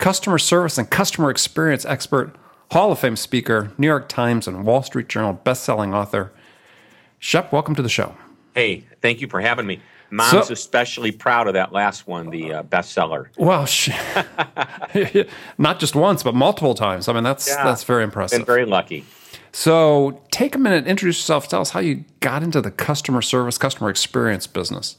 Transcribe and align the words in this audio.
customer 0.00 0.38
service 0.38 0.78
and 0.78 0.90
customer 0.90 1.30
experience 1.30 1.84
expert, 1.84 2.34
Hall 2.72 2.90
of 2.90 2.98
Fame 2.98 3.16
speaker, 3.16 3.70
New 3.78 3.86
York 3.86 4.08
Times 4.08 4.48
and 4.48 4.64
Wall 4.64 4.82
Street 4.82 5.08
Journal 5.08 5.34
best-selling 5.34 5.94
author. 5.94 6.32
Shep, 7.20 7.52
welcome 7.52 7.74
to 7.76 7.82
the 7.82 7.88
show. 7.88 8.16
Hey, 8.54 8.86
thank 9.02 9.20
you 9.20 9.28
for 9.28 9.40
having 9.40 9.66
me. 9.66 9.80
Mom's 10.10 10.48
so, 10.48 10.52
especially 10.52 11.12
proud 11.12 11.46
of 11.46 11.54
that 11.54 11.72
last 11.72 12.08
one, 12.08 12.30
the 12.30 12.52
uh, 12.52 12.62
bestseller. 12.64 13.28
Well, 13.36 13.64
she, 13.66 13.92
not 15.58 15.78
just 15.78 15.94
once, 15.94 16.24
but 16.24 16.34
multiple 16.34 16.74
times. 16.74 17.06
I 17.06 17.12
mean, 17.12 17.22
that's 17.22 17.46
yeah, 17.46 17.62
that's 17.62 17.84
very 17.84 18.02
impressive. 18.02 18.40
Been 18.40 18.46
very 18.46 18.64
lucky. 18.64 19.04
So, 19.52 20.20
take 20.32 20.56
a 20.56 20.58
minute, 20.58 20.86
introduce 20.88 21.18
yourself, 21.18 21.46
tell 21.46 21.60
us 21.60 21.70
how 21.70 21.80
you 21.80 22.04
got 22.18 22.42
into 22.42 22.60
the 22.60 22.72
customer 22.72 23.22
service, 23.22 23.56
customer 23.56 23.88
experience 23.88 24.48
business. 24.48 24.96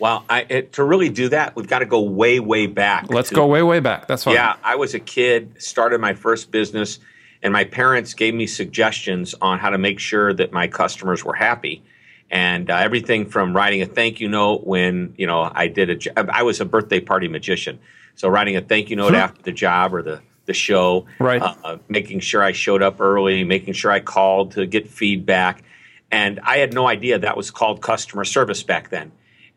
Well, 0.00 0.24
I, 0.30 0.46
it, 0.48 0.72
to 0.72 0.84
really 0.84 1.10
do 1.10 1.28
that, 1.28 1.54
we've 1.54 1.68
got 1.68 1.80
to 1.80 1.86
go 1.86 2.00
way, 2.00 2.40
way 2.40 2.66
back. 2.66 3.12
Let's 3.12 3.28
to, 3.28 3.34
go 3.34 3.46
way, 3.46 3.62
way 3.62 3.80
back. 3.80 4.08
That's 4.08 4.24
fine. 4.24 4.34
Yeah, 4.34 4.56
I 4.64 4.76
was 4.76 4.94
a 4.94 4.98
kid, 4.98 5.62
started 5.62 6.00
my 6.00 6.14
first 6.14 6.50
business, 6.50 6.98
and 7.42 7.52
my 7.52 7.64
parents 7.64 8.14
gave 8.14 8.34
me 8.34 8.46
suggestions 8.46 9.34
on 9.42 9.58
how 9.58 9.70
to 9.70 9.78
make 9.78 10.00
sure 10.00 10.32
that 10.32 10.52
my 10.52 10.68
customers 10.68 11.22
were 11.22 11.34
happy. 11.34 11.82
And 12.30 12.70
uh, 12.70 12.76
everything 12.76 13.26
from 13.26 13.54
writing 13.54 13.82
a 13.82 13.86
thank 13.86 14.20
you 14.20 14.28
note 14.28 14.66
when 14.66 15.14
you 15.18 15.26
know 15.26 15.50
I 15.52 15.66
did 15.66 16.06
a, 16.06 16.34
I 16.34 16.42
was 16.44 16.60
a 16.60 16.64
birthday 16.64 17.00
party 17.00 17.26
magician, 17.28 17.80
so 18.14 18.28
writing 18.28 18.56
a 18.56 18.60
thank 18.60 18.88
you 18.88 18.96
note 18.96 19.14
after 19.14 19.42
the 19.42 19.52
job 19.52 19.94
or 19.94 20.02
the 20.02 20.22
the 20.46 20.54
show, 20.54 21.06
right? 21.18 21.42
Uh, 21.42 21.78
making 21.88 22.20
sure 22.20 22.40
I 22.40 22.52
showed 22.52 22.82
up 22.82 23.00
early, 23.00 23.42
making 23.42 23.74
sure 23.74 23.90
I 23.90 23.98
called 23.98 24.52
to 24.52 24.64
get 24.64 24.88
feedback, 24.88 25.64
and 26.12 26.38
I 26.44 26.58
had 26.58 26.72
no 26.72 26.86
idea 26.86 27.18
that 27.18 27.36
was 27.36 27.50
called 27.50 27.82
customer 27.82 28.24
service 28.24 28.62
back 28.62 28.90
then. 28.90 29.10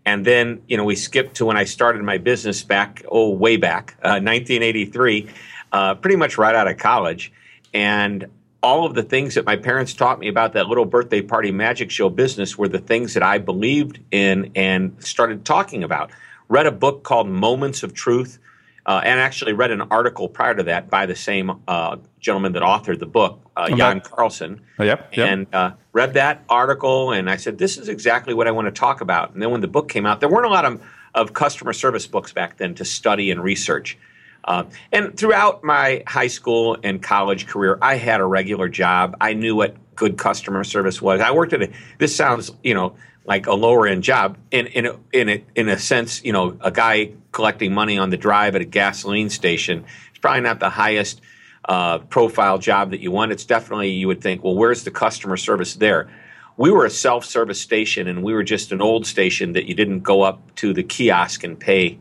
And 0.05 0.25
then, 0.25 0.61
you 0.67 0.77
know, 0.77 0.83
we 0.83 0.95
skipped 0.95 1.35
to 1.35 1.45
when 1.45 1.57
I 1.57 1.63
started 1.63 2.01
my 2.03 2.17
business 2.17 2.63
back, 2.63 3.05
oh, 3.09 3.29
way 3.29 3.57
back, 3.57 3.95
uh, 4.03 4.19
1983, 4.19 5.29
uh, 5.71 5.95
pretty 5.95 6.17
much 6.17 6.37
right 6.37 6.53
out 6.53 6.67
of 6.67 6.77
college. 6.77 7.31
And 7.73 8.27
all 8.61 8.85
of 8.85 8.95
the 8.95 9.03
things 9.03 9.35
that 9.35 9.45
my 9.45 9.55
parents 9.55 9.93
taught 9.93 10.19
me 10.19 10.27
about 10.27 10.53
that 10.53 10.67
little 10.67 10.85
birthday 10.85 11.21
party 11.21 11.51
magic 11.51 11.91
show 11.91 12.09
business 12.09 12.57
were 12.57 12.67
the 12.67 12.79
things 12.79 13.13
that 13.13 13.23
I 13.23 13.37
believed 13.37 13.99
in 14.11 14.51
and 14.55 14.95
started 15.03 15.45
talking 15.45 15.83
about. 15.83 16.11
Read 16.47 16.65
a 16.65 16.71
book 16.71 17.03
called 17.03 17.27
Moments 17.27 17.83
of 17.83 17.93
Truth 17.93 18.39
uh, 18.85 19.01
and 19.03 19.19
actually 19.19 19.53
read 19.53 19.71
an 19.71 19.81
article 19.81 20.27
prior 20.27 20.53
to 20.55 20.63
that 20.63 20.89
by 20.89 21.05
the 21.05 21.15
same 21.15 21.61
uh, 21.67 21.97
gentleman 22.19 22.53
that 22.53 22.63
authored 22.63 22.99
the 22.99 23.05
book, 23.05 23.39
uh, 23.55 23.65
okay. 23.65 23.75
Jan 23.75 24.01
Carlzon. 24.01 24.59
Oh, 24.79 24.83
yep, 24.83 25.13
yep. 25.15 25.29
And 25.29 25.47
uh, 25.53 25.71
read 25.93 26.13
that 26.15 26.43
article, 26.49 27.11
and 27.11 27.29
I 27.29 27.37
said, 27.37 27.57
"This 27.57 27.77
is 27.77 27.87
exactly 27.87 28.33
what 28.33 28.47
I 28.47 28.51
want 28.51 28.65
to 28.67 28.71
talk 28.71 29.01
about." 29.01 29.33
And 29.33 29.41
then 29.41 29.51
when 29.51 29.61
the 29.61 29.67
book 29.67 29.89
came 29.89 30.05
out, 30.05 30.19
there 30.19 30.29
weren't 30.29 30.45
a 30.45 30.49
lot 30.49 30.65
of, 30.65 30.81
of 31.15 31.33
customer 31.33 31.73
service 31.73 32.07
books 32.07 32.33
back 32.33 32.57
then 32.57 32.75
to 32.75 32.85
study 32.85 33.31
and 33.31 33.41
research. 33.41 33.97
Uh, 34.45 34.65
and 34.91 35.15
throughout 35.15 35.63
my 35.63 36.03
high 36.05 36.27
school 36.27 36.77
and 36.83 37.01
college 37.01 37.47
career, 37.47 37.77
I 37.81 37.95
had 37.95 38.19
a 38.19 38.25
regular 38.25 38.67
job. 38.67 39.15
I 39.21 39.33
knew 39.33 39.55
what 39.55 39.77
good 39.95 40.17
customer 40.17 40.65
service 40.65 41.01
was. 41.01 41.21
I 41.21 41.31
worked 41.31 41.53
at 41.53 41.61
a. 41.61 41.71
This 41.99 42.13
sounds, 42.13 42.51
you 42.63 42.73
know, 42.73 42.95
like 43.25 43.47
a 43.47 43.53
lower 43.53 43.87
end 43.87 44.03
job. 44.03 44.37
In 44.51 44.67
in 44.67 44.85
a, 44.85 44.99
in 45.11 45.29
a, 45.29 45.43
in 45.55 45.69
a 45.69 45.79
sense 45.79 46.23
you 46.23 46.33
know 46.33 46.57
a 46.61 46.71
guy 46.71 47.11
collecting 47.31 47.73
money 47.73 47.97
on 47.97 48.09
the 48.09 48.17
drive 48.17 48.55
at 48.55 48.61
a 48.61 48.65
gasoline 48.65 49.29
station 49.29 49.85
is 50.13 50.19
probably 50.19 50.41
not 50.41 50.59
the 50.59 50.69
highest 50.69 51.21
uh, 51.65 51.99
profile 51.99 52.57
job 52.57 52.91
that 52.91 52.99
you 52.99 53.11
want. 53.11 53.31
It's 53.31 53.45
definitely 53.45 53.89
you 53.89 54.07
would 54.07 54.21
think 54.21 54.43
well 54.43 54.55
where's 54.55 54.83
the 54.83 54.91
customer 54.91 55.37
service 55.37 55.75
there? 55.75 56.09
We 56.55 56.69
were 56.69 56.85
a 56.85 56.89
self-service 56.89 57.59
station 57.59 58.07
and 58.07 58.21
we 58.21 58.33
were 58.33 58.43
just 58.43 58.71
an 58.71 58.79
old 58.79 59.07
station 59.07 59.53
that 59.53 59.65
you 59.65 59.73
didn't 59.73 60.01
go 60.01 60.21
up 60.21 60.53
to 60.55 60.71
the 60.71 60.83
kiosk 60.83 61.43
and 61.43 61.59
pay 61.59 61.97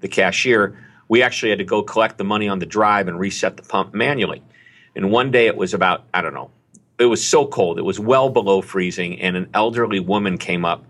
the 0.00 0.08
cashier. 0.08 0.78
We 1.08 1.22
actually 1.22 1.48
had 1.48 1.58
to 1.58 1.64
go 1.64 1.82
collect 1.82 2.18
the 2.18 2.24
money 2.24 2.46
on 2.46 2.58
the 2.58 2.66
drive 2.66 3.08
and 3.08 3.18
reset 3.18 3.56
the 3.56 3.62
pump 3.62 3.94
manually. 3.94 4.42
And 4.94 5.10
one 5.10 5.30
day 5.30 5.46
it 5.46 5.56
was 5.56 5.72
about 5.72 6.04
i 6.12 6.20
don't 6.20 6.34
know 6.34 6.50
it 6.98 7.06
was 7.06 7.26
so 7.26 7.46
cold. 7.46 7.78
It 7.78 7.82
was 7.82 7.98
well 7.98 8.30
below 8.30 8.62
freezing, 8.62 9.20
and 9.20 9.36
an 9.36 9.48
elderly 9.54 10.00
woman 10.00 10.38
came 10.38 10.64
up 10.64 10.84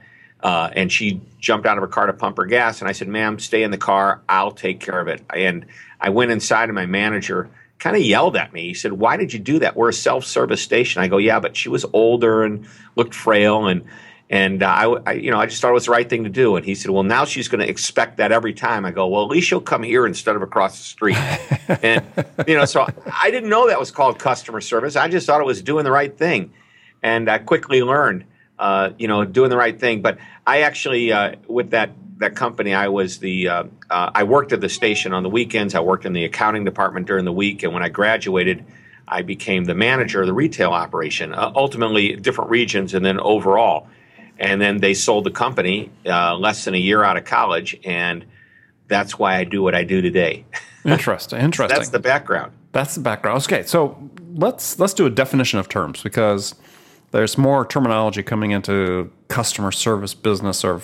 uh, 0.44 0.68
and 0.74 0.92
she 0.92 1.22
jumped 1.40 1.66
out 1.66 1.78
of 1.78 1.82
her 1.82 1.88
car 1.88 2.06
to 2.06 2.12
pump 2.12 2.36
her 2.36 2.44
gas. 2.44 2.80
And 2.80 2.88
I 2.88 2.92
said, 2.92 3.08
"Ma'am, 3.08 3.38
stay 3.38 3.62
in 3.62 3.70
the 3.70 3.78
car. 3.78 4.20
I'll 4.28 4.52
take 4.52 4.78
care 4.78 5.00
of 5.00 5.08
it." 5.08 5.22
And 5.34 5.64
I 6.00 6.10
went 6.10 6.30
inside, 6.30 6.68
and 6.68 6.74
my 6.74 6.86
manager 6.86 7.48
kind 7.78 7.96
of 7.96 8.02
yelled 8.02 8.36
at 8.36 8.52
me. 8.52 8.68
He 8.68 8.74
said, 8.74 8.92
"Why 8.92 9.16
did 9.16 9.32
you 9.32 9.38
do 9.38 9.58
that? 9.60 9.74
We're 9.74 9.88
a 9.88 9.94
self-service 9.94 10.60
station." 10.60 11.02
I 11.02 11.08
go, 11.08 11.16
"Yeah, 11.16 11.40
but 11.40 11.56
she 11.56 11.70
was 11.70 11.86
older 11.94 12.44
and 12.44 12.66
looked 12.94 13.14
frail, 13.14 13.66
and 13.66 13.82
and 14.30 14.62
uh, 14.62 14.66
I, 14.66 15.10
I, 15.10 15.12
you 15.12 15.30
know, 15.30 15.38
I 15.38 15.46
just 15.46 15.60
thought 15.60 15.70
it 15.70 15.74
was 15.74 15.84
the 15.84 15.90
right 15.90 16.08
thing 16.08 16.24
to 16.24 16.30
do. 16.30 16.56
And 16.56 16.64
he 16.64 16.74
said, 16.74 16.90
"Well, 16.90 17.02
now 17.02 17.24
she's 17.24 17.48
going 17.48 17.60
to 17.60 17.68
expect 17.68 18.16
that 18.16 18.32
every 18.32 18.54
time." 18.54 18.84
I 18.84 18.90
go, 18.90 19.06
"Well, 19.06 19.22
at 19.22 19.28
least 19.28 19.48
she'll 19.48 19.60
come 19.60 19.82
here 19.82 20.06
instead 20.06 20.34
of 20.34 20.42
across 20.42 20.78
the 20.78 20.84
street." 20.84 21.16
and 21.82 22.04
you 22.46 22.56
know, 22.56 22.64
so 22.64 22.86
I 23.22 23.30
didn't 23.30 23.50
know 23.50 23.68
that 23.68 23.78
was 23.78 23.90
called 23.90 24.18
customer 24.18 24.60
service. 24.60 24.96
I 24.96 25.08
just 25.08 25.26
thought 25.26 25.40
it 25.40 25.46
was 25.46 25.62
doing 25.62 25.84
the 25.84 25.92
right 25.92 26.16
thing, 26.16 26.52
and 27.02 27.28
I 27.28 27.38
quickly 27.38 27.82
learned, 27.82 28.24
uh, 28.58 28.90
you 28.98 29.08
know, 29.08 29.24
doing 29.26 29.50
the 29.50 29.58
right 29.58 29.78
thing. 29.78 30.00
But 30.00 30.18
I 30.46 30.62
actually, 30.62 31.12
uh, 31.12 31.34
with 31.46 31.70
that 31.70 31.90
that 32.18 32.34
company, 32.34 32.72
I 32.72 32.88
was 32.88 33.18
the 33.18 33.48
uh, 33.48 33.64
uh, 33.90 34.10
I 34.14 34.24
worked 34.24 34.52
at 34.52 34.62
the 34.62 34.70
station 34.70 35.12
on 35.12 35.22
the 35.22 35.30
weekends. 35.30 35.74
I 35.74 35.80
worked 35.80 36.06
in 36.06 36.14
the 36.14 36.24
accounting 36.24 36.64
department 36.64 37.06
during 37.06 37.26
the 37.26 37.32
week, 37.32 37.62
and 37.62 37.74
when 37.74 37.82
I 37.82 37.88
graduated. 37.88 38.64
I 39.06 39.20
became 39.20 39.66
the 39.66 39.74
manager 39.74 40.22
of 40.22 40.26
the 40.26 40.32
retail 40.32 40.70
operation, 40.70 41.34
uh, 41.34 41.52
ultimately 41.54 42.16
different 42.16 42.48
regions, 42.48 42.94
and 42.94 43.04
then 43.04 43.20
overall 43.20 43.86
and 44.38 44.60
then 44.60 44.78
they 44.78 44.94
sold 44.94 45.24
the 45.24 45.30
company 45.30 45.90
uh, 46.06 46.36
less 46.36 46.64
than 46.64 46.74
a 46.74 46.78
year 46.78 47.04
out 47.04 47.16
of 47.16 47.24
college, 47.24 47.78
and 47.84 48.24
that's 48.88 49.18
why 49.18 49.36
I 49.36 49.44
do 49.44 49.62
what 49.62 49.74
I 49.74 49.84
do 49.84 50.00
today. 50.02 50.44
Interesting. 50.84 51.40
Interesting. 51.40 51.76
that's 51.76 51.90
the 51.90 51.98
background. 51.98 52.52
That's 52.72 52.94
the 52.94 53.00
background. 53.00 53.42
Okay, 53.44 53.62
so 53.62 53.96
let's 54.34 54.78
let's 54.78 54.94
do 54.94 55.06
a 55.06 55.10
definition 55.10 55.58
of 55.58 55.68
terms 55.68 56.02
because 56.02 56.54
there's 57.12 57.38
more 57.38 57.64
terminology 57.64 58.22
coming 58.22 58.50
into 58.50 59.10
customer 59.28 59.70
service 59.70 60.14
business 60.14 60.64
or 60.64 60.82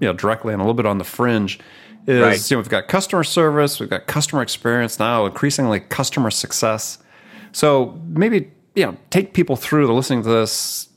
you 0.00 0.08
know 0.08 0.12
directly 0.12 0.52
and 0.52 0.60
a 0.60 0.64
little 0.64 0.74
bit 0.74 0.86
on 0.86 0.98
the 0.98 1.04
fringe. 1.04 1.58
Is 2.06 2.20
right. 2.20 2.50
you 2.50 2.56
know 2.56 2.60
we've 2.60 2.68
got 2.68 2.88
customer 2.88 3.24
service, 3.24 3.78
we've 3.78 3.90
got 3.90 4.06
customer 4.06 4.42
experience 4.42 4.98
now, 4.98 5.26
increasingly 5.26 5.80
customer 5.80 6.30
success. 6.30 6.98
So 7.52 7.98
maybe 8.08 8.50
you 8.74 8.84
know 8.86 8.96
take 9.10 9.32
people 9.32 9.56
through 9.56 9.86
the 9.86 9.92
listening 9.94 10.22
to 10.24 10.28
this 10.28 10.89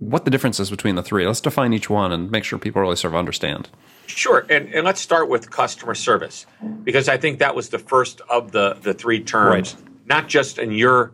what 0.00 0.24
the 0.24 0.30
difference 0.30 0.58
is 0.58 0.70
between 0.70 0.96
the 0.96 1.02
three. 1.02 1.26
Let's 1.26 1.42
define 1.42 1.72
each 1.72 1.88
one 1.88 2.10
and 2.10 2.30
make 2.30 2.42
sure 2.42 2.58
people 2.58 2.80
really 2.82 2.96
sort 2.96 3.12
of 3.12 3.18
understand. 3.18 3.68
Sure, 4.06 4.44
and, 4.50 4.74
and 4.74 4.84
let's 4.84 5.00
start 5.00 5.28
with 5.28 5.50
customer 5.50 5.94
service 5.94 6.46
because 6.82 7.08
I 7.08 7.16
think 7.18 7.38
that 7.38 7.54
was 7.54 7.68
the 7.68 7.78
first 7.78 8.20
of 8.28 8.50
the 8.50 8.76
the 8.80 8.94
three 8.94 9.22
terms, 9.22 9.74
right. 9.74 9.84
not 10.06 10.26
just 10.26 10.58
in 10.58 10.72
your 10.72 11.12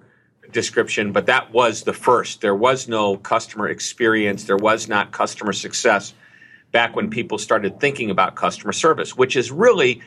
description, 0.52 1.12
but 1.12 1.26
that 1.26 1.52
was 1.52 1.82
the 1.82 1.92
first. 1.92 2.40
There 2.40 2.54
was 2.54 2.88
no 2.88 3.16
customer 3.16 3.68
experience. 3.68 4.44
There 4.44 4.56
was 4.56 4.88
not 4.88 5.10
customer 5.10 5.52
success 5.52 6.14
back 6.70 6.94
when 6.94 7.10
people 7.10 7.38
started 7.38 7.80
thinking 7.80 8.10
about 8.10 8.36
customer 8.36 8.72
service, 8.72 9.16
which 9.16 9.36
is 9.36 9.50
really 9.50 10.00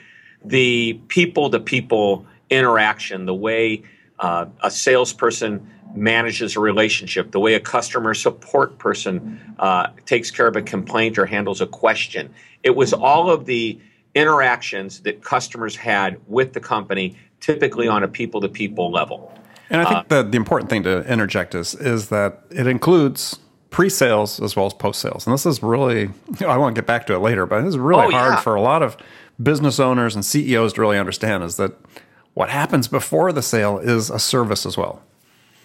the 0.44 0.94
people 1.10 1.50
to 1.50 1.60
people 1.60 2.26
interaction, 2.50 3.26
the 3.26 3.36
way 3.36 3.84
uh, 4.20 4.46
a 4.64 4.72
salesperson 4.72 5.68
manages 5.96 6.56
a 6.56 6.60
relationship, 6.60 7.32
the 7.32 7.40
way 7.40 7.56
a 7.56 7.60
customer 7.60 8.14
support 8.14 8.78
person 8.78 9.40
uh, 9.60 9.88
takes 10.06 10.30
care 10.30 10.48
of 10.48 10.56
a 10.56 10.62
complaint 10.62 11.18
or 11.18 11.26
handles 11.26 11.62
a 11.62 11.68
question. 11.68 12.32
It 12.64 12.76
was 12.76 12.94
all 12.94 13.30
of 13.30 13.46
the 13.46 13.80
interactions 14.16 15.02
that 15.02 15.24
customers 15.24 15.76
had 15.76 16.20
with 16.28 16.54
the 16.54 16.60
company, 16.60 17.18
typically 17.40 17.88
on 17.88 18.04
a 18.04 18.08
people 18.08 18.42
to 18.42 18.50
people 18.50 18.92
level. 18.92 19.34
And 19.70 19.82
I 19.82 19.86
think 19.86 19.98
uh, 19.98 20.04
that 20.10 20.32
the 20.32 20.38
important 20.38 20.70
thing 20.70 20.84
to 20.84 21.06
interject 21.12 21.54
is 21.54 21.76
is 21.76 22.10
that 22.10 22.44
it 22.50 22.68
includes 22.68 23.40
pre-sales 23.70 24.40
as 24.42 24.56
well 24.56 24.66
as 24.66 24.74
post-sales. 24.74 25.28
And 25.28 25.34
this 25.34 25.46
is 25.46 25.62
really 25.62 26.10
I 26.46 26.58
want 26.58 26.76
to 26.76 26.82
get 26.82 26.88
back 26.88 27.06
to 27.08 27.14
it 27.14 27.20
later, 27.20 27.46
but 27.46 27.62
this 27.62 27.70
is 27.70 27.78
really 27.78 28.08
oh, 28.08 28.12
hard 28.12 28.34
yeah. 28.34 28.42
for 28.42 28.56
a 28.56 28.62
lot 28.62 28.82
of 28.82 28.98
business 29.42 29.80
owners 29.80 30.16
and 30.16 30.26
CEOs 30.26 30.74
to 30.74 30.82
really 30.82 30.98
understand 30.98 31.44
is 31.44 31.58
that 31.58 31.74
what 32.40 32.50
happens 32.50 32.88
before 32.88 33.32
the 33.32 33.42
sale 33.42 33.78
is 33.78 34.10
a 34.10 34.20
service 34.20 34.66
as 34.66 34.78
well 34.78 35.02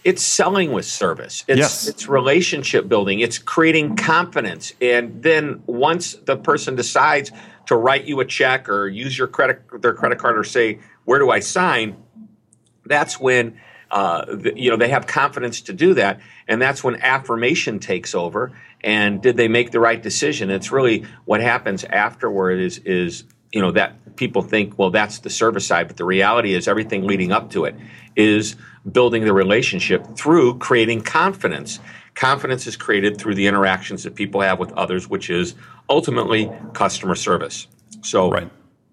it's 0.05 0.23
selling 0.23 0.73
with 0.73 0.85
service. 0.85 1.44
It's, 1.49 1.59
yes. 1.59 1.88
it's 1.88 2.06
relationship 2.09 2.88
building. 2.88 3.21
It's 3.21 3.38
creating 3.38 3.97
confidence. 3.97 4.75
And 4.82 5.23
then 5.23 5.62
once 5.67 6.12
the 6.12 6.37
person 6.37 6.75
decides 6.75 7.32
to 7.69 7.76
write 7.76 8.05
you 8.05 8.21
a 8.21 8.26
check 8.26 8.69
or 8.69 8.87
use 8.87 9.17
your 9.17 9.29
credit 9.29 9.62
their 9.81 9.94
credit 9.94 10.19
card 10.19 10.37
or 10.37 10.44
say, 10.44 10.79
where 11.06 11.19
do 11.19 11.31
I 11.31 11.41
sign? 11.41 11.97
that's 12.87 13.19
when 13.19 13.59
uh, 13.91 14.25
the, 14.26 14.53
you 14.56 14.71
know 14.71 14.76
they 14.76 14.88
have 14.88 15.06
confidence 15.06 15.61
to 15.62 15.73
do 15.73 15.94
that, 15.94 16.21
and 16.49 16.61
that's 16.61 16.82
when 16.82 16.97
affirmation 16.97 17.79
takes 17.79 18.15
over. 18.15 18.53
And 18.82 19.23
did 19.23 19.37
they 19.37 19.49
make 19.49 19.71
the 19.71 19.81
right 19.81 20.03
decision? 20.03 20.50
It's 20.50 20.73
really 20.73 21.05
what 21.25 21.41
happens 21.41 21.85
afterward 21.85 22.61
is 22.61 22.79
is 22.79 23.25
you 23.54 23.60
know 23.60 23.70
that 23.70 24.16
people 24.16 24.42
think 24.42 24.78
well 24.78 24.90
that's 24.90 25.20
the 25.20 25.30
service 25.30 25.66
side, 25.66 25.86
but 25.86 25.96
the 25.96 26.04
reality 26.04 26.54
is 26.54 26.68
everything 26.68 27.06
leading 27.06 27.32
up 27.32 27.50
to 27.50 27.64
it 27.64 27.74
is 28.16 28.56
building 28.90 29.24
the 29.24 29.32
relationship 29.32 30.04
through 30.16 30.58
creating 30.58 31.00
confidence. 31.00 31.78
Confidence 32.14 32.66
is 32.66 32.76
created 32.76 33.16
through 33.18 33.34
the 33.34 33.46
interactions 33.46 34.02
that 34.04 34.14
people 34.14 34.40
have 34.40 34.58
with 34.58 34.72
others, 34.72 35.08
which 35.08 35.30
is 35.30 35.54
ultimately 35.88 36.50
customer 36.74 37.14
service. 37.14 37.66
So 38.02 38.30
right. 38.30 38.50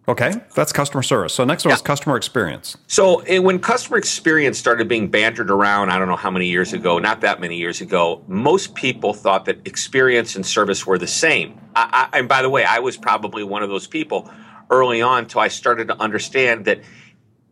Okay, 0.08 0.34
that's 0.56 0.74
customer 0.74 1.04
service. 1.04 1.34
So 1.34 1.46
next 1.46 1.64
one 1.64 1.70
yeah. 1.70 1.76
is 1.76 1.82
customer 1.84 2.18
experience. 2.18 2.76
So 2.88 3.20
it, 3.22 3.40
when 3.40 3.60
customer 3.60 3.98
experience 3.98 4.58
started 4.58 4.88
being 4.88 5.10
bantered 5.10 5.52
around, 5.52 5.92
I 5.92 6.00
don't 6.00 6.08
know 6.08 6.16
how 6.16 6.32
many 6.32 6.48
years 6.48 6.74
ago, 6.74 6.98
not 6.98 7.22
that 7.22 7.40
many 7.40 7.56
years 7.56 7.82
ago, 7.82 8.24
most 8.28 8.74
people 8.74 9.14
thought 9.14 9.46
that 9.46 9.60
experience 9.66 10.36
and 10.36 10.44
service 10.44 10.88
were 10.88 10.98
the 10.98 11.08
same. 11.08 11.60
I, 11.76 12.10
I, 12.12 12.18
and 12.18 12.28
by 12.28 12.42
the 12.42 12.50
way, 12.50 12.66
I 12.66 12.80
was 12.80 12.98
probably 12.98 13.44
one 13.44 13.62
of 13.62 13.70
those 13.70 13.86
people 13.86 14.30
early 14.72 15.02
on 15.02 15.20
until 15.20 15.42
I 15.42 15.50
started 15.50 15.90
to 15.90 16.02
understand 16.02 16.66
that 16.66 16.80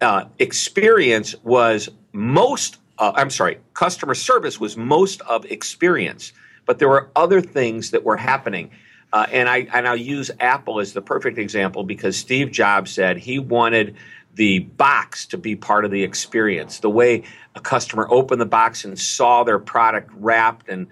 uh, 0.02 0.26
experience 0.40 1.36
was 1.44 1.90
most. 2.14 2.78
Uh, 2.98 3.12
I'm 3.16 3.30
sorry, 3.30 3.60
customer 3.74 4.16
service 4.16 4.60
was 4.60 4.76
most 4.76 5.22
of 5.22 5.46
experience, 5.46 6.34
but 6.66 6.80
there 6.80 6.90
were 6.90 7.10
other 7.16 7.42
things 7.42 7.92
that 7.92 8.04
were 8.04 8.18
happening. 8.18 8.72
Uh, 9.12 9.26
and 9.32 9.50
I 9.50 9.68
and 9.74 9.88
I'll 9.88 9.96
use 9.96 10.32
Apple 10.40 10.80
as 10.80 10.94
the 10.94 11.02
perfect 11.02 11.38
example 11.38 11.84
because 11.84 12.16
Steve 12.16 12.52
Jobs 12.52 12.92
said 12.92 13.18
he 13.18 13.40
wanted 13.40 13.96
the 14.36 14.60
box 14.60 15.26
to 15.28 15.38
be 15.38 15.56
part 15.56 15.84
of 15.84 15.92
the 15.92 16.04
experience. 16.04 16.80
The 16.80 16.90
way 16.90 17.24
a 17.56 17.60
customer 17.60 18.08
opened 18.10 18.40
the 18.40 18.46
box 18.46 18.86
and 18.86 18.98
saw 18.98 19.44
their 19.44 19.60
product 19.60 20.12
wrapped 20.16 20.70
and 20.70 20.88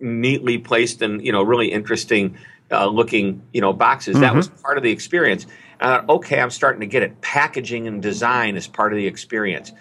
neatly 0.00 0.58
placed 0.58 1.00
in 1.00 1.20
you 1.20 1.32
know 1.32 1.42
really 1.42 1.70
interesting 1.70 2.36
uh, 2.72 2.86
looking 2.86 3.42
you 3.52 3.60
know 3.60 3.72
boxes. 3.72 4.14
Mm-hmm. 4.14 4.22
That 4.22 4.34
was 4.34 4.48
part 4.48 4.76
of 4.76 4.82
the 4.82 4.90
experience. 4.90 5.46
And 5.80 5.90
I 5.90 5.96
thought, 5.98 6.08
okay, 6.08 6.40
I'm 6.40 6.50
starting 6.50 6.80
to 6.80 6.86
get 6.86 7.02
it. 7.02 7.20
Packaging 7.20 7.86
and 7.86 8.02
design 8.02 8.56
is 8.56 8.66
part 8.66 8.92
of 8.92 8.96
the 8.96 9.06
experience. 9.06 9.72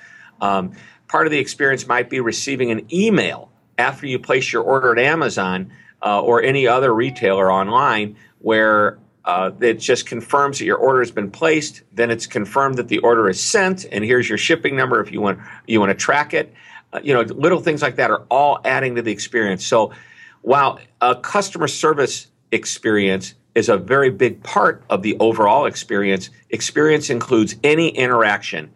Um, 0.42 0.74
part 1.08 1.28
of 1.28 1.32
the 1.32 1.40
experience 1.40 1.88
might 1.88 2.10
be 2.10 2.20
receiving 2.20 2.72
an 2.72 2.92
email 2.94 3.52
after 3.78 4.08
you 4.08 4.20
place 4.20 4.52
your 4.52 4.64
order 4.64 4.92
at 4.92 5.00
Amazon 5.00 5.72
uh, 6.04 6.22
or 6.22 6.42
any 6.42 6.68
other 6.68 6.94
retailer 6.94 7.52
online 7.52 8.16
where 8.40 8.98
uh, 9.26 9.52
it 9.60 9.76
just 9.76 10.08
confirms 10.08 10.58
that 10.60 10.66
your 10.66 10.78
order 10.78 11.00
has 11.00 11.12
been 11.12 11.30
placed. 11.30 11.84
Then 11.94 12.10
it's 12.10 12.26
confirmed 12.26 12.78
that 12.78 12.88
the 12.88 12.98
order 13.00 13.30
is 13.30 13.40
sent, 13.40 13.86
and 13.92 14.04
here's 14.04 14.28
your 14.28 14.38
shipping 14.38 14.76
number 14.76 15.00
if 15.00 15.12
you 15.12 15.22
want 15.22 15.40
you 15.68 15.80
want 15.80 15.92
to 15.92 15.96
track 15.96 16.34
it. 16.34 16.54
Uh, 16.94 17.00
you 17.04 17.14
know, 17.14 17.22
little 17.22 17.60
things 17.60 17.82
like 17.82 17.96
that 17.98 18.10
are 18.10 18.26
all 18.32 18.60
adding 18.66 18.96
to 18.96 19.02
the 19.02 19.12
experience. 19.12 19.66
So, 19.66 19.94
while 20.42 20.80
a 21.02 21.16
customer 21.16 21.68
service 21.68 22.28
experience 22.52 23.34
is 23.56 23.70
a 23.70 23.78
very 23.78 24.10
big 24.10 24.44
part 24.44 24.84
of 24.90 25.02
the 25.02 25.18
overall 25.20 25.66
experience, 25.66 26.30
experience 26.50 27.10
includes 27.10 27.56
any 27.64 27.90
interaction, 27.90 28.72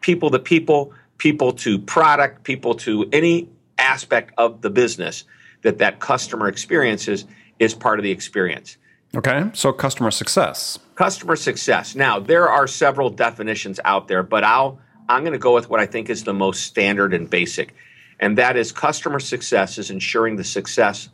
people 0.00 0.30
to 0.30 0.38
people, 0.38 0.92
people 1.18 1.52
to 1.52 1.78
product, 1.78 2.44
people 2.44 2.74
to 2.74 3.08
any 3.12 3.48
aspect 3.78 4.32
of 4.38 4.62
the 4.62 4.70
business 4.70 5.24
that 5.62 5.78
that 5.78 6.00
customer 6.00 6.48
experiences 6.48 7.24
is 7.58 7.74
part 7.74 7.98
of 7.98 8.02
the 8.02 8.10
experience. 8.10 8.76
Okay, 9.14 9.50
so 9.54 9.72
customer 9.72 10.10
success. 10.10 10.78
Customer 10.94 11.34
success. 11.34 11.96
Now, 11.96 12.20
there 12.20 12.48
are 12.48 12.66
several 12.66 13.10
definitions 13.10 13.80
out 13.84 14.06
there, 14.06 14.22
but 14.22 14.44
I'll 14.44 14.78
I'm 15.08 15.22
going 15.22 15.32
to 15.32 15.38
go 15.38 15.52
with 15.52 15.68
what 15.68 15.80
I 15.80 15.86
think 15.86 16.08
is 16.08 16.22
the 16.22 16.32
most 16.32 16.62
standard 16.62 17.12
and 17.12 17.28
basic. 17.28 17.74
And 18.20 18.38
that 18.38 18.56
is 18.56 18.70
customer 18.70 19.18
success 19.18 19.76
is 19.76 19.90
ensuring 19.90 20.36
the 20.36 20.44
success 20.44 21.08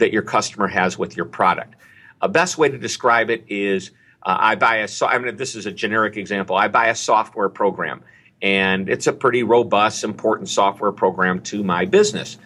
that 0.00 0.12
your 0.12 0.22
customer 0.22 0.66
has 0.66 0.98
with 0.98 1.16
your 1.16 1.26
product. 1.26 1.74
A 2.20 2.28
best 2.28 2.58
way 2.58 2.68
to 2.68 2.76
describe 2.76 3.30
it 3.30 3.44
is 3.48 3.92
uh, 4.22 4.36
I 4.38 4.54
buy 4.56 4.76
a 4.78 4.88
so 4.88 5.06
I 5.06 5.18
mean 5.18 5.36
this 5.36 5.54
is 5.54 5.66
a 5.66 5.72
generic 5.72 6.16
example. 6.16 6.56
I 6.56 6.68
buy 6.68 6.88
a 6.88 6.94
software 6.94 7.48
program 7.48 8.02
and 8.42 8.88
it's 8.88 9.06
a 9.06 9.12
pretty 9.12 9.42
robust 9.42 10.04
important 10.04 10.48
software 10.48 10.92
program 10.92 11.40
to 11.42 11.62
my 11.62 11.84
business. 11.84 12.38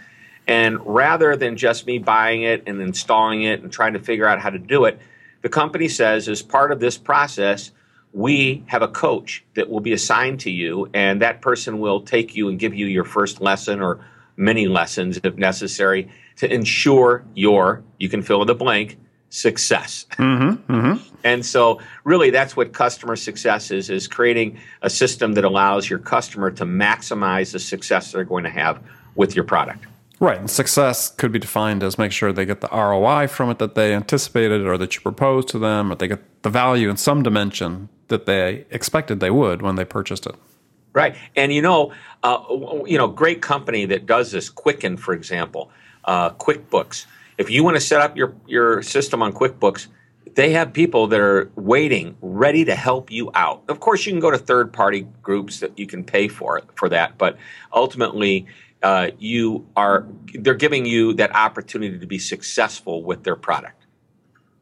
And 0.46 0.78
rather 0.84 1.36
than 1.36 1.56
just 1.56 1.86
me 1.86 1.98
buying 1.98 2.42
it 2.42 2.64
and 2.66 2.80
installing 2.80 3.42
it 3.42 3.62
and 3.62 3.72
trying 3.72 3.94
to 3.94 3.98
figure 3.98 4.26
out 4.26 4.40
how 4.40 4.50
to 4.50 4.58
do 4.58 4.84
it, 4.84 5.00
the 5.42 5.48
company 5.48 5.88
says, 5.88 6.28
as 6.28 6.42
part 6.42 6.70
of 6.70 6.80
this 6.80 6.98
process, 6.98 7.70
we 8.12 8.62
have 8.66 8.82
a 8.82 8.88
coach 8.88 9.42
that 9.54 9.68
will 9.68 9.80
be 9.80 9.92
assigned 9.92 10.40
to 10.40 10.50
you, 10.50 10.88
and 10.94 11.20
that 11.22 11.40
person 11.40 11.80
will 11.80 12.00
take 12.00 12.36
you 12.36 12.48
and 12.48 12.58
give 12.58 12.74
you 12.74 12.86
your 12.86 13.04
first 13.04 13.40
lesson 13.40 13.80
or 13.80 14.04
many 14.36 14.68
lessons 14.68 15.18
if 15.24 15.36
necessary 15.36 16.10
to 16.36 16.52
ensure 16.52 17.24
your, 17.34 17.82
you 17.98 18.08
can 18.08 18.22
fill 18.22 18.40
in 18.40 18.46
the 18.46 18.54
blank, 18.54 18.98
success. 19.30 20.06
Mm-hmm, 20.12 20.72
mm-hmm. 20.72 21.16
And 21.24 21.44
so, 21.44 21.80
really, 22.04 22.30
that's 22.30 22.56
what 22.56 22.72
customer 22.72 23.16
success 23.16 23.70
is: 23.70 23.90
is 23.90 24.06
creating 24.06 24.58
a 24.82 24.90
system 24.90 25.32
that 25.34 25.44
allows 25.44 25.90
your 25.90 25.98
customer 25.98 26.50
to 26.52 26.64
maximize 26.64 27.52
the 27.52 27.58
success 27.58 28.12
they're 28.12 28.24
going 28.24 28.44
to 28.44 28.50
have 28.50 28.82
with 29.16 29.34
your 29.34 29.44
product. 29.44 29.86
Right. 30.20 30.38
And 30.38 30.48
success 30.48 31.10
could 31.10 31.32
be 31.32 31.38
defined 31.38 31.82
as 31.82 31.98
make 31.98 32.12
sure 32.12 32.32
they 32.32 32.46
get 32.46 32.60
the 32.60 32.68
ROI 32.68 33.26
from 33.26 33.50
it 33.50 33.58
that 33.58 33.74
they 33.74 33.94
anticipated 33.94 34.66
or 34.66 34.78
that 34.78 34.94
you 34.94 35.00
proposed 35.00 35.48
to 35.48 35.58
them, 35.58 35.90
or 35.90 35.96
they 35.96 36.08
get 36.08 36.42
the 36.42 36.50
value 36.50 36.88
in 36.88 36.96
some 36.96 37.22
dimension 37.22 37.88
that 38.08 38.26
they 38.26 38.64
expected 38.70 39.20
they 39.20 39.30
would 39.30 39.60
when 39.60 39.74
they 39.74 39.84
purchased 39.84 40.26
it. 40.26 40.34
Right. 40.92 41.16
And 41.34 41.52
you 41.52 41.60
know, 41.60 41.92
uh, 42.22 42.40
you 42.86 42.96
know, 42.96 43.08
great 43.08 43.42
company 43.42 43.84
that 43.86 44.06
does 44.06 44.30
this, 44.30 44.48
Quicken, 44.48 44.96
for 44.96 45.12
example, 45.12 45.70
uh, 46.04 46.30
QuickBooks. 46.30 47.06
If 47.38 47.50
you 47.50 47.64
want 47.64 47.76
to 47.76 47.80
set 47.80 48.00
up 48.00 48.16
your, 48.16 48.34
your 48.46 48.82
system 48.82 49.22
on 49.22 49.32
QuickBooks, 49.32 49.88
they 50.34 50.50
have 50.52 50.72
people 50.72 51.06
that 51.08 51.20
are 51.20 51.50
waiting, 51.56 52.16
ready 52.20 52.64
to 52.64 52.74
help 52.74 53.10
you 53.10 53.30
out. 53.34 53.62
Of 53.68 53.80
course, 53.80 54.06
you 54.06 54.12
can 54.12 54.20
go 54.20 54.30
to 54.30 54.38
third 54.38 54.72
party 54.72 55.06
groups 55.22 55.60
that 55.60 55.78
you 55.78 55.86
can 55.86 56.04
pay 56.04 56.28
for 56.28 56.62
for 56.74 56.88
that, 56.88 57.18
but 57.18 57.36
ultimately, 57.72 58.46
uh, 58.82 59.10
you 59.18 59.66
are 59.76 60.06
they're 60.34 60.54
giving 60.54 60.86
you 60.86 61.14
that 61.14 61.34
opportunity 61.34 61.98
to 61.98 62.06
be 62.06 62.18
successful 62.18 63.02
with 63.02 63.22
their 63.24 63.36
product. 63.36 63.86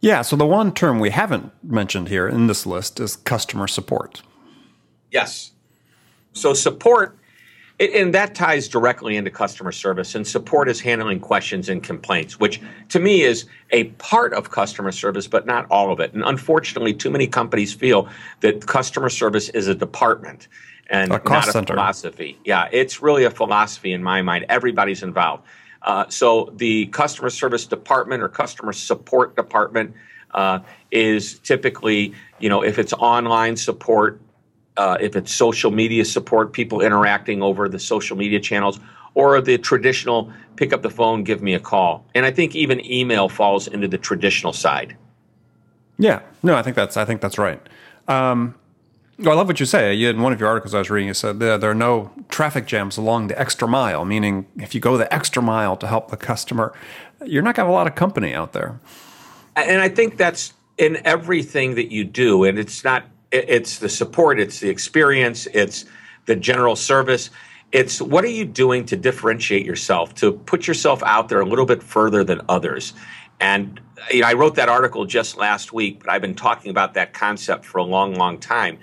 Yeah. 0.01 0.23
So 0.23 0.37
the 0.37 0.47
one 0.47 0.73
term 0.73 1.01
we 1.01 1.11
haven't 1.11 1.53
mentioned 1.63 2.09
here 2.09 2.29
in 2.29 2.49
this 2.49 2.67
list 2.67 3.01
is 3.01 3.17
customer 3.17 3.69
support. 3.69 4.23
Yes. 5.11 5.53
So 6.33 6.55
support, 6.55 7.17
and 7.81 8.15
that 8.15 8.35
ties 8.35 8.69
directly 8.69 9.17
into 9.17 9.31
customer 9.31 9.73
service. 9.73 10.15
And 10.15 10.27
support 10.27 10.69
is 10.69 10.81
handling 10.81 11.21
questions 11.21 11.69
and 11.69 11.83
complaints, 11.83 12.39
which 12.39 12.61
to 12.91 13.01
me 13.01 13.23
is 13.23 13.47
a 13.71 13.85
part 13.85 14.33
of 14.35 14.51
customer 14.51 14.93
service, 14.93 15.27
but 15.27 15.47
not 15.47 15.67
all 15.71 15.93
of 15.93 16.01
it. 16.01 16.13
And 16.13 16.23
unfortunately, 16.25 16.95
too 16.95 17.11
many 17.11 17.27
companies 17.27 17.73
feel 17.73 18.09
that 18.41 18.67
customer 18.67 19.09
service 19.09 19.49
is 19.51 19.69
a 19.69 19.75
department 19.75 20.49
and 20.91 21.13
a 21.13 21.21
not 21.25 21.49
a 21.49 21.53
center. 21.53 21.75
philosophy. 21.75 22.39
Yeah, 22.45 22.69
it's 22.71 23.03
really 23.03 23.25
a 23.25 23.31
philosophy 23.31 23.93
in 23.93 24.03
my 24.03 24.23
mind. 24.23 24.47
Everybody's 24.49 25.03
involved. 25.03 25.45
Uh, 25.83 26.09
so 26.09 26.53
the 26.57 26.87
customer 26.87 27.31
service 27.31 27.67
department 27.67 28.23
or 28.23 28.29
customer 28.29 28.73
support 28.73 29.35
department 29.35 29.95
uh, 30.35 30.61
is 30.91 31.39
typically, 31.41 32.15
you 32.39 32.49
know, 32.49 32.63
if 32.63 32.79
it's 32.79 32.93
online 32.95 33.57
support, 33.57 34.21
uh, 34.77 34.97
if 35.01 35.17
it's 35.17 35.35
social 35.35 35.71
media 35.71 36.05
support, 36.05 36.53
people 36.53 36.81
interacting 36.81 37.43
over 37.43 37.69
the 37.69 37.79
social 37.79 38.17
media 38.17 38.41
channels, 38.41 38.81
or 39.15 39.41
the 39.41 39.59
traditional 39.59 40.33
pick 40.57 40.73
up 40.73 40.83
the 40.83 40.91
phone, 40.91 41.23
give 41.25 41.43
me 41.43 41.55
a 41.55 41.61
call. 41.61 42.07
And 42.15 42.25
I 42.25 42.31
think 42.31 42.57
even 42.57 42.85
email 42.85 43.29
falls 43.29 43.69
into 43.69 43.89
the 43.89 43.99
traditional 43.99 44.53
side. 44.53 44.97
Yeah, 45.99 46.21
no, 46.43 46.57
I 46.57 46.63
think 46.63 46.77
that's 46.77 46.97
I 46.97 47.05
think 47.05 47.21
that's 47.21 47.39
right. 47.39 47.61
Um, 48.09 48.55
well, 49.19 49.33
I 49.33 49.35
love 49.35 49.47
what 49.47 49.61
you 49.61 49.67
say. 49.67 49.95
You, 49.95 50.09
in 50.09 50.21
one 50.21 50.33
of 50.33 50.41
your 50.41 50.49
articles 50.49 50.75
I 50.75 50.79
was 50.79 50.91
reading, 50.91 51.09
you 51.09 51.15
said 51.15 51.39
there, 51.39 51.59
there 51.59 51.71
are 51.71 51.75
no 51.75 52.11
traffic 52.29 52.67
jams 52.67 52.97
along 52.97 53.29
the 53.29 53.39
extra 53.39 53.69
mile, 53.69 54.05
meaning 54.05 54.47
if 54.57 54.75
you 54.75 54.81
go 54.81 54.97
the 54.97 55.13
extra 55.15 55.43
mile 55.43 55.77
to 55.77 55.87
help 55.87 56.11
the 56.11 56.17
customer, 56.17 56.75
you're 57.25 57.43
not 57.43 57.55
going 57.55 57.67
to 57.67 57.67
have 57.67 57.69
a 57.69 57.73
lot 57.73 57.87
of 57.87 57.95
company 57.95 58.35
out 58.35 58.53
there. 58.53 58.81
And 59.55 59.81
I 59.81 59.89
think 59.89 60.17
that's 60.17 60.55
in 60.79 60.99
everything 61.05 61.75
that 61.75 61.93
you 61.93 62.05
do. 62.05 62.45
And 62.45 62.59
it's 62.59 62.83
not, 62.83 63.05
it's 63.33 63.79
the 63.79 63.89
support, 63.89 64.39
it's 64.39 64.61
the 64.61 64.69
experience, 64.69 65.49
it's 65.53 65.87
the 66.27 66.37
general 66.37 66.77
service. 66.77 67.31
It's 67.73 68.01
what 68.01 68.25
are 68.25 68.29
you 68.29 68.45
doing 68.45 68.85
to 68.87 68.97
differentiate 68.97 69.65
yourself, 69.65 70.15
to 70.17 70.33
put 70.33 70.67
yourself 70.67 71.03
out 71.03 71.29
there 71.31 71.41
a 71.41 71.47
little 71.47 71.65
bit 71.65 71.83
further 71.83 72.23
than 72.23 72.43
others. 72.49 72.93
And 73.41 73.81
you 74.11 74.21
know, 74.21 74.29
I 74.29 74.35
wrote 74.35 74.55
that 74.57 74.69
article 74.69 75.07
just 75.07 75.37
last 75.37 75.73
week, 75.73 76.01
but 76.01 76.11
I've 76.11 76.21
been 76.21 76.35
talking 76.35 76.71
about 76.71 76.95
that 76.95 77.15
concept 77.15 77.65
for 77.65 77.79
a 77.79 77.85
long, 77.85 78.15
long 78.15 78.39
time. 78.39 78.79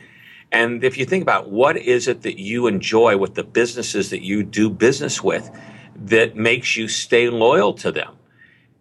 And 0.52 0.84
if 0.84 0.98
you 0.98 1.06
think 1.06 1.22
about 1.22 1.50
what 1.50 1.78
is 1.78 2.08
it 2.08 2.24
that 2.24 2.40
you 2.40 2.66
enjoy 2.66 3.18
with 3.18 3.36
the 3.36 3.44
businesses 3.44 4.10
that 4.10 4.24
you 4.24 4.44
do 4.44 4.70
business 4.70 5.24
with 5.24 5.50
that 5.96 6.36
makes 6.36 6.76
you 6.76 6.88
stay 6.88 7.30
loyal 7.30 7.74
to 7.74 7.92
them? 7.92 8.16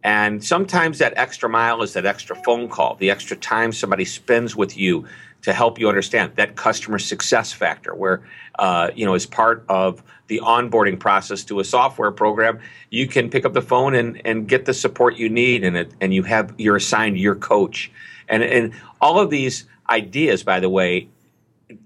And 0.02 0.42
sometimes 0.42 0.98
that 0.98 1.12
extra 1.16 1.48
mile 1.48 1.82
is 1.82 1.92
that 1.92 2.06
extra 2.06 2.37
phone 2.37 2.68
call, 2.68 2.94
the 2.94 3.10
extra 3.10 3.37
time 3.37 3.72
somebody 3.72 4.04
spends 4.04 4.56
with 4.56 4.78
you 4.78 5.04
to 5.42 5.52
help 5.52 5.78
you 5.78 5.88
understand 5.88 6.33
that 6.37 6.57
customer 6.57 6.99
success 6.99 7.52
factor, 7.52 7.95
where 7.95 8.23
uh, 8.59 8.90
you 8.95 9.04
know 9.04 9.14
as 9.14 9.26
part 9.26 9.64
of 9.68 10.02
the 10.26 10.40
onboarding 10.40 10.99
process 10.99 11.45
to 11.45 11.61
a 11.61 11.64
software 11.64 12.11
program, 12.11 12.59
you 12.90 13.07
can 13.07 13.30
pick 13.30 13.45
up 13.45 13.54
the 13.54 13.62
phone 13.62 13.95
and, 13.95 14.21
and 14.26 14.49
get 14.49 14.64
the 14.64 14.75
support 14.75 15.16
you 15.16 15.28
need, 15.28 15.64
and 15.64 15.76
it, 15.76 15.92
and 16.00 16.12
you 16.12 16.23
have 16.23 16.54
you're 16.59 16.76
assigned 16.76 17.18
your 17.18 17.35
coach, 17.35 17.90
and 18.28 18.42
and 18.42 18.73
all 19.00 19.21
of 19.21 19.30
these 19.30 19.64
ideas, 19.88 20.42
by 20.42 20.61
the 20.61 20.68
way, 20.68 21.09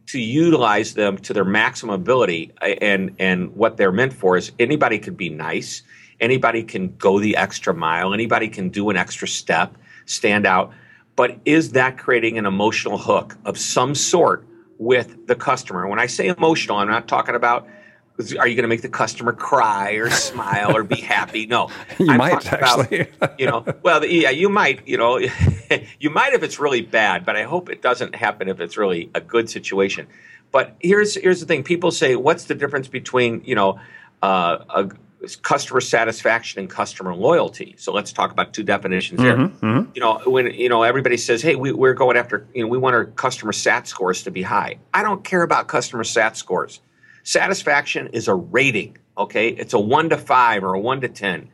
to 0.06 0.18
utilize 0.18 0.94
them 0.94 1.18
to 1.18 1.32
their 1.32 1.44
maximum 1.44 1.94
ability, 1.94 2.52
and 2.80 3.14
and 3.18 3.54
what 3.54 3.76
they're 3.76 3.92
meant 3.92 4.12
for 4.12 4.36
is 4.36 4.50
anybody 4.58 4.98
could 4.98 5.16
be 5.16 5.28
nice, 5.28 5.82
anybody 6.20 6.62
can 6.62 6.96
go 6.96 7.20
the 7.20 7.36
extra 7.36 7.74
mile, 7.74 8.14
anybody 8.14 8.48
can 8.48 8.70
do 8.70 8.88
an 8.88 8.96
extra 8.96 9.28
step, 9.28 9.76
stand 10.06 10.46
out 10.46 10.72
but 11.16 11.38
is 11.44 11.72
that 11.72 11.98
creating 11.98 12.38
an 12.38 12.46
emotional 12.46 12.98
hook 12.98 13.36
of 13.44 13.58
some 13.58 13.94
sort 13.94 14.46
with 14.78 15.26
the 15.26 15.34
customer? 15.34 15.86
When 15.86 15.98
I 15.98 16.06
say 16.06 16.28
emotional, 16.28 16.78
I'm 16.78 16.88
not 16.88 17.08
talking 17.08 17.34
about 17.34 17.68
are 18.38 18.46
you 18.46 18.54
going 18.54 18.62
to 18.62 18.68
make 18.68 18.82
the 18.82 18.88
customer 18.88 19.32
cry 19.32 19.92
or 19.92 20.10
smile 20.10 20.76
or 20.76 20.84
be 20.84 21.00
happy? 21.00 21.46
No, 21.46 21.70
you 21.98 22.10
I'm 22.10 22.18
might 22.18 22.52
actually. 22.52 23.00
About, 23.00 23.40
you 23.40 23.46
know, 23.46 23.64
well, 23.82 24.04
yeah, 24.04 24.30
you 24.30 24.48
might. 24.48 24.86
You 24.86 24.98
know, 24.98 25.18
you 26.00 26.10
might 26.10 26.34
if 26.34 26.42
it's 26.42 26.60
really 26.60 26.82
bad, 26.82 27.24
but 27.24 27.36
I 27.36 27.44
hope 27.44 27.70
it 27.70 27.82
doesn't 27.82 28.14
happen 28.14 28.48
if 28.48 28.60
it's 28.60 28.76
really 28.76 29.10
a 29.14 29.20
good 29.20 29.48
situation. 29.48 30.06
But 30.50 30.76
here's 30.80 31.14
here's 31.14 31.40
the 31.40 31.46
thing: 31.46 31.62
people 31.62 31.90
say, 31.90 32.14
"What's 32.16 32.44
the 32.44 32.54
difference 32.54 32.86
between 32.88 33.42
you 33.44 33.54
know 33.54 33.80
uh, 34.22 34.58
a, 34.68 34.90
customer 35.42 35.80
satisfaction 35.80 36.60
and 36.60 36.68
customer 36.68 37.14
loyalty. 37.14 37.74
So 37.78 37.92
let's 37.92 38.12
talk 38.12 38.32
about 38.32 38.52
two 38.52 38.62
definitions 38.62 39.20
here. 39.20 39.36
Mm-hmm, 39.36 39.66
mm-hmm. 39.66 39.90
You 39.94 40.00
know, 40.00 40.20
when 40.26 40.52
you 40.52 40.68
know 40.68 40.82
everybody 40.82 41.16
says, 41.16 41.42
"Hey, 41.42 41.56
we, 41.56 41.72
we're 41.72 41.94
going 41.94 42.16
after," 42.16 42.46
you 42.54 42.62
know, 42.62 42.68
we 42.68 42.78
want 42.78 42.94
our 42.94 43.04
customer 43.04 43.52
sat 43.52 43.86
scores 43.86 44.22
to 44.24 44.30
be 44.30 44.42
high. 44.42 44.78
I 44.92 45.02
don't 45.02 45.24
care 45.24 45.42
about 45.42 45.68
customer 45.68 46.04
sat 46.04 46.36
scores. 46.36 46.80
Satisfaction 47.22 48.08
is 48.08 48.28
a 48.28 48.34
rating. 48.34 48.98
Okay, 49.16 49.48
it's 49.50 49.74
a 49.74 49.80
one 49.80 50.08
to 50.10 50.18
five 50.18 50.64
or 50.64 50.74
a 50.74 50.80
one 50.80 51.00
to 51.02 51.08
ten. 51.08 51.48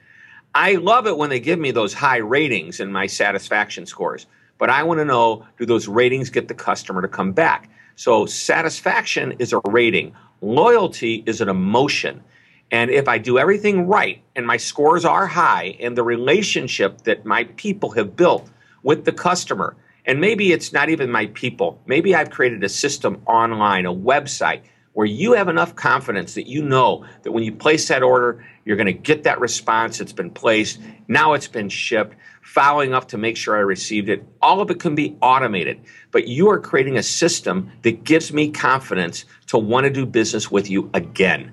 I 0.55 0.77
love 0.77 1.07
it 1.07 1.19
when 1.19 1.31
they 1.31 1.41
give 1.41 1.59
me 1.59 1.71
those 1.71 1.93
high 1.93 2.17
ratings 2.17 2.81
and 2.81 2.93
my 2.93 3.07
satisfaction 3.07 3.85
scores, 3.87 4.27
but 4.57 4.71
I 4.71 4.83
want 4.83 4.99
to 4.99 5.05
know 5.05 5.47
do 5.59 5.67
those 5.67 5.89
ratings 5.89 6.31
get 6.31 6.49
the 6.49 6.55
customer 6.55 7.03
to 7.03 7.09
come 7.09 7.33
back? 7.33 7.71
So 7.97 8.27
satisfaction 8.27 9.33
is 9.39 9.53
a 9.53 9.61
rating. 9.67 10.15
Loyalty 10.41 11.23
is 11.27 11.41
an 11.41 11.49
emotion. 11.49 12.23
And 12.71 12.91
if 12.91 13.09
I 13.09 13.19
do 13.19 13.39
everything 13.39 13.87
right 13.87 14.23
and 14.37 14.47
my 14.47 14.57
scores 14.57 15.05
are 15.05 15.27
high 15.27 15.77
and 15.81 15.97
the 15.97 16.03
relationship 16.03 17.03
that 17.03 17.25
my 17.25 17.45
people 17.57 17.91
have 17.93 18.17
built 18.17 18.51
with 18.83 19.05
the 19.05 19.13
customer, 19.13 19.77
and 20.05 20.21
maybe 20.21 20.53
it's 20.53 20.73
not 20.73 20.89
even 20.89 21.11
my 21.11 21.27
people, 21.27 21.81
maybe 21.87 22.15
I've 22.15 22.31
created 22.31 22.63
a 22.65 22.69
system 22.69 23.23
online, 23.27 23.87
a 23.87 23.93
website 23.93 24.63
where 24.93 25.07
you 25.07 25.33
have 25.33 25.49
enough 25.49 25.77
confidence 25.77 26.35
that 26.35 26.49
you 26.49 26.61
know 26.61 27.07
that 27.23 27.31
when 27.31 27.45
you 27.45 27.53
place 27.53 27.87
that 27.89 28.03
order, 28.03 28.45
you're 28.65 28.77
going 28.77 28.87
to 28.87 28.93
get 28.93 29.23
that 29.23 29.39
response. 29.39 30.01
It's 30.01 30.13
been 30.13 30.31
placed. 30.31 30.81
Now 31.07 31.35
it's 31.35 31.47
been 31.47 31.69
shipped, 31.69 32.17
following 32.43 32.95
up 32.95 33.07
to 33.09 33.19
make 33.19 33.37
sure 33.37 33.57
I 33.57 33.61
received 33.61 34.09
it. 34.09 34.27
All 34.43 34.61
of 34.61 34.71
it 34.71 34.81
can 34.81 34.95
be 34.95 35.17
automated, 35.23 35.81
but 36.11 36.27
you 36.27 36.51
are 36.51 36.59
creating 36.59 36.97
a 36.97 37.03
system 37.03 37.71
that 37.83 38.03
gives 38.03 38.33
me 38.33 38.51
confidence 38.51 39.25
to 39.47 39.59
want 39.59 39.85
to 39.85 39.91
do 39.91 40.05
business 40.05 40.51
with 40.51 40.69
you 40.69 40.91
again. 40.95 41.53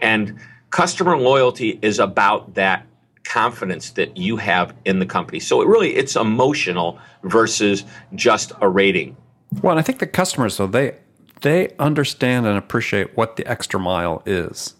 And 0.00 0.38
customer 0.70 1.16
loyalty 1.16 1.78
is 1.82 1.98
about 1.98 2.54
that 2.54 2.86
confidence 3.24 3.90
that 3.90 4.16
you 4.16 4.36
have 4.36 4.74
in 4.84 4.98
the 4.98 5.06
company. 5.06 5.40
So 5.40 5.60
it 5.60 5.68
really 5.68 5.96
it's 5.96 6.16
emotional 6.16 6.98
versus 7.24 7.84
just 8.14 8.52
a 8.60 8.68
rating. 8.68 9.16
Well, 9.62 9.72
and 9.72 9.80
I 9.80 9.82
think 9.82 9.98
the 9.98 10.06
customers 10.06 10.56
though 10.56 10.66
they 10.66 10.96
they 11.42 11.74
understand 11.78 12.46
and 12.46 12.56
appreciate 12.56 13.16
what 13.16 13.36
the 13.36 13.46
extra 13.46 13.78
mile 13.78 14.22
is. 14.26 14.74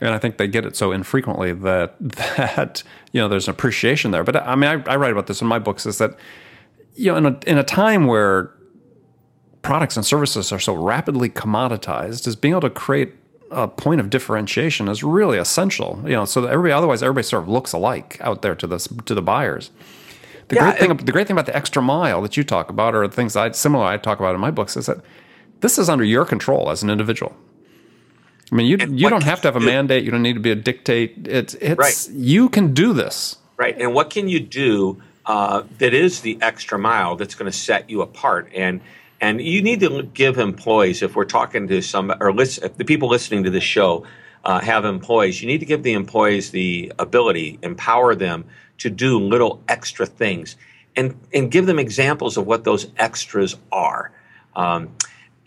And 0.00 0.10
I 0.10 0.18
think 0.18 0.38
they 0.38 0.48
get 0.48 0.66
it 0.66 0.76
so 0.76 0.92
infrequently 0.92 1.52
that 1.52 1.96
that 2.00 2.82
you 3.12 3.20
know 3.20 3.28
there's 3.28 3.48
an 3.48 3.52
appreciation 3.52 4.10
there. 4.10 4.24
But 4.24 4.36
I 4.36 4.54
mean, 4.56 4.70
I, 4.70 4.92
I 4.92 4.96
write 4.96 5.12
about 5.12 5.26
this 5.26 5.40
in 5.40 5.46
my 5.46 5.58
books. 5.58 5.86
Is 5.86 5.98
that 5.98 6.16
you 6.94 7.12
know 7.12 7.16
in 7.16 7.26
a 7.26 7.38
in 7.46 7.58
a 7.58 7.64
time 7.64 8.06
where 8.06 8.50
products 9.62 9.96
and 9.96 10.04
services 10.04 10.52
are 10.52 10.58
so 10.58 10.74
rapidly 10.74 11.28
commoditized, 11.30 12.26
is 12.26 12.36
being 12.36 12.52
able 12.52 12.60
to 12.60 12.70
create 12.70 13.14
a 13.50 13.68
point 13.68 14.00
of 14.00 14.10
differentiation 14.10 14.88
is 14.88 15.02
really 15.02 15.38
essential. 15.38 16.00
You 16.04 16.12
know, 16.12 16.24
so 16.24 16.40
that 16.42 16.50
everybody 16.50 16.72
otherwise 16.72 17.02
everybody 17.02 17.24
sort 17.24 17.42
of 17.42 17.48
looks 17.48 17.72
alike 17.72 18.18
out 18.20 18.42
there 18.42 18.54
to 18.54 18.66
the 18.66 18.78
to 19.06 19.14
the 19.14 19.22
buyers. 19.22 19.70
The 20.48 20.56
yeah, 20.56 20.70
great 20.70 20.78
thing, 20.78 20.96
the 20.96 21.12
great 21.12 21.26
thing 21.26 21.34
about 21.34 21.46
the 21.46 21.56
extra 21.56 21.80
mile 21.80 22.20
that 22.22 22.36
you 22.36 22.44
talk 22.44 22.68
about, 22.68 22.94
or 22.94 23.08
things 23.08 23.34
I 23.36 23.50
similar 23.52 23.84
I 23.84 23.96
talk 23.96 24.18
about 24.18 24.34
in 24.34 24.40
my 24.40 24.50
books, 24.50 24.76
is 24.76 24.86
that 24.86 24.98
this 25.60 25.78
is 25.78 25.88
under 25.88 26.04
your 26.04 26.24
control 26.26 26.70
as 26.70 26.82
an 26.82 26.90
individual. 26.90 27.34
I 28.52 28.56
mean, 28.56 28.66
you 28.66 28.76
you 28.76 29.08
don't 29.08 29.24
have 29.24 29.40
to 29.42 29.48
have 29.48 29.56
a 29.56 29.60
do? 29.60 29.66
mandate. 29.66 30.04
You 30.04 30.10
don't 30.10 30.22
need 30.22 30.34
to 30.34 30.40
be 30.40 30.50
a 30.50 30.56
dictate. 30.56 31.26
It's 31.26 31.54
it's 31.54 31.78
right. 31.78 32.08
you 32.14 32.48
can 32.48 32.74
do 32.74 32.92
this. 32.92 33.38
Right. 33.56 33.76
And 33.80 33.94
what 33.94 34.10
can 34.10 34.28
you 34.28 34.40
do 34.40 35.00
uh, 35.26 35.62
that 35.78 35.94
is 35.94 36.20
the 36.20 36.38
extra 36.42 36.78
mile 36.78 37.16
that's 37.16 37.34
going 37.34 37.50
to 37.50 37.56
set 37.56 37.88
you 37.88 38.02
apart? 38.02 38.50
And 38.54 38.80
and 39.24 39.40
you 39.40 39.62
need 39.62 39.80
to 39.80 40.02
give 40.02 40.36
employees, 40.36 41.02
if 41.02 41.16
we're 41.16 41.24
talking 41.24 41.66
to 41.68 41.80
some, 41.80 42.12
or 42.20 42.38
if 42.38 42.76
the 42.76 42.84
people 42.84 43.08
listening 43.08 43.44
to 43.44 43.50
this 43.50 43.64
show 43.64 44.04
uh, 44.44 44.60
have 44.60 44.84
employees, 44.84 45.40
you 45.40 45.48
need 45.48 45.60
to 45.60 45.66
give 45.66 45.82
the 45.82 45.94
employees 45.94 46.50
the 46.50 46.92
ability, 46.98 47.58
empower 47.62 48.14
them 48.14 48.44
to 48.76 48.90
do 48.90 49.18
little 49.18 49.62
extra 49.66 50.04
things, 50.04 50.56
and 50.94 51.18
and 51.32 51.50
give 51.50 51.64
them 51.64 51.78
examples 51.78 52.36
of 52.36 52.46
what 52.46 52.64
those 52.64 52.86
extras 52.98 53.56
are. 53.72 54.12
Um, 54.54 54.90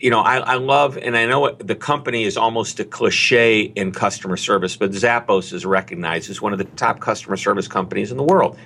you 0.00 0.10
know, 0.10 0.20
I, 0.22 0.38
I, 0.38 0.54
love, 0.54 0.96
and 0.96 1.16
I 1.16 1.26
know 1.26 1.52
the 1.52 1.74
company 1.76 2.24
is 2.24 2.36
almost 2.36 2.80
a 2.80 2.84
cliche 2.84 3.60
in 3.60 3.92
customer 3.92 4.36
service, 4.36 4.76
but 4.76 4.90
Zappos 4.90 5.52
is 5.52 5.64
recognized 5.64 6.30
as 6.30 6.42
one 6.42 6.52
of 6.52 6.58
the 6.58 6.64
top 6.64 6.98
customer 6.98 7.36
service 7.36 7.68
companies 7.68 8.10
in 8.10 8.16
the 8.16 8.24
world. 8.24 8.58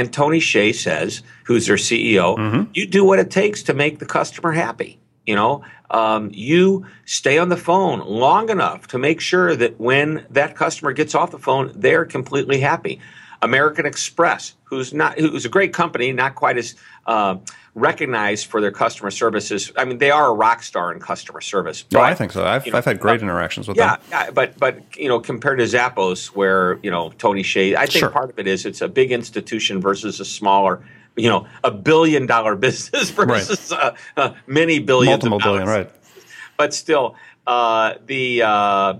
And 0.00 0.10
Tony 0.10 0.38
Hsieh 0.38 0.74
says, 0.74 1.22
who's 1.44 1.66
their 1.66 1.76
CEO, 1.76 2.34
mm-hmm. 2.38 2.70
you 2.72 2.86
do 2.86 3.04
what 3.04 3.18
it 3.18 3.30
takes 3.30 3.62
to 3.64 3.74
make 3.74 3.98
the 3.98 4.06
customer 4.06 4.50
happy. 4.50 4.98
You 5.26 5.34
know, 5.34 5.62
um, 5.90 6.30
you 6.32 6.86
stay 7.04 7.36
on 7.36 7.50
the 7.50 7.58
phone 7.58 8.00
long 8.08 8.48
enough 8.48 8.86
to 8.88 8.98
make 8.98 9.20
sure 9.20 9.54
that 9.54 9.78
when 9.78 10.24
that 10.30 10.56
customer 10.56 10.94
gets 10.94 11.14
off 11.14 11.32
the 11.32 11.38
phone, 11.38 11.70
they're 11.74 12.06
completely 12.06 12.60
happy. 12.60 12.98
American 13.42 13.84
Express, 13.84 14.54
who's 14.64 14.94
not 14.94 15.18
who's 15.18 15.44
a 15.44 15.50
great 15.50 15.74
company, 15.74 16.12
not 16.12 16.34
quite 16.34 16.56
as 16.56 16.76
uh, 17.06 17.36
recognized 17.74 18.46
for 18.46 18.60
their 18.60 18.70
customer 18.70 19.10
services. 19.10 19.72
I 19.76 19.84
mean, 19.84 19.98
they 19.98 20.10
are 20.10 20.28
a 20.28 20.34
rock 20.34 20.62
star 20.62 20.92
in 20.92 21.00
customer 21.00 21.40
service. 21.40 21.82
But, 21.82 21.98
oh, 21.98 22.02
I 22.02 22.14
think 22.14 22.32
so. 22.32 22.44
I've, 22.44 22.66
you 22.66 22.72
know, 22.72 22.78
I've 22.78 22.84
had 22.84 23.00
great 23.00 23.22
interactions 23.22 23.68
with 23.68 23.76
yeah, 23.76 23.96
them. 23.96 24.06
Yeah, 24.10 24.30
but 24.30 24.58
but 24.58 24.96
you 24.96 25.08
know, 25.08 25.20
compared 25.20 25.58
to 25.58 25.64
Zappos, 25.64 26.28
where 26.28 26.78
you 26.82 26.90
know 26.90 27.10
Tony 27.18 27.42
Hsieh, 27.42 27.76
I 27.76 27.86
think 27.86 28.00
sure. 28.00 28.10
part 28.10 28.30
of 28.30 28.38
it 28.38 28.46
is 28.46 28.66
it's 28.66 28.80
a 28.80 28.88
big 28.88 29.12
institution 29.12 29.80
versus 29.80 30.20
a 30.20 30.24
smaller. 30.24 30.84
You 31.16 31.28
know, 31.28 31.46
a 31.64 31.72
billion 31.72 32.26
dollar 32.26 32.54
business 32.66 33.10
versus 33.10 33.72
right. 33.72 33.94
uh, 34.16 34.20
uh, 34.20 34.34
many 34.46 34.78
billions, 34.78 35.24
multiple 35.24 35.38
billion, 35.38 35.66
right? 35.66 35.90
But 36.56 36.72
still, 36.72 37.16
uh, 37.46 37.94
the 38.06 38.42
uh, 38.42 38.94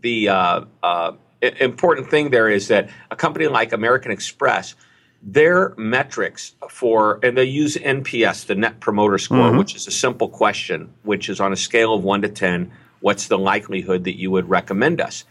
the 0.00 0.28
uh, 0.28 0.64
uh, 0.82 1.12
important 1.40 2.10
thing 2.10 2.30
there 2.30 2.48
is 2.48 2.68
that 2.68 2.90
a 3.10 3.16
company 3.16 3.46
like 3.48 3.72
American 3.72 4.12
Express 4.12 4.74
their 5.22 5.74
metrics 5.76 6.54
for, 6.70 7.18
and 7.22 7.36
they 7.36 7.44
use 7.44 7.76
NPS, 7.76 8.46
the 8.46 8.54
Net 8.54 8.80
Promoter 8.80 9.18
Score, 9.18 9.38
mm-hmm. 9.38 9.58
which 9.58 9.74
is 9.74 9.86
a 9.86 9.90
simple 9.90 10.28
question, 10.28 10.92
which 11.02 11.28
is 11.28 11.40
on 11.40 11.52
a 11.52 11.56
scale 11.56 11.94
of 11.94 12.04
one 12.04 12.22
to 12.22 12.28
10, 12.28 12.70
what's 13.00 13.28
the 13.28 13.38
likelihood 13.38 14.04
that 14.04 14.18
you 14.18 14.30
would 14.30 14.48
recommend 14.48 15.00
us? 15.00 15.24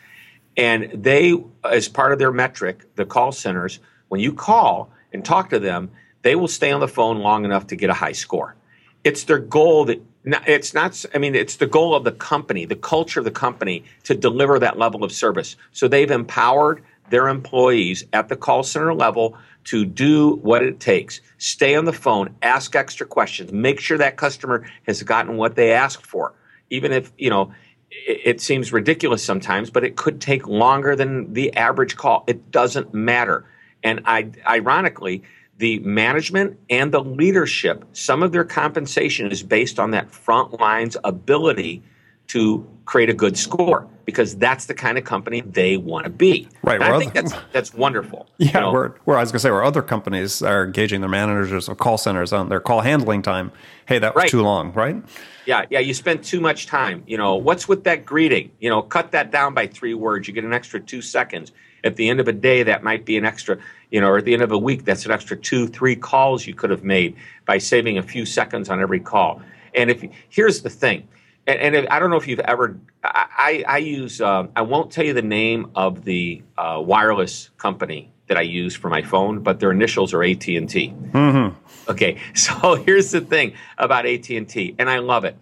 And 0.55 0.91
they, 0.93 1.35
as 1.63 1.87
part 1.87 2.11
of 2.11 2.19
their 2.19 2.31
metric, 2.31 2.83
the 2.95 3.05
call 3.05 3.31
centers, 3.31 3.79
when 4.09 4.19
you 4.21 4.33
call 4.33 4.89
and 5.13 5.23
talk 5.23 5.49
to 5.51 5.59
them, 5.59 5.91
they 6.23 6.35
will 6.35 6.47
stay 6.47 6.71
on 6.71 6.79
the 6.79 6.87
phone 6.87 7.19
long 7.19 7.45
enough 7.45 7.67
to 7.67 7.75
get 7.75 7.89
a 7.89 7.93
high 7.93 8.11
score. 8.11 8.55
It's 9.03 9.23
their 9.23 9.39
goal 9.39 9.85
that 9.85 10.01
it's 10.45 10.73
not 10.73 11.05
i 11.15 11.17
mean 11.17 11.35
it's 11.35 11.55
the 11.55 11.67
goal 11.67 11.95
of 11.95 12.03
the 12.03 12.11
company 12.11 12.65
the 12.65 12.75
culture 12.75 13.19
of 13.19 13.23
the 13.23 13.31
company 13.31 13.83
to 14.03 14.13
deliver 14.13 14.59
that 14.59 14.77
level 14.77 15.03
of 15.03 15.11
service 15.11 15.55
so 15.71 15.87
they've 15.87 16.11
empowered 16.11 16.83
their 17.09 17.27
employees 17.27 18.03
at 18.13 18.29
the 18.29 18.35
call 18.35 18.63
center 18.63 18.93
level 18.93 19.37
to 19.65 19.85
do 19.85 20.35
what 20.37 20.63
it 20.63 20.79
takes. 20.79 21.19
Stay 21.37 21.75
on 21.75 21.85
the 21.85 21.93
phone, 21.93 22.33
ask 22.41 22.75
extra 22.75 23.05
questions, 23.05 23.51
make 23.51 23.79
sure 23.79 23.97
that 23.97 24.15
customer 24.15 24.65
has 24.87 25.03
gotten 25.03 25.35
what 25.35 25.55
they 25.55 25.73
asked 25.73 26.05
for. 26.05 26.33
Even 26.69 26.91
if, 26.91 27.11
you 27.17 27.29
know, 27.29 27.53
it, 27.91 28.21
it 28.23 28.41
seems 28.41 28.71
ridiculous 28.71 29.23
sometimes, 29.23 29.69
but 29.69 29.83
it 29.83 29.95
could 29.95 30.21
take 30.21 30.47
longer 30.47 30.95
than 30.95 31.33
the 31.33 31.53
average 31.55 31.97
call. 31.97 32.23
It 32.27 32.49
doesn't 32.51 32.93
matter. 32.93 33.45
And 33.83 34.01
I, 34.05 34.31
ironically, 34.47 35.23
the 35.57 35.79
management 35.79 36.59
and 36.69 36.91
the 36.93 37.03
leadership, 37.03 37.83
some 37.91 38.23
of 38.23 38.31
their 38.31 38.45
compensation 38.45 39.31
is 39.31 39.43
based 39.43 39.79
on 39.79 39.91
that 39.91 40.11
front 40.11 40.59
line's 40.59 40.95
ability 41.03 41.83
to 42.27 42.67
create 42.85 43.09
a 43.09 43.13
good 43.13 43.37
score 43.37 43.87
because 44.05 44.37
that's 44.37 44.65
the 44.65 44.73
kind 44.73 44.97
of 44.97 45.03
company 45.03 45.41
they 45.41 45.75
want 45.75 46.05
to 46.05 46.09
be. 46.09 46.47
Right. 46.63 46.81
I 46.81 46.97
think 46.97 47.13
that's 47.13 47.33
that's 47.51 47.73
wonderful. 47.73 48.27
Yeah. 48.37 48.47
You 48.47 48.53
know? 48.61 48.71
where, 48.71 48.95
where 49.03 49.17
I 49.17 49.21
was 49.21 49.31
going 49.31 49.39
to 49.39 49.43
say 49.43 49.51
where 49.51 49.63
other 49.63 49.81
companies 49.81 50.41
are 50.41 50.63
engaging 50.63 51.01
their 51.01 51.09
managers 51.09 51.67
or 51.67 51.75
call 51.75 51.97
centers 51.97 52.31
on 52.31 52.49
their 52.49 52.61
call 52.61 52.81
handling 52.81 53.21
time. 53.21 53.51
Hey, 53.85 53.99
that 53.99 54.15
was 54.15 54.23
right. 54.23 54.29
too 54.29 54.41
long, 54.41 54.71
right? 54.73 55.03
Yeah, 55.45 55.65
yeah. 55.69 55.79
You 55.79 55.93
spent 55.93 56.23
too 56.23 56.39
much 56.39 56.67
time. 56.67 57.03
You 57.05 57.17
know, 57.17 57.35
what's 57.35 57.67
with 57.67 57.83
that 57.83 58.05
greeting? 58.05 58.51
You 58.59 58.69
know, 58.69 58.81
cut 58.81 59.11
that 59.11 59.31
down 59.31 59.53
by 59.53 59.67
three 59.67 59.93
words. 59.93 60.27
You 60.27 60.33
get 60.33 60.45
an 60.45 60.53
extra 60.53 60.79
two 60.79 61.01
seconds. 61.01 61.51
At 61.83 61.95
the 61.95 62.09
end 62.09 62.19
of 62.19 62.27
a 62.27 62.33
day, 62.33 62.63
that 62.63 62.83
might 62.83 63.05
be 63.05 63.17
an 63.17 63.25
extra, 63.25 63.57
you 63.91 64.01
know, 64.01 64.07
or 64.07 64.17
at 64.17 64.25
the 64.25 64.33
end 64.33 64.41
of 64.41 64.51
a 64.51 64.57
week, 64.57 64.83
that's 64.83 65.05
an 65.05 65.11
extra 65.11 65.37
two, 65.37 65.67
three 65.67 65.95
calls 65.95 66.47
you 66.47 66.53
could 66.53 66.69
have 66.69 66.83
made 66.83 67.15
by 67.45 67.59
saving 67.59 67.97
a 67.97 68.03
few 68.03 68.25
seconds 68.25 68.69
on 68.69 68.81
every 68.81 68.99
call. 68.99 69.41
And 69.75 69.91
if 69.91 70.03
here's 70.29 70.63
the 70.63 70.69
thing, 70.69 71.07
and, 71.47 71.59
and 71.59 71.75
if, 71.75 71.85
I 71.89 71.99
don't 71.99 72.09
know 72.09 72.17
if 72.17 72.27
you've 72.27 72.41
ever, 72.41 72.77
I, 73.03 73.25
I, 73.37 73.63
I 73.67 73.77
use, 73.77 74.21
um, 74.21 74.49
I 74.55 74.61
won't 74.61 74.91
tell 74.91 75.05
you 75.05 75.13
the 75.13 75.21
name 75.21 75.71
of 75.75 76.03
the 76.03 76.43
uh, 76.57 76.81
wireless 76.83 77.49
company 77.57 78.11
that 78.27 78.37
I 78.37 78.41
use 78.41 78.75
for 78.75 78.89
my 78.89 79.01
phone, 79.01 79.39
but 79.39 79.59
their 79.59 79.71
initials 79.71 80.13
are 80.13 80.21
AT 80.21 80.45
and 80.47 80.69
T. 80.69 80.93
Mm-hmm. 80.93 81.89
Okay, 81.89 82.17
so 82.35 82.75
here's 82.75 83.11
the 83.11 83.21
thing 83.21 83.53
about 83.77 84.05
AT 84.05 84.29
and 84.29 84.47
T, 84.47 84.75
and 84.77 84.89
I 84.89 84.99
love 84.99 85.23
it. 85.23 85.37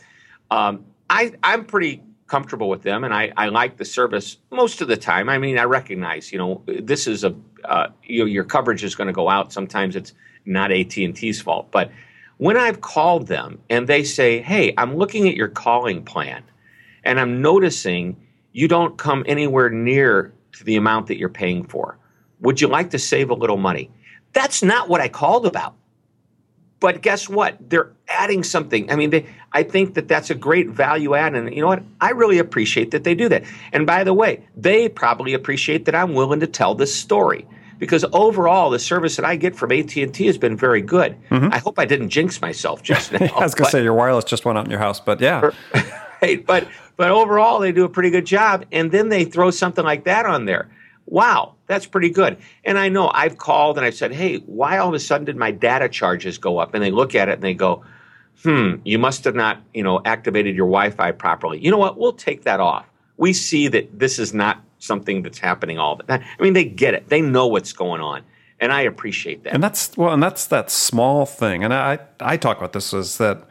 Um, 0.52 0.86
I 1.10 1.34
I'm 1.44 1.66
pretty 1.66 2.04
comfortable 2.28 2.70
with 2.70 2.84
them, 2.84 3.04
and 3.04 3.14
I, 3.14 3.32
I 3.36 3.50
like 3.50 3.78
the 3.78 3.86
service 3.86 4.38
most 4.52 4.82
of 4.82 4.88
the 4.88 4.98
time. 4.98 5.30
I 5.30 5.38
mean, 5.38 5.58
I 5.58 5.64
recognize, 5.64 6.32
you 6.32 6.38
know, 6.38 6.64
this 6.66 7.08
is 7.08 7.24
a 7.24 7.36
uh, 7.64 7.88
you 8.04 8.20
know, 8.20 8.26
your 8.26 8.44
coverage 8.44 8.84
is 8.84 8.94
going 8.94 9.08
to 9.08 9.14
go 9.14 9.28
out. 9.28 9.52
Sometimes 9.52 9.96
it's 9.96 10.14
not 10.46 10.72
AT 10.72 10.96
and 10.98 11.16
T's 11.16 11.42
fault, 11.42 11.70
but 11.72 11.90
when 12.38 12.58
I've 12.58 12.82
called 12.82 13.28
them 13.28 13.60
and 13.70 13.88
they 13.88 14.04
say, 14.04 14.42
"Hey, 14.42 14.74
I'm 14.78 14.96
looking 14.96 15.28
at 15.28 15.36
your 15.36 15.48
calling 15.48 16.04
plan, 16.04 16.44
and 17.04 17.20
I'm 17.20 17.42
noticing 17.42 18.18
you 18.52 18.68
don't 18.68 18.98
come 18.98 19.24
anywhere 19.28 19.70
near 19.70 20.34
to 20.54 20.64
the 20.64 20.76
amount 20.76 21.08
that 21.08 21.18
you're 21.18 21.30
paying 21.30 21.64
for. 21.64 21.98
Would 22.42 22.62
you 22.62 22.68
like 22.68 22.90
to 22.92 23.00
save 23.00 23.30
a 23.30 23.36
little 23.36 23.58
money?" 23.58 23.90
That's 24.34 24.62
not 24.62 24.90
what 24.90 25.02
I 25.02 25.08
called 25.08 25.46
about. 25.46 25.76
But 26.82 27.02
guess 27.02 27.30
what? 27.30 27.58
They're 27.70 27.92
adding 28.10 28.44
something. 28.44 28.92
I 28.92 28.98
mean, 28.98 29.10
they, 29.10 29.26
I 29.54 29.64
think 29.64 29.94
that 29.94 30.10
that's 30.10 30.30
a 30.30 30.36
great 30.36 30.70
value 30.70 31.16
add, 31.16 31.34
and 31.34 31.54
you 31.54 31.62
know 31.62 31.68
what? 31.68 31.84
I 32.02 32.12
really 32.12 32.38
appreciate 32.38 32.92
that 32.92 33.06
they 33.06 33.16
do 33.16 33.30
that. 33.30 33.44
And 33.72 33.88
by 33.88 34.04
the 34.04 34.14
way, 34.14 34.46
they 34.58 34.90
probably 34.90 35.34
appreciate 35.34 35.86
that 35.86 35.96
I'm 35.96 36.14
willing 36.14 36.42
to 36.42 36.48
tell 36.48 36.76
this 36.76 36.94
story 36.94 37.48
because 37.80 38.06
overall, 38.14 38.70
the 38.70 38.80
service 38.80 39.16
that 39.16 39.26
I 39.26 39.36
get 39.36 39.56
from 39.56 39.72
AT 39.72 39.96
and 39.96 40.14
T 40.14 40.26
has 40.28 40.38
been 40.38 40.56
very 40.58 40.82
good. 40.82 41.16
Mm-hmm. 41.30 41.50
I 41.52 41.58
hope 41.58 41.80
I 41.80 41.86
didn't 41.86 42.10
jinx 42.10 42.42
myself 42.42 42.84
just 42.92 43.12
now. 43.12 43.26
I 43.36 43.44
was 43.44 43.56
going 43.56 43.66
to 43.66 43.72
say 43.72 43.84
your 43.84 43.94
wireless 43.94 44.26
just 44.26 44.46
went 44.46 44.58
out 44.58 44.66
in 44.66 44.72
your 44.72 44.80
house, 44.80 45.00
but 45.00 45.20
yeah, 45.22 45.52
right. 46.22 46.46
But 46.46 46.68
but 46.98 47.12
overall, 47.12 47.60
they 47.60 47.72
do 47.72 47.84
a 47.86 47.90
pretty 47.90 48.10
good 48.10 48.26
job, 48.26 48.66
and 48.72 48.92
then 48.92 49.10
they 49.10 49.26
throw 49.26 49.52
something 49.52 49.84
like 49.84 50.06
that 50.06 50.26
on 50.26 50.46
there 50.46 50.70
wow, 51.06 51.54
that's 51.68 51.86
pretty 51.86 52.10
good. 52.10 52.38
And 52.64 52.78
I 52.78 52.90
know 52.90 53.10
I've 53.14 53.38
called 53.38 53.78
and 53.78 53.86
I've 53.86 53.96
said, 53.96 54.12
hey, 54.12 54.38
why 54.38 54.78
all 54.78 54.90
of 54.90 54.94
a 54.94 55.00
sudden 55.00 55.26
did 55.26 55.36
my 55.36 55.52
data 55.52 55.90
charges 55.90 56.38
go 56.38 56.58
up? 56.58 56.74
And 56.74 56.84
they 56.84 56.92
look 56.92 57.16
at 57.16 57.30
it 57.30 57.34
and 57.34 57.44
they 57.44 57.54
go, 57.54 57.84
hmm, 58.44 58.76
you 58.84 59.00
must 59.00 59.24
have 59.24 59.36
not, 59.36 59.62
you 59.74 59.84
know, 59.84 60.02
activated 60.06 60.56
your 60.56 60.68
Wi-Fi 60.68 61.12
properly. 61.12 61.60
You 61.60 61.72
know 61.72 61.78
what? 61.78 61.98
We'll 61.98 62.14
take 62.14 62.44
that 62.44 62.60
off. 62.60 62.86
We 63.18 63.34
see 63.34 63.68
that 63.70 63.98
this 63.98 64.20
is 64.20 64.34
not 64.34 64.62
something 64.86 65.24
that's 65.24 65.40
happening 65.40 65.80
all 65.80 65.96
the 65.96 66.04
time. 66.04 66.24
I 66.40 66.44
mean, 66.44 66.54
they 66.54 66.66
get 66.66 66.94
it. 66.94 67.10
They 67.10 67.22
know 67.22 67.48
what's 67.48 67.74
going 67.74 68.02
on. 68.02 68.24
And 68.60 68.72
I 68.72 68.82
appreciate 68.82 69.44
that. 69.44 69.54
And 69.54 69.62
that's 69.62 69.96
well, 69.98 70.14
and 70.14 70.24
that's 70.24 70.46
that 70.48 70.72
small 70.72 71.26
thing. 71.26 71.64
And 71.64 71.74
I 71.74 72.00
I 72.20 72.38
talk 72.38 72.58
about 72.58 72.74
this 72.74 72.94
is 72.94 73.18
that, 73.18 73.44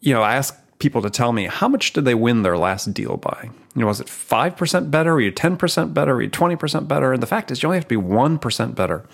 you 0.00 0.14
know, 0.14 0.22
I 0.22 0.36
ask 0.36 0.56
people 0.78 1.02
to 1.02 1.10
tell 1.10 1.32
me 1.32 1.46
how 1.46 1.68
much 1.68 1.92
did 1.92 2.04
they 2.04 2.14
win 2.14 2.42
their 2.42 2.56
last 2.56 2.92
deal 2.94 3.16
by? 3.16 3.50
You 3.74 3.80
know, 3.80 3.86
was 3.86 4.00
it 4.00 4.08
5% 4.08 4.90
better? 4.90 5.14
Were 5.14 5.20
you 5.20 5.32
10% 5.32 5.94
better? 5.94 6.14
Were 6.14 6.22
you 6.22 6.30
20% 6.30 6.88
better? 6.88 7.12
And 7.12 7.22
the 7.22 7.26
fact 7.26 7.50
is, 7.50 7.62
you 7.62 7.68
only 7.68 7.78
have 7.78 7.88
to 7.88 8.00
be 8.00 8.04
1% 8.04 8.74
better 8.74 9.06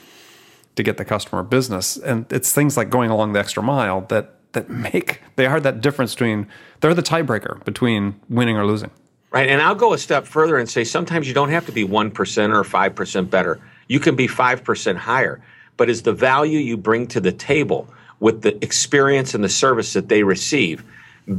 to 0.77 0.83
get 0.83 0.97
the 0.97 1.05
customer 1.05 1.43
business. 1.43 1.97
And 1.97 2.31
it's 2.33 2.53
things 2.53 2.77
like 2.77 2.91
going 2.91 3.11
along 3.11 3.35
the 3.35 3.41
extra 3.41 3.63
mile 3.63 4.03
that 4.09 4.35
that 4.53 4.71
make 4.71 5.21
they 5.37 5.47
are 5.47 5.61
that 5.61 5.81
difference 5.81 6.15
between 6.15 6.47
they're 6.81 6.95
the 6.95 7.03
tiebreaker 7.03 7.63
between 7.65 8.19
winning 8.29 8.57
or 8.57 8.67
losing. 8.67 8.91
Right. 9.31 9.49
And 9.49 9.61
I'll 9.61 9.75
go 9.75 9.93
a 9.93 9.99
step 9.99 10.27
further 10.27 10.57
and 10.57 10.69
say 10.69 10.85
sometimes 10.85 11.29
you 11.29 11.35
don't 11.35 11.51
have 11.51 11.67
to 11.67 11.73
be 11.73 11.87
1% 11.87 12.09
or 12.55 12.65
5% 12.65 13.31
better. 13.31 13.61
You 13.87 14.01
can 14.01 14.17
be 14.17 14.27
5% 14.27 14.97
higher. 14.97 15.41
But 15.77 15.91
is 15.91 16.03
the 16.03 16.13
value 16.13 16.59
you 16.59 16.77
bring 16.77 17.07
to 17.09 17.21
the 17.21 17.33
table 17.33 17.89
with 18.21 18.43
the 18.43 18.63
experience 18.65 19.35
and 19.35 19.45
the 19.45 19.49
service 19.49 19.93
that 19.93 20.09
they 20.09 20.23
receive 20.23 20.83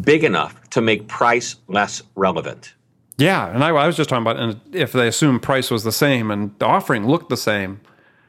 big 0.02 0.24
enough 0.24 0.70
to 0.70 0.82
make 0.82 1.08
price 1.08 1.56
less 1.68 2.02
relevant? 2.16 2.74
Yeah, 3.18 3.54
and 3.54 3.64
I, 3.64 3.70
I, 3.70 3.86
was 3.86 3.98
just 3.98 4.10
talking 4.10 4.22
about 4.22 4.38
and 4.38 4.62
if 4.72 4.94
they 4.94 5.08
assume 5.08 5.42
price 5.42 5.70
was 5.70 5.84
the 5.84 5.92
same 5.92 6.32
and 6.32 6.58
the 6.60 6.66
offering 6.66 7.06
looked 7.06 7.30
the 7.30 7.36
same, 7.36 7.82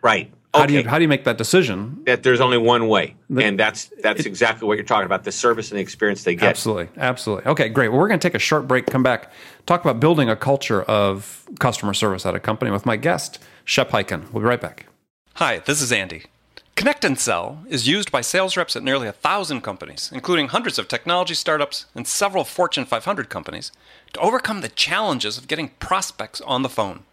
right? 0.03 0.33
How 0.53 0.67
do 0.67 0.75
you 0.75 0.89
how 0.89 0.99
do 0.99 1.03
you 1.03 1.09
make 1.09 1.25
that 1.25 1.39
decision? 1.39 2.03
That 2.07 2.25
there's 2.25 2.41
only 2.41 2.59
one 2.59 2.89
way, 2.89 3.15
the, 3.29 3.45
and 3.45 3.59
that's 3.59 3.91
that's 4.03 4.21
it, 4.21 4.27
exactly 4.27 4.67
what 4.67 4.77
you're 4.77 4.85
talking 4.85 5.07
about: 5.07 5.23
the 5.23 5.31
service 5.31 5.71
and 5.71 5.79
the 5.79 5.83
experience 5.83 6.25
they 6.25 6.35
get. 6.35 6.49
Absolutely, 6.49 6.89
absolutely. 6.97 7.49
Okay, 7.51 7.69
great. 7.69 7.89
Well, 7.89 8.01
we're 8.01 8.09
going 8.09 8.19
to 8.19 8.27
take 8.27 8.35
a 8.35 8.41
short 8.41 8.67
break. 8.67 8.87
Come 8.87 9.05
back, 9.05 9.31
talk 9.67 9.85
about 9.85 10.01
building 10.01 10.29
a 10.29 10.35
culture 10.35 10.83
of 10.83 11.45
customer 11.61 11.95
service 11.95 12.27
at 12.27 12.35
a 12.35 12.41
company 12.41 12.73
with 12.73 12.85
my 12.85 12.97
guest 12.97 13.39
Shep 13.65 13.91
Hyken. 13.91 14.33
We'll 14.33 14.43
be 14.43 14.49
right 14.49 14.61
back. 14.61 14.87
Hi, 15.35 15.59
this 15.61 15.81
is 15.81 15.93
Andy. 15.93 16.25
Connect 16.75 17.05
and 17.05 17.19
Sell 17.19 17.63
is 17.69 17.87
used 17.87 18.11
by 18.11 18.23
sales 18.23 18.57
reps 18.57 18.75
at 18.75 18.83
nearly 18.83 19.07
a 19.07 19.13
thousand 19.13 19.61
companies, 19.61 20.11
including 20.15 20.49
hundreds 20.49 20.79
of 20.79 20.89
technology 20.89 21.35
startups 21.35 21.87
and 21.95 22.09
several 22.09 22.43
Fortune 22.43 22.87
500 22.87 23.29
companies, 23.29 23.71
to 24.15 24.21
overcome 24.21 24.63
the 24.63 24.69
challenges 24.69 25.37
of 25.37 25.47
getting 25.47 25.69
prospects 25.79 26.41
on 26.41 26.63
the 26.63 26.69
phone. 26.69 27.05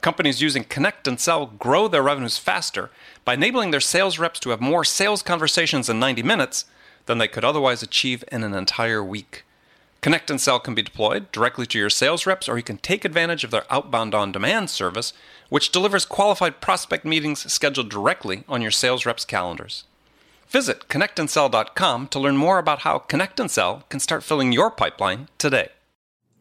Companies 0.00 0.42
using 0.42 0.64
Connect 0.64 1.08
and 1.08 1.18
Sell 1.18 1.46
grow 1.46 1.88
their 1.88 2.02
revenues 2.02 2.38
faster 2.38 2.90
by 3.24 3.34
enabling 3.34 3.70
their 3.70 3.80
sales 3.80 4.18
reps 4.18 4.38
to 4.40 4.50
have 4.50 4.60
more 4.60 4.84
sales 4.84 5.22
conversations 5.22 5.88
in 5.88 5.98
90 5.98 6.22
minutes 6.22 6.64
than 7.06 7.18
they 7.18 7.28
could 7.28 7.44
otherwise 7.44 7.82
achieve 7.82 8.22
in 8.30 8.44
an 8.44 8.54
entire 8.54 9.02
week. 9.02 9.44
Connect 10.00 10.30
and 10.30 10.40
Sell 10.40 10.60
can 10.60 10.74
be 10.74 10.82
deployed 10.82 11.32
directly 11.32 11.66
to 11.66 11.78
your 11.78 11.90
sales 11.90 12.26
reps, 12.26 12.48
or 12.48 12.56
you 12.56 12.62
can 12.62 12.76
take 12.76 13.04
advantage 13.04 13.42
of 13.42 13.50
their 13.50 13.64
outbound 13.70 14.14
on 14.14 14.30
demand 14.30 14.70
service, 14.70 15.12
which 15.48 15.72
delivers 15.72 16.04
qualified 16.04 16.60
prospect 16.60 17.04
meetings 17.04 17.52
scheduled 17.52 17.90
directly 17.90 18.44
on 18.48 18.62
your 18.62 18.70
sales 18.70 19.04
reps' 19.04 19.24
calendars. 19.24 19.84
Visit 20.48 20.86
connectandsell.com 20.88 22.06
to 22.08 22.20
learn 22.20 22.36
more 22.36 22.58
about 22.58 22.82
how 22.82 22.98
Connect 22.98 23.40
and 23.40 23.50
Sell 23.50 23.82
can 23.88 23.98
start 23.98 24.22
filling 24.22 24.52
your 24.52 24.70
pipeline 24.70 25.28
today. 25.38 25.70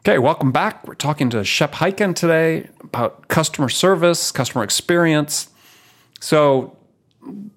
Okay, 0.07 0.19
welcome 0.19 0.51
back. 0.51 0.87
We're 0.87 0.93
talking 0.93 1.31
to 1.31 1.43
Shep 1.43 1.73
Hyken 1.73 2.13
today 2.13 2.69
about 2.81 3.27
customer 3.27 3.69
service, 3.69 4.31
customer 4.31 4.63
experience. 4.63 5.49
So, 6.19 6.77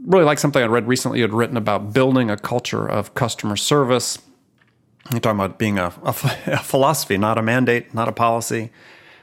really 0.02 0.24
like 0.24 0.38
something 0.38 0.62
I 0.62 0.64
read 0.64 0.88
recently. 0.88 1.20
Had 1.20 1.34
written 1.34 1.58
about 1.58 1.92
building 1.92 2.30
a 2.30 2.38
culture 2.38 2.88
of 2.88 3.12
customer 3.12 3.54
service. 3.54 4.16
You're 5.10 5.20
talking 5.20 5.38
about 5.38 5.58
being 5.58 5.78
a, 5.78 5.92
a, 6.02 6.08
a 6.46 6.62
philosophy, 6.62 7.18
not 7.18 7.36
a 7.36 7.42
mandate, 7.42 7.92
not 7.92 8.08
a 8.08 8.12
policy. 8.12 8.70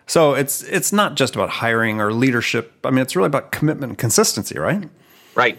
So 0.06 0.36
it's 0.36 0.62
it's 0.62 0.94
not 0.94 1.16
just 1.16 1.34
about 1.34 1.50
hiring 1.50 2.00
or 2.00 2.14
leadership. 2.14 2.74
I 2.84 2.92
mean, 2.92 3.00
it's 3.00 3.16
really 3.16 3.26
about 3.26 3.52
commitment 3.52 3.90
and 3.90 3.98
consistency, 3.98 4.60
right? 4.60 4.88
Right. 5.34 5.58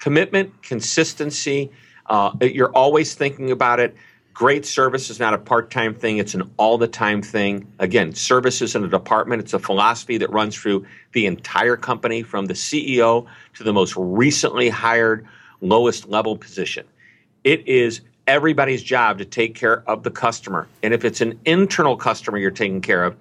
Commitment, 0.00 0.64
consistency. 0.64 1.70
Uh, 2.06 2.32
you're 2.40 2.72
always 2.72 3.14
thinking 3.14 3.52
about 3.52 3.78
it. 3.78 3.94
Great 4.36 4.66
service 4.66 5.08
is 5.08 5.18
not 5.18 5.32
a 5.32 5.38
part 5.38 5.70
time 5.70 5.94
thing, 5.94 6.18
it's 6.18 6.34
an 6.34 6.42
all 6.58 6.76
the 6.76 6.86
time 6.86 7.22
thing. 7.22 7.72
Again, 7.78 8.12
service 8.12 8.60
isn't 8.60 8.84
a 8.84 8.88
department, 8.88 9.40
it's 9.40 9.54
a 9.54 9.58
philosophy 9.58 10.18
that 10.18 10.28
runs 10.28 10.54
through 10.54 10.84
the 11.12 11.24
entire 11.24 11.74
company 11.74 12.22
from 12.22 12.44
the 12.44 12.52
CEO 12.52 13.24
to 13.54 13.64
the 13.64 13.72
most 13.72 13.94
recently 13.96 14.68
hired 14.68 15.26
lowest 15.62 16.10
level 16.10 16.36
position. 16.36 16.84
It 17.44 17.66
is 17.66 18.02
everybody's 18.26 18.82
job 18.82 19.16
to 19.20 19.24
take 19.24 19.54
care 19.54 19.82
of 19.88 20.02
the 20.02 20.10
customer. 20.10 20.68
And 20.82 20.92
if 20.92 21.06
it's 21.06 21.22
an 21.22 21.40
internal 21.46 21.96
customer 21.96 22.36
you're 22.36 22.50
taking 22.50 22.82
care 22.82 23.04
of, 23.04 23.16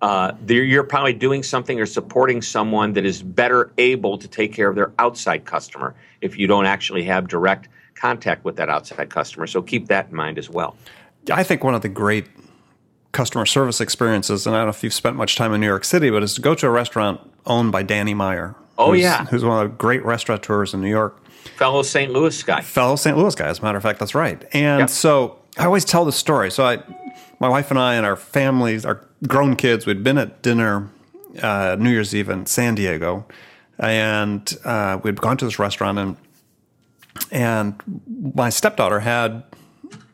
uh, 0.00 0.30
you're 0.46 0.84
probably 0.84 1.12
doing 1.12 1.42
something 1.42 1.80
or 1.80 1.86
supporting 1.86 2.40
someone 2.40 2.92
that 2.92 3.04
is 3.04 3.20
better 3.20 3.72
able 3.78 4.16
to 4.16 4.28
take 4.28 4.52
care 4.52 4.68
of 4.68 4.76
their 4.76 4.92
outside 5.00 5.44
customer 5.44 5.96
if 6.20 6.38
you 6.38 6.46
don't 6.46 6.66
actually 6.66 7.02
have 7.02 7.26
direct 7.26 7.68
contact 8.02 8.44
with 8.44 8.56
that 8.56 8.68
outside 8.68 9.08
customer. 9.08 9.46
So 9.46 9.62
keep 9.62 9.88
that 9.88 10.10
in 10.10 10.16
mind 10.16 10.36
as 10.36 10.50
well. 10.50 10.76
I 11.32 11.44
think 11.44 11.64
one 11.64 11.74
of 11.74 11.82
the 11.82 11.88
great 11.88 12.26
customer 13.12 13.46
service 13.46 13.80
experiences, 13.80 14.46
and 14.46 14.54
I 14.54 14.60
don't 14.60 14.66
know 14.66 14.70
if 14.70 14.82
you've 14.82 14.92
spent 14.92 15.16
much 15.16 15.36
time 15.36 15.54
in 15.54 15.60
New 15.60 15.66
York 15.66 15.84
City, 15.84 16.10
but 16.10 16.22
is 16.22 16.34
to 16.34 16.40
go 16.40 16.54
to 16.54 16.66
a 16.66 16.70
restaurant 16.70 17.20
owned 17.46 17.72
by 17.72 17.82
Danny 17.82 18.12
Meyer. 18.14 18.54
Oh, 18.76 18.92
yeah. 18.92 19.24
Who's 19.26 19.44
one 19.44 19.64
of 19.64 19.70
the 19.70 19.76
great 19.76 20.04
restaurateurs 20.04 20.74
in 20.74 20.80
New 20.80 20.90
York 20.90 21.22
fellow 21.56 21.82
St. 21.82 22.12
Louis 22.12 22.42
guy. 22.42 22.60
Fellow 22.60 22.96
St. 22.96 23.16
Louis 23.16 23.34
guy, 23.34 23.46
as 23.46 23.58
a 23.58 23.62
matter 23.62 23.76
of 23.76 23.82
fact, 23.82 23.98
that's 23.98 24.14
right. 24.14 24.42
And 24.52 24.80
yep. 24.80 24.90
so 24.90 25.38
I 25.58 25.64
always 25.64 25.84
tell 25.84 26.04
the 26.04 26.12
story. 26.12 26.50
So 26.50 26.64
I, 26.64 26.82
my 27.40 27.48
wife 27.48 27.70
and 27.70 27.78
I 27.78 27.94
and 27.94 28.06
our 28.06 28.16
families, 28.16 28.84
our 28.84 29.06
grown 29.26 29.56
kids, 29.56 29.86
we'd 29.86 30.02
been 30.02 30.18
at 30.18 30.42
dinner 30.42 30.88
uh, 31.42 31.76
New 31.78 31.90
Year's 31.90 32.14
Eve 32.14 32.28
in 32.28 32.46
San 32.46 32.74
Diego, 32.74 33.26
and 33.78 34.56
uh, 34.64 34.98
we'd 35.02 35.20
gone 35.20 35.36
to 35.38 35.44
this 35.44 35.58
restaurant, 35.58 35.98
and 35.98 36.16
and 37.30 37.74
my 38.34 38.48
stepdaughter 38.48 39.00
had 39.00 39.42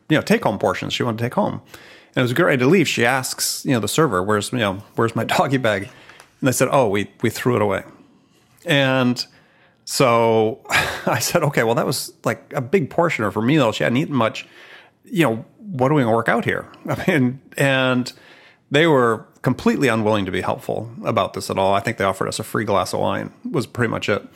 you 0.09 0.17
know 0.17 0.21
take 0.21 0.43
home 0.43 0.59
portions 0.59 0.93
she 0.93 1.03
wanted 1.03 1.17
to 1.17 1.23
take 1.23 1.33
home, 1.35 1.61
And 2.15 2.23
as 2.23 2.31
we 2.31 2.35
get 2.35 2.43
ready 2.43 2.57
to 2.57 2.67
leave, 2.67 2.87
she 2.87 3.05
asks, 3.05 3.63
you 3.65 3.71
know, 3.71 3.79
the 3.79 3.87
server, 3.87 4.23
"Where's 4.23 4.51
you 4.51 4.59
know, 4.59 4.83
where's 4.95 5.15
my 5.15 5.23
doggy 5.35 5.57
bag?" 5.57 5.83
And 5.83 6.47
they 6.47 6.51
said, 6.51 6.69
"Oh, 6.71 6.87
we 6.87 7.11
we 7.21 7.29
threw 7.29 7.55
it 7.55 7.61
away." 7.61 7.83
And 8.65 9.25
so 9.85 10.61
I 11.05 11.19
said, 11.19 11.43
"Okay, 11.43 11.63
well, 11.63 11.75
that 11.75 11.85
was 11.85 12.13
like 12.23 12.51
a 12.53 12.61
big 12.61 12.89
portion 12.89 13.23
of 13.25 13.33
her 13.35 13.41
meal. 13.41 13.71
She 13.71 13.83
hadn't 13.83 13.97
eaten 13.97 14.15
much. 14.15 14.47
You 15.05 15.23
know, 15.23 15.45
what 15.57 15.91
are 15.91 15.95
we 15.95 16.01
going 16.01 16.11
to 16.11 16.15
work 16.15 16.29
out 16.29 16.45
here?" 16.45 16.67
I 16.89 17.03
mean, 17.07 17.41
and 17.57 18.11
they 18.71 18.87
were 18.87 19.25
completely 19.41 19.87
unwilling 19.87 20.25
to 20.25 20.31
be 20.31 20.41
helpful 20.41 20.91
about 21.05 21.33
this 21.33 21.49
at 21.49 21.57
all. 21.57 21.73
I 21.73 21.79
think 21.79 21.97
they 21.97 22.03
offered 22.03 22.27
us 22.27 22.39
a 22.39 22.43
free 22.43 22.65
glass 22.65 22.93
of 22.93 22.99
wine. 22.99 23.31
Was 23.49 23.65
pretty 23.65 23.89
much 23.89 24.09
it. 24.09 24.27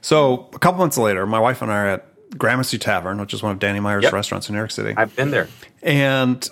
So 0.00 0.48
a 0.52 0.58
couple 0.58 0.78
months 0.78 0.98
later, 0.98 1.26
my 1.26 1.40
wife 1.40 1.62
and 1.62 1.72
I 1.72 1.76
are 1.76 1.88
at 1.88 2.07
Gramercy 2.36 2.78
Tavern, 2.78 3.18
which 3.20 3.32
is 3.32 3.42
one 3.42 3.52
of 3.52 3.58
Danny 3.58 3.80
Meyer's 3.80 4.04
Yep. 4.04 4.12
restaurants 4.12 4.48
in 4.48 4.54
New 4.54 4.60
York 4.60 4.70
City. 4.70 4.94
I've 4.96 5.14
been 5.16 5.30
there. 5.30 5.48
And 5.82 6.48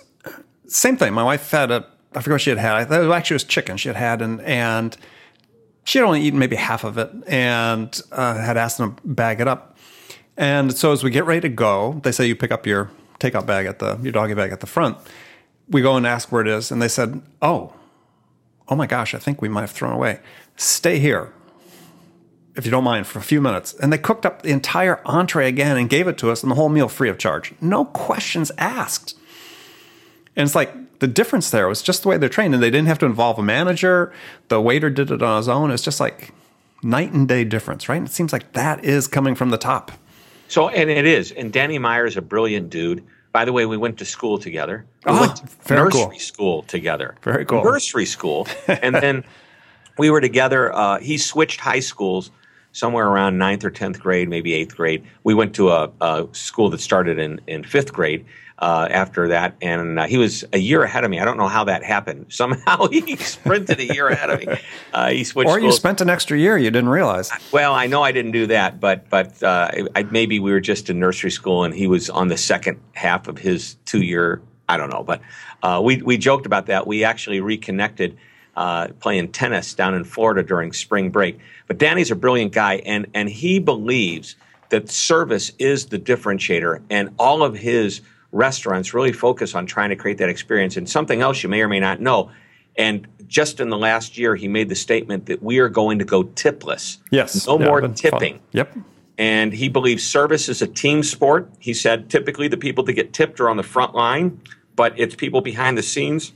same 0.66 0.96
thing. 0.96 1.12
My 1.12 1.22
wife 1.22 1.50
had 1.50 1.70
a, 1.70 1.86
I 2.14 2.20
forget 2.20 2.32
what 2.34 2.40
she 2.40 2.50
had 2.50 2.58
had. 2.58 2.76
I 2.76 2.84
thought 2.84 3.02
it 3.02 3.10
actually 3.10 3.34
was 3.36 3.44
chicken 3.44 3.76
she 3.76 3.88
had 3.88 3.96
had, 3.96 4.22
and 4.22 4.40
and 4.42 4.96
she 5.84 5.98
had 5.98 6.04
only 6.06 6.22
eaten 6.22 6.38
maybe 6.38 6.56
half 6.56 6.82
of 6.84 6.98
it, 6.98 7.10
and 7.26 8.00
uh, 8.10 8.34
had 8.38 8.56
asked 8.56 8.78
them 8.78 8.94
to 8.96 9.02
bag 9.06 9.40
it 9.40 9.46
up. 9.48 9.76
And 10.36 10.72
so 10.76 10.92
as 10.92 11.04
we 11.04 11.10
get 11.10 11.24
ready 11.24 11.40
to 11.42 11.48
go, 11.48 12.00
they 12.02 12.12
say 12.12 12.26
you 12.26 12.34
pick 12.36 12.50
up 12.50 12.66
your 12.66 12.90
takeout 13.20 13.46
bag 13.46 13.66
at 13.66 13.78
the 13.78 13.98
your 14.02 14.12
doggy 14.12 14.34
bag 14.34 14.52
at 14.52 14.60
the 14.60 14.66
front. 14.66 14.96
We 15.68 15.82
go 15.82 15.96
and 15.96 16.06
ask 16.06 16.30
where 16.32 16.42
it 16.42 16.48
is, 16.48 16.70
and 16.72 16.80
they 16.82 16.88
said, 16.88 17.20
"Oh, 17.42 17.72
oh 18.68 18.76
my 18.76 18.86
gosh, 18.86 19.14
I 19.14 19.18
think 19.18 19.40
we 19.42 19.48
might 19.48 19.62
have 19.62 19.70
thrown 19.72 19.92
away. 19.92 20.20
Stay 20.56 20.98
here." 20.98 21.32
If 22.56 22.64
you 22.64 22.70
don't 22.70 22.84
mind, 22.84 23.06
for 23.06 23.18
a 23.18 23.22
few 23.22 23.40
minutes. 23.40 23.74
And 23.74 23.92
they 23.92 23.98
cooked 23.98 24.24
up 24.24 24.42
the 24.42 24.50
entire 24.50 25.00
entree 25.04 25.46
again 25.48 25.76
and 25.76 25.88
gave 25.90 26.08
it 26.08 26.16
to 26.18 26.30
us 26.30 26.42
and 26.42 26.50
the 26.50 26.56
whole 26.56 26.70
meal 26.70 26.88
free 26.88 27.08
of 27.10 27.18
charge. 27.18 27.52
No 27.60 27.84
questions 27.84 28.50
asked. 28.56 29.14
And 30.34 30.46
it's 30.46 30.54
like 30.54 30.98
the 30.98 31.06
difference 31.06 31.50
there 31.50 31.68
was 31.68 31.82
just 31.82 32.02
the 32.02 32.08
way 32.08 32.16
they're 32.18 32.28
trained, 32.30 32.54
and 32.54 32.62
they 32.62 32.70
didn't 32.70 32.88
have 32.88 32.98
to 33.00 33.06
involve 33.06 33.38
a 33.38 33.42
manager. 33.42 34.12
The 34.48 34.60
waiter 34.60 34.88
did 34.90 35.10
it 35.10 35.22
on 35.22 35.36
his 35.36 35.48
own. 35.48 35.70
It's 35.70 35.82
just 35.82 36.00
like 36.00 36.32
night 36.82 37.12
and 37.12 37.28
day 37.28 37.44
difference, 37.44 37.88
right? 37.88 37.96
And 37.96 38.06
it 38.06 38.12
seems 38.12 38.32
like 38.32 38.52
that 38.52 38.84
is 38.84 39.06
coming 39.06 39.34
from 39.34 39.50
the 39.50 39.58
top. 39.58 39.92
So, 40.48 40.68
and 40.68 40.88
it 40.88 41.06
is. 41.06 41.32
And 41.32 41.52
Danny 41.52 41.78
Meyer 41.78 42.06
is 42.06 42.16
a 42.16 42.22
brilliant 42.22 42.70
dude. 42.70 43.04
By 43.32 43.44
the 43.44 43.52
way, 43.52 43.66
we 43.66 43.76
went 43.76 43.98
to 43.98 44.04
school 44.06 44.38
together. 44.38 44.86
We 45.04 45.12
Oh, 45.12 45.20
went 45.20 45.36
to 45.36 45.46
very 45.64 45.84
nursery 45.84 46.00
cool. 46.06 46.18
school 46.18 46.62
together. 46.62 47.16
Very 47.22 47.44
cool. 47.44 47.62
Nursery 47.64 48.06
school. 48.06 48.46
and 48.66 48.94
then 48.94 49.24
we 49.98 50.08
were 50.10 50.20
together. 50.22 50.74
Uh, 50.74 50.98
he 51.00 51.18
switched 51.18 51.60
high 51.60 51.80
schools 51.80 52.30
somewhere 52.76 53.08
around 53.08 53.38
ninth 53.38 53.64
or 53.64 53.70
10th 53.70 53.98
grade, 53.98 54.28
maybe 54.28 54.52
eighth 54.52 54.76
grade. 54.76 55.02
We 55.24 55.32
went 55.32 55.54
to 55.54 55.70
a, 55.70 55.90
a 56.02 56.28
school 56.32 56.68
that 56.70 56.80
started 56.80 57.18
in, 57.18 57.40
in 57.46 57.64
fifth 57.64 57.92
grade. 57.92 58.24
Uh, 58.58 58.88
after 58.90 59.28
that, 59.28 59.54
and 59.60 60.00
uh, 60.00 60.06
he 60.06 60.16
was 60.16 60.42
a 60.54 60.58
year 60.58 60.82
ahead 60.82 61.04
of 61.04 61.10
me. 61.10 61.20
I 61.20 61.26
don't 61.26 61.36
know 61.36 61.46
how 61.46 61.64
that 61.64 61.84
happened. 61.84 62.24
Somehow 62.30 62.86
he 62.88 63.14
sprinted 63.16 63.78
a 63.80 63.84
year 63.92 64.08
ahead 64.08 64.30
of 64.30 64.40
me. 64.40 64.56
Uh, 64.94 65.10
he 65.10 65.24
switched. 65.24 65.50
Or 65.50 65.58
you 65.58 65.64
schools. 65.64 65.76
spent 65.76 66.00
an 66.00 66.08
extra 66.08 66.38
year 66.38 66.56
you 66.56 66.70
didn't 66.70 66.88
realize. 66.88 67.30
Well, 67.52 67.74
I 67.74 67.86
know 67.86 68.02
I 68.02 68.12
didn't 68.12 68.30
do 68.30 68.46
that, 68.46 68.80
but 68.80 69.10
but 69.10 69.42
uh, 69.42 69.70
I, 69.94 70.04
maybe 70.04 70.40
we 70.40 70.52
were 70.52 70.60
just 70.60 70.88
in 70.88 70.98
nursery 70.98 71.30
school 71.30 71.64
and 71.64 71.74
he 71.74 71.86
was 71.86 72.08
on 72.08 72.28
the 72.28 72.38
second 72.38 72.80
half 72.94 73.28
of 73.28 73.36
his 73.36 73.76
two 73.84 74.00
year. 74.00 74.40
I 74.70 74.78
don't 74.78 74.88
know, 74.88 75.02
but 75.02 75.20
uh, 75.62 75.82
we 75.84 76.00
we 76.00 76.16
joked 76.16 76.46
about 76.46 76.64
that. 76.64 76.86
We 76.86 77.04
actually 77.04 77.42
reconnected 77.42 78.16
uh, 78.56 78.88
playing 79.00 79.32
tennis 79.32 79.74
down 79.74 79.94
in 79.94 80.04
Florida 80.04 80.42
during 80.42 80.72
spring 80.72 81.10
break. 81.10 81.38
But 81.66 81.78
Danny's 81.78 82.10
a 82.10 82.16
brilliant 82.16 82.52
guy, 82.52 82.76
and 82.86 83.06
and 83.14 83.28
he 83.28 83.58
believes 83.58 84.36
that 84.70 84.90
service 84.90 85.52
is 85.58 85.86
the 85.86 85.98
differentiator, 85.98 86.82
and 86.90 87.10
all 87.18 87.42
of 87.42 87.56
his 87.56 88.00
restaurants 88.32 88.92
really 88.92 89.12
focus 89.12 89.54
on 89.54 89.66
trying 89.66 89.90
to 89.90 89.96
create 89.96 90.18
that 90.18 90.28
experience. 90.28 90.76
And 90.76 90.88
something 90.88 91.20
else 91.20 91.42
you 91.42 91.48
may 91.48 91.60
or 91.62 91.68
may 91.68 91.80
not 91.80 92.00
know. 92.00 92.30
And 92.78 93.06
just 93.26 93.60
in 93.60 93.70
the 93.70 93.78
last 93.78 94.18
year, 94.18 94.36
he 94.36 94.48
made 94.48 94.68
the 94.68 94.74
statement 94.74 95.26
that 95.26 95.42
we 95.42 95.60
are 95.60 95.68
going 95.70 95.98
to 95.98 96.04
go 96.04 96.24
tipless. 96.24 96.98
Yes. 97.10 97.46
No 97.46 97.58
Yeah, 97.58 97.66
more 97.66 97.80
been 97.80 97.94
fun. 97.94 98.10
tipping. 98.10 98.40
Yep. 98.52 98.76
And 99.16 99.52
he 99.54 99.70
believes 99.70 100.06
service 100.06 100.50
is 100.50 100.60
a 100.60 100.66
team 100.66 101.02
sport. 101.02 101.50
He 101.58 101.72
said 101.72 102.10
typically 102.10 102.48
the 102.48 102.58
people 102.58 102.84
that 102.84 102.92
get 102.92 103.14
tipped 103.14 103.40
are 103.40 103.48
on 103.48 103.56
the 103.56 103.62
front 103.62 103.94
line, 103.94 104.38
but 104.74 104.92
it's 104.98 105.14
people 105.14 105.40
behind 105.40 105.78
the 105.78 105.82
scenes 105.82 106.32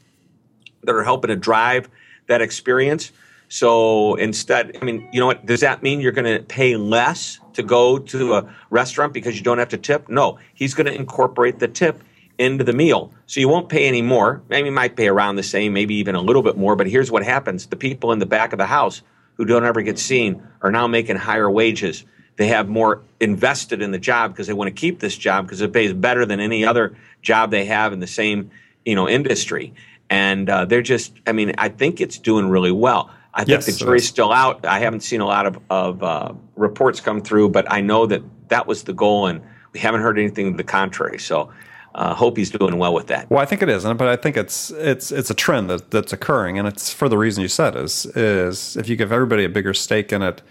that 0.82 0.94
are 0.94 1.04
helping 1.04 1.28
to 1.28 1.36
drive 1.36 1.90
that 2.30 2.40
experience. 2.40 3.12
So 3.48 4.14
instead, 4.14 4.78
I 4.80 4.84
mean, 4.84 5.08
you 5.12 5.20
know 5.20 5.26
what? 5.26 5.44
Does 5.44 5.60
that 5.60 5.82
mean 5.82 6.00
you're 6.00 6.12
going 6.12 6.38
to 6.38 6.42
pay 6.44 6.76
less 6.76 7.40
to 7.54 7.62
go 7.62 7.98
to 7.98 8.34
a 8.34 8.54
restaurant 8.70 9.12
because 9.12 9.36
you 9.36 9.42
don't 9.42 9.58
have 9.58 9.68
to 9.70 9.76
tip? 9.76 10.08
No. 10.08 10.38
He's 10.54 10.72
going 10.72 10.86
to 10.86 10.94
incorporate 10.94 11.58
the 11.58 11.68
tip 11.68 12.02
into 12.38 12.64
the 12.64 12.72
meal. 12.72 13.12
So 13.26 13.40
you 13.40 13.48
won't 13.48 13.68
pay 13.68 13.86
any 13.86 14.02
more. 14.02 14.40
Maybe 14.48 14.68
you 14.68 14.72
might 14.72 14.96
pay 14.96 15.08
around 15.08 15.36
the 15.36 15.42
same, 15.42 15.72
maybe 15.72 15.96
even 15.96 16.14
a 16.14 16.20
little 16.20 16.42
bit 16.42 16.56
more. 16.56 16.76
But 16.76 16.86
here's 16.86 17.10
what 17.10 17.24
happens 17.24 17.66
the 17.66 17.76
people 17.76 18.12
in 18.12 18.20
the 18.20 18.26
back 18.26 18.52
of 18.52 18.58
the 18.58 18.66
house 18.66 19.02
who 19.34 19.44
don't 19.44 19.64
ever 19.64 19.82
get 19.82 19.98
seen 19.98 20.42
are 20.62 20.70
now 20.70 20.86
making 20.86 21.16
higher 21.16 21.50
wages. 21.50 22.04
They 22.36 22.46
have 22.46 22.68
more 22.68 23.02
invested 23.18 23.82
in 23.82 23.90
the 23.90 23.98
job 23.98 24.32
because 24.32 24.46
they 24.46 24.52
want 24.54 24.68
to 24.68 24.80
keep 24.80 25.00
this 25.00 25.16
job 25.16 25.46
because 25.46 25.60
it 25.60 25.72
pays 25.72 25.92
better 25.92 26.24
than 26.24 26.40
any 26.40 26.64
other 26.64 26.96
job 27.20 27.50
they 27.50 27.66
have 27.66 27.92
in 27.92 27.98
the 27.98 28.06
same 28.06 28.50
you 28.84 28.94
know 28.94 29.08
industry. 29.08 29.74
And 30.10 30.50
uh, 30.50 30.64
they're 30.64 30.82
just, 30.82 31.12
I 31.26 31.32
mean, 31.32 31.52
I 31.56 31.68
think 31.68 32.00
it's 32.00 32.18
doing 32.18 32.48
really 32.48 32.72
well. 32.72 33.10
I 33.32 33.44
think 33.44 33.48
Yes, 33.50 33.66
the 33.66 33.72
jury's 33.72 34.08
still 34.08 34.32
out. 34.32 34.66
I 34.66 34.80
haven't 34.80 35.00
seen 35.00 35.20
a 35.20 35.26
lot 35.26 35.46
of, 35.46 35.58
of 35.70 36.02
uh, 36.02 36.32
reports 36.56 37.00
come 37.00 37.20
through, 37.20 37.50
but 37.50 37.70
I 37.72 37.80
know 37.80 38.06
that 38.06 38.22
that 38.48 38.66
was 38.66 38.82
the 38.82 38.92
goal, 38.92 39.28
and 39.28 39.40
we 39.72 39.78
haven't 39.78 40.00
heard 40.00 40.18
anything 40.18 40.50
to 40.50 40.56
the 40.56 40.64
contrary. 40.64 41.20
So, 41.20 41.52
uh, 41.94 42.12
hope 42.14 42.36
he's 42.36 42.50
doing 42.50 42.76
well 42.76 42.92
with 42.92 43.06
that. 43.06 43.30
Well, 43.30 43.40
I 43.40 43.44
think 43.46 43.62
it 43.62 43.68
is, 43.68 43.84
and- 43.84 43.96
but 43.96 44.08
I 44.08 44.16
think 44.16 44.36
it's 44.36 44.70
it's 44.72 45.12
it's 45.12 45.30
a 45.30 45.34
trend 45.34 45.70
that, 45.70 45.92
that's 45.92 46.12
occurring, 46.12 46.58
and 46.58 46.66
it's 46.66 46.92
for 46.92 47.08
the 47.08 47.16
reason 47.18 47.42
you 47.42 47.48
said 47.48 47.76
is 47.76 48.06
is 48.16 48.76
if 48.76 48.88
you 48.88 48.96
give 48.96 49.12
everybody 49.12 49.44
a 49.44 49.48
bigger 49.48 49.74
stake 49.74 50.12
in 50.12 50.22
it, 50.22 50.42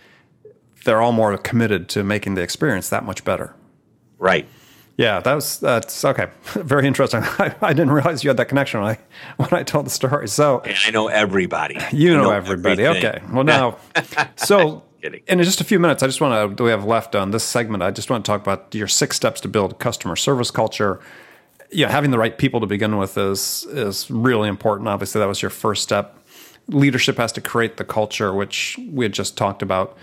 they're 0.86 1.02
all 1.02 1.12
more 1.12 1.38
committed 1.38 1.90
to 1.90 2.04
making 2.04 2.36
the 2.36 2.42
experience 2.42 2.88
that 2.90 3.04
much 3.04 3.26
better. 3.26 3.54
Right. 4.18 4.48
Yeah, 5.00 5.22
that 5.22 5.34
was 5.34 5.60
that's 5.60 6.04
okay. 6.04 6.28
Very 6.56 6.86
interesting. 6.86 7.22
I, 7.24 7.56
I 7.62 7.72
didn't 7.72 7.92
realize 7.92 8.22
you 8.26 8.30
had 8.30 8.36
that 8.36 8.50
connection 8.50 8.82
when 8.82 8.90
I 8.90 8.98
when 9.38 9.54
I 9.54 9.64
told 9.64 9.86
the 9.86 9.90
story. 9.90 10.28
So 10.28 10.60
And 10.60 10.76
I 10.86 10.90
know 10.92 11.08
everybody. 11.08 11.78
you 11.94 12.16
I 12.16 12.22
know, 12.22 12.32
everybody. 12.32 12.84
everything. 12.84 13.16
Okay. 13.16 13.24
Well, 13.32 13.46
now, 13.46 13.78
so 14.36 14.84
in 15.02 15.42
just 15.42 15.62
a 15.62 15.64
few 15.64 15.80
minutes, 15.80 16.04
I 16.04 16.08
just 16.08 16.20
want 16.20 16.50
to, 16.52 16.54
do 16.54 16.66
we 16.66 16.72
have 16.72 16.84
left 16.84 17.16
on 17.16 17.32
this 17.32 17.46
segment, 17.46 17.82
I 17.82 17.92
just 17.92 18.10
want 18.10 18.26
to 18.26 18.30
talk 18.30 18.42
about 18.42 18.76
your 18.76 18.90
six 18.90 19.16
steps 19.16 19.40
to 19.40 19.48
build 19.48 19.80
customer 19.80 20.18
service 20.18 20.52
culture. 20.52 21.00
Yeah, 21.72 21.90
having 21.90 22.12
the 22.12 22.18
right 22.18 22.38
people 22.38 22.60
to 22.60 22.68
begin 22.68 22.98
with 22.98 23.18
is 23.18 23.66
is 23.70 24.12
really 24.12 24.50
important. 24.50 24.90
Obviously, 24.90 25.20
that 25.20 25.28
was 25.30 25.42
your 25.42 25.52
first 25.52 25.82
step. 25.82 26.18
Leadership 26.68 27.16
has 27.16 27.32
to 27.32 27.42
create 27.42 27.78
the 27.78 27.86
culture, 27.86 28.34
which 28.34 28.78
we 28.92 29.06
had 29.06 29.14
just 29.14 29.38
talked 29.38 29.62
about. 29.62 29.98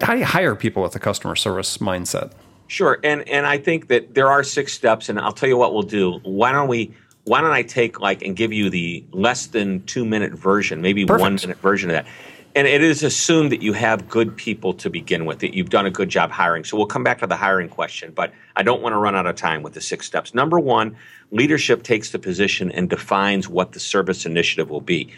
How 0.00 0.14
do 0.14 0.18
you 0.18 0.24
hire 0.24 0.56
people 0.56 0.82
with 0.82 0.96
a 0.96 0.98
customer 0.98 1.36
service 1.36 1.78
mindset? 1.78 2.32
Sure, 2.70 3.00
and 3.02 3.28
and 3.28 3.46
I 3.46 3.58
think 3.58 3.88
that 3.88 4.14
there 4.14 4.28
are 4.28 4.44
six 4.44 4.72
steps, 4.72 5.08
and 5.08 5.18
I'll 5.18 5.32
tell 5.32 5.48
you 5.48 5.56
what 5.56 5.74
we'll 5.74 5.82
do. 5.82 6.20
Why 6.22 6.52
don't 6.52 6.68
we? 6.68 6.94
Why 7.24 7.40
don't 7.40 7.50
I 7.50 7.64
take 7.64 7.98
like 7.98 8.22
and 8.22 8.36
give 8.36 8.52
you 8.52 8.70
the 8.70 9.04
less 9.10 9.48
than 9.48 9.84
two 9.86 10.04
minute 10.04 10.32
version, 10.34 10.80
maybe 10.80 11.04
Perfect. 11.04 11.20
one 11.20 11.34
minute 11.34 11.58
version 11.58 11.90
of 11.90 11.94
that. 11.94 12.06
And 12.54 12.68
it 12.68 12.80
is 12.80 13.02
assumed 13.02 13.50
that 13.50 13.60
you 13.60 13.72
have 13.72 14.08
good 14.08 14.36
people 14.36 14.72
to 14.74 14.88
begin 14.88 15.24
with, 15.24 15.40
that 15.40 15.52
you've 15.52 15.70
done 15.70 15.86
a 15.86 15.90
good 15.90 16.08
job 16.08 16.30
hiring. 16.30 16.62
So 16.62 16.76
we'll 16.76 16.86
come 16.86 17.02
back 17.02 17.18
to 17.18 17.26
the 17.26 17.36
hiring 17.36 17.68
question, 17.68 18.12
but 18.12 18.32
I 18.54 18.62
don't 18.62 18.82
want 18.82 18.92
to 18.92 18.98
run 18.98 19.16
out 19.16 19.26
of 19.26 19.34
time 19.34 19.62
with 19.62 19.74
the 19.74 19.80
six 19.80 20.06
steps. 20.06 20.32
Number 20.32 20.60
one, 20.60 20.96
leadership 21.32 21.82
takes 21.82 22.10
the 22.10 22.20
position 22.20 22.70
and 22.70 22.88
defines 22.88 23.48
what 23.48 23.72
the 23.72 23.80
service 23.80 24.26
initiative 24.26 24.70
will 24.70 24.80
be, 24.80 25.12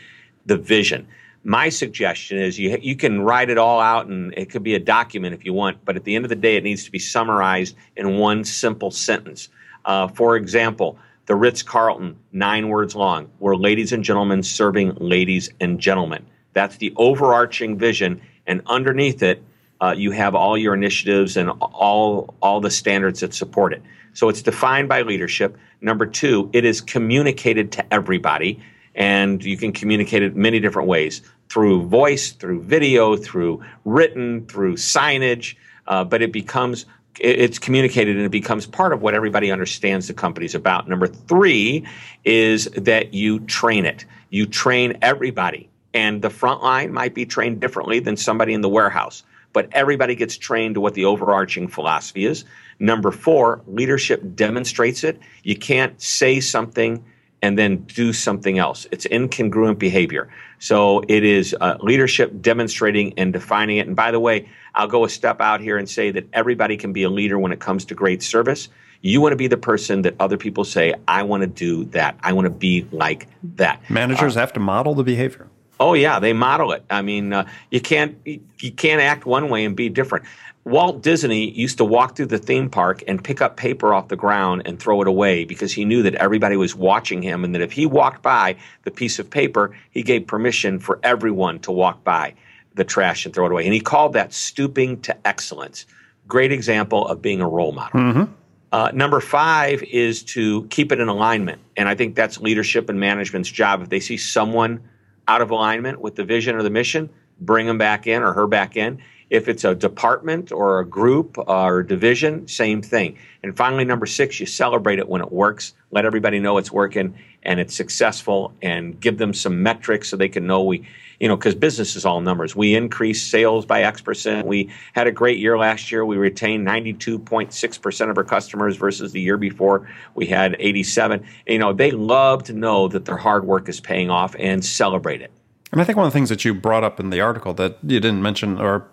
the 0.47 0.57
vision. 0.57 1.07
My 1.45 1.69
suggestion 1.69 2.39
is 2.39 2.59
you 2.59 2.79
you 2.81 2.95
can 2.95 3.23
write 3.23 3.51
it 3.51 3.59
all 3.59 3.81
out 3.81 4.07
and 4.07 4.33
it 4.37 4.51
could 4.51 4.63
be 4.63 4.75
a 4.75 4.79
document 4.79 5.35
if 5.35 5.45
you 5.45 5.53
want, 5.53 5.85
but 5.85 5.97
at 5.97 6.05
the 6.05 6.15
end 6.15 6.25
of 6.25 6.29
the 6.29 6.37
day, 6.37 6.57
it 6.57 6.65
needs 6.65 6.85
to 6.85 6.91
be 6.91 6.99
summarized 6.99 7.77
in 7.97 8.19
one 8.19 8.45
simple 8.45 8.91
sentence. 8.91 9.49
Uh, 9.85 10.07
for 10.07 10.37
example, 10.37 10.99
the 11.27 11.35
Ritz 11.35 11.63
Carlton, 11.63 12.17
nine 12.33 12.69
words 12.69 12.95
long, 12.95 13.29
were 13.41 13.57
ladies 13.57 13.93
and 13.93 14.05
gentlemen 14.05 14.43
serving 14.43 14.95
ladies 14.97 15.51
and 15.61 15.81
gentlemen. 15.81 16.25
That's 16.53 16.77
the 16.77 16.93
overarching 16.97 17.77
vision, 17.79 18.21
and 18.47 18.63
underneath 18.67 19.23
it, 19.23 19.43
uh, 19.81 19.95
you 19.97 20.13
have 20.13 20.37
all 20.37 20.57
your 20.57 20.75
initiatives 20.75 21.37
and 21.37 21.51
all 21.51 22.35
all 22.41 22.61
the 22.61 22.71
standards 22.71 23.21
that 23.21 23.35
support 23.35 23.73
it. 23.73 23.83
So 24.15 24.29
it's 24.29 24.43
defined 24.43 24.89
by 24.89 25.03
leadership. 25.03 25.57
Number 25.81 26.07
two, 26.07 26.51
it 26.53 26.65
is 26.65 26.81
communicated 26.81 27.73
to 27.73 27.93
everybody, 27.93 28.63
and 28.95 29.43
you 29.45 29.57
can 29.57 29.73
communicate 29.73 30.23
it 30.23 30.37
many 30.37 30.61
different 30.61 30.89
ways 30.89 31.23
through 31.49 31.87
voice, 31.87 32.33
through 32.33 32.63
video, 32.63 33.17
through 33.17 33.63
written, 33.85 34.47
through 34.47 34.75
signage. 34.75 35.57
Uh, 35.87 36.05
but 36.05 36.23
it 36.23 36.33
becomes 36.33 36.87
it's 37.21 37.59
communicated 37.59 38.17
and 38.17 38.25
it 38.25 38.31
becomes 38.31 38.67
part 38.67 38.93
of 38.93 39.03
what 39.03 39.13
everybody 39.13 39.51
understands 39.51 40.09
the 40.09 40.15
company's 40.15 40.55
about. 40.55 40.89
Number 40.89 41.07
three 41.07 41.87
is 42.25 42.67
that 42.71 43.13
you 43.13 43.41
train 43.41 43.85
it. 43.85 44.07
You 44.31 44.47
train 44.47 44.97
everybody, 45.03 45.69
and 45.93 46.23
the 46.23 46.31
front 46.31 46.63
line 46.63 46.91
might 46.91 47.15
be 47.15 47.27
trained 47.27 47.61
differently 47.61 48.01
than 48.01 48.17
somebody 48.17 48.55
in 48.55 48.63
the 48.63 48.69
warehouse 48.69 49.25
but 49.53 49.69
everybody 49.73 50.15
gets 50.15 50.37
trained 50.37 50.75
to 50.75 50.81
what 50.81 50.95
the 50.95 51.05
overarching 51.05 51.69
philosophy 51.69 52.25
is. 52.25 52.45
Number 52.79 53.11
four, 53.11 53.63
leadership 53.67 54.35
demonstrates 54.35 55.05
it. 55.05 55.19
You 55.43 55.57
can't 55.57 56.01
say 56.01 56.41
something 56.41 57.05
and 57.43 57.59
then 57.59 57.79
do 57.79 58.13
something 58.13 58.59
else. 58.59 58.87
It's 58.93 59.07
incongruent 59.07 59.79
behavior. 59.79 60.29
So 60.61 61.03
it 61.09 61.25
is 61.25 61.55
uh, 61.61 61.77
leadership 61.81 62.41
demonstrating 62.41 63.13
and 63.19 63.33
defining 63.33 63.79
it. 63.79 63.87
And 63.89 63.97
by 63.97 64.13
the 64.13 64.21
way, 64.21 64.49
I'll 64.75 64.87
go 64.87 65.05
a 65.05 65.09
step 65.09 65.41
out 65.41 65.61
here 65.61 65.77
and 65.77 65.91
say 65.91 66.13
that 66.13 66.27
everybody 66.33 66.77
can 66.77 66.93
be 66.93 67.03
a 67.03 67.11
leader 67.11 67.39
when 67.39 67.53
it 67.53 67.59
comes 67.61 67.85
to 67.87 67.95
great 67.95 68.23
service. 68.23 68.69
You 69.01 69.21
want 69.21 69.33
to 69.33 69.37
be 69.37 69.49
the 69.49 69.57
person 69.57 70.03
that 70.03 70.15
other 70.21 70.37
people 70.37 70.65
say, 70.65 70.95
I 71.09 71.25
want 71.25 71.41
to 71.41 71.49
do 71.49 71.85
that. 71.87 72.17
I 72.23 72.33
want 72.33 72.47
to 72.47 72.51
be 72.51 72.87
like 72.93 73.27
that. 73.57 73.83
Managers 73.91 74.37
uh, 74.37 74.41
have 74.41 74.53
to 74.53 74.61
model 74.61 74.95
the 74.95 75.03
behavior. 75.03 75.49
Oh 75.81 75.95
yeah, 75.95 76.21
they 76.21 76.33
model 76.33 76.71
it. 76.71 76.85
I 76.91 77.03
mean, 77.03 77.33
uh, 77.33 77.49
you 77.73 77.81
can't 77.81 78.17
you 78.25 78.71
can't 78.77 79.01
act 79.01 79.27
one 79.27 79.49
way 79.49 79.65
and 79.65 79.75
be 79.75 79.89
different. 79.89 80.27
Walt 80.64 81.03
Disney 81.03 81.51
used 81.51 81.79
to 81.79 81.85
walk 81.85 82.14
through 82.14 82.27
the 82.27 82.38
theme 82.38 82.70
park 82.70 83.03
and 83.09 83.22
pick 83.22 83.40
up 83.40 83.57
paper 83.57 83.92
off 83.92 84.09
the 84.09 84.16
ground 84.16 84.62
and 84.64 84.79
throw 84.79 85.03
it 85.03 85.09
away 85.09 85.44
because 85.44 85.72
he 85.72 85.85
knew 85.85 86.03
that 86.05 86.14
everybody 86.14 86.57
was 86.57 86.75
watching 86.75 87.20
him 87.20 87.44
and 87.44 87.55
that 87.55 87.62
if 87.62 87.72
he 87.72 87.85
walked 87.85 88.22
by 88.22 88.57
the 88.85 88.90
piece 88.90 89.18
of 89.18 89.29
paper, 89.29 89.77
he 89.90 90.03
gave 90.03 90.27
permission 90.27 90.79
for 90.79 91.01
everyone 91.03 91.59
to 91.61 91.72
walk 91.72 92.05
by 92.05 92.35
the 92.75 92.85
trash 92.85 93.25
and 93.27 93.35
throw 93.35 93.46
it 93.46 93.53
away. 93.53 93.64
And 93.64 93.75
he 93.75 93.81
called 93.81 94.12
that 94.12 94.33
stooping 94.33 95.01
to 95.03 95.27
excellence. 95.27 95.85
Great 96.29 96.53
example 96.53 97.09
of 97.09 97.20
being 97.20 97.40
a 97.40 97.48
role 97.48 97.72
model. 97.72 98.01
Mm-hmm. 98.01 98.33
Uh, 98.70 98.90
number 98.94 99.20
five 99.20 99.83
is 99.83 100.22
to 100.22 100.64
keep 100.68 100.92
it 100.92 101.01
in 101.01 101.09
alignment. 101.09 101.61
And 101.77 101.88
I 101.88 101.94
think 101.94 102.14
that's 102.14 102.38
leadership 102.40 102.88
and 102.88 102.98
management's 102.98 103.51
job. 103.51 103.83
If 103.83 103.88
they 103.88 104.01
see 104.01 104.16
someone 104.16 104.81
out 105.27 105.42
of 105.42 105.51
alignment 105.51 106.01
with 106.01 106.14
the 106.14 106.25
vision 106.25 106.55
or 106.55 106.62
the 106.62 106.70
mission, 106.70 107.11
bring 107.40 107.66
them 107.66 107.79
back 107.79 108.07
in 108.07 108.22
or 108.22 108.33
her 108.33 108.46
back 108.46 108.77
in. 108.77 109.03
If 109.33 109.49
it's 109.49 109.64
a 109.64 109.75
department 109.75 110.53
or 110.53 110.81
a 110.81 110.85
group 110.85 111.38
or 111.38 111.79
a 111.79 111.87
division, 111.87 112.47
same 112.47 112.83
thing. 112.83 113.16
And 113.42 113.57
finally, 113.57 113.83
number 113.83 114.05
six, 114.05 114.38
you 114.38 114.45
celebrate 114.45 114.99
it 114.99 115.09
when 115.09 115.23
it 115.23 115.33
works. 115.33 115.73
Let 115.90 116.05
everybody 116.05 116.38
know 116.38 116.59
it's 116.59 116.71
working 116.71 117.14
and 117.42 117.59
it's 117.59 117.75
successful 117.75 118.53
and 118.61 119.01
give 119.01 119.16
them 119.16 119.33
some 119.33 119.62
metrics 119.62 120.11
so 120.11 120.18
they 120.18 120.29
can 120.29 120.47
know 120.47 120.62
we, 120.62 120.87
you 121.18 121.29
know, 121.29 121.37
because 121.37 121.55
business 121.55 121.97
is 121.97 122.05
all 122.05 122.21
numbers. 122.21 122.55
We 122.55 122.75
increased 122.75 123.31
sales 123.31 123.64
by 123.64 123.85
X 123.85 124.03
percent. 124.03 124.47
We 124.47 124.71
had 124.92 125.07
a 125.07 125.12
great 125.12 125.38
year 125.38 125.57
last 125.57 125.90
year. 125.90 126.05
We 126.05 126.18
retained 126.18 126.66
92.6% 126.66 128.11
of 128.11 128.18
our 128.18 128.25
customers 128.25 128.77
versus 128.77 129.12
the 129.12 129.21
year 129.23 129.38
before 129.38 129.88
we 130.14 130.27
had 130.27 130.57
87. 130.59 131.25
You 131.47 131.59
know, 131.59 131.73
they 131.73 131.90
love 131.90 132.45
to 132.45 132.53
know 132.53 132.87
that 132.88 133.07
their 133.07 133.16
hard 133.16 133.47
work 133.47 133.71
is 133.71 133.81
paying 133.81 134.11
off 134.11 134.37
and 134.38 134.62
celebrate 134.62 135.23
it. 135.23 135.33
And 135.73 135.81
I 135.81 135.85
think 135.85 135.97
one 135.97 136.07
of 136.07 136.12
the 136.12 136.16
things 136.18 136.29
that 136.29 136.45
you 136.45 136.53
brought 136.53 136.85
up 136.85 137.01
in 137.01 137.09
the 137.09 137.23
article 137.23 137.55
that 137.55 137.79
you 137.83 137.99
didn't 137.99 138.21
mention 138.21 138.61
or 138.61 138.88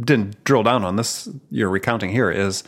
didn't 0.00 0.42
drill 0.44 0.62
down 0.62 0.84
on 0.84 0.96
this 0.96 1.28
you're 1.50 1.70
recounting 1.70 2.10
here 2.10 2.30
is 2.30 2.64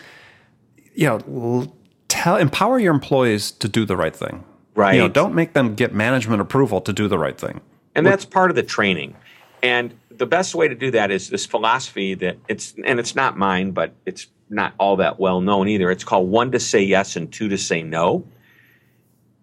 you 0.94 1.06
know 1.06 1.72
tell 2.08 2.36
empower 2.36 2.78
your 2.78 2.92
employees 2.92 3.50
to 3.50 3.68
do 3.68 3.84
the 3.84 3.96
right 3.96 4.14
thing. 4.16 4.44
Right 4.74 4.94
you 4.94 5.00
know 5.00 5.08
don't 5.08 5.34
make 5.34 5.52
them 5.52 5.74
get 5.74 5.94
management 5.94 6.40
approval 6.40 6.80
to 6.80 6.92
do 6.92 7.08
the 7.08 7.18
right 7.18 7.38
thing. 7.38 7.60
And 7.94 8.06
that's 8.06 8.24
part 8.24 8.50
of 8.50 8.56
the 8.56 8.62
training. 8.62 9.14
And 9.62 9.94
the 10.10 10.26
best 10.26 10.54
way 10.54 10.66
to 10.66 10.74
do 10.74 10.90
that 10.92 11.10
is 11.10 11.28
this 11.28 11.44
philosophy 11.44 12.14
that 12.14 12.38
it's 12.48 12.74
and 12.84 12.98
it's 12.98 13.14
not 13.14 13.36
mine 13.36 13.72
but 13.72 13.94
it's 14.06 14.28
not 14.48 14.74
all 14.78 14.96
that 14.96 15.18
well 15.18 15.40
known 15.40 15.68
either. 15.68 15.90
It's 15.90 16.04
called 16.04 16.30
one 16.30 16.52
to 16.52 16.60
say 16.60 16.82
yes 16.82 17.16
and 17.16 17.32
two 17.32 17.48
to 17.48 17.58
say 17.58 17.82
no. 17.82 18.24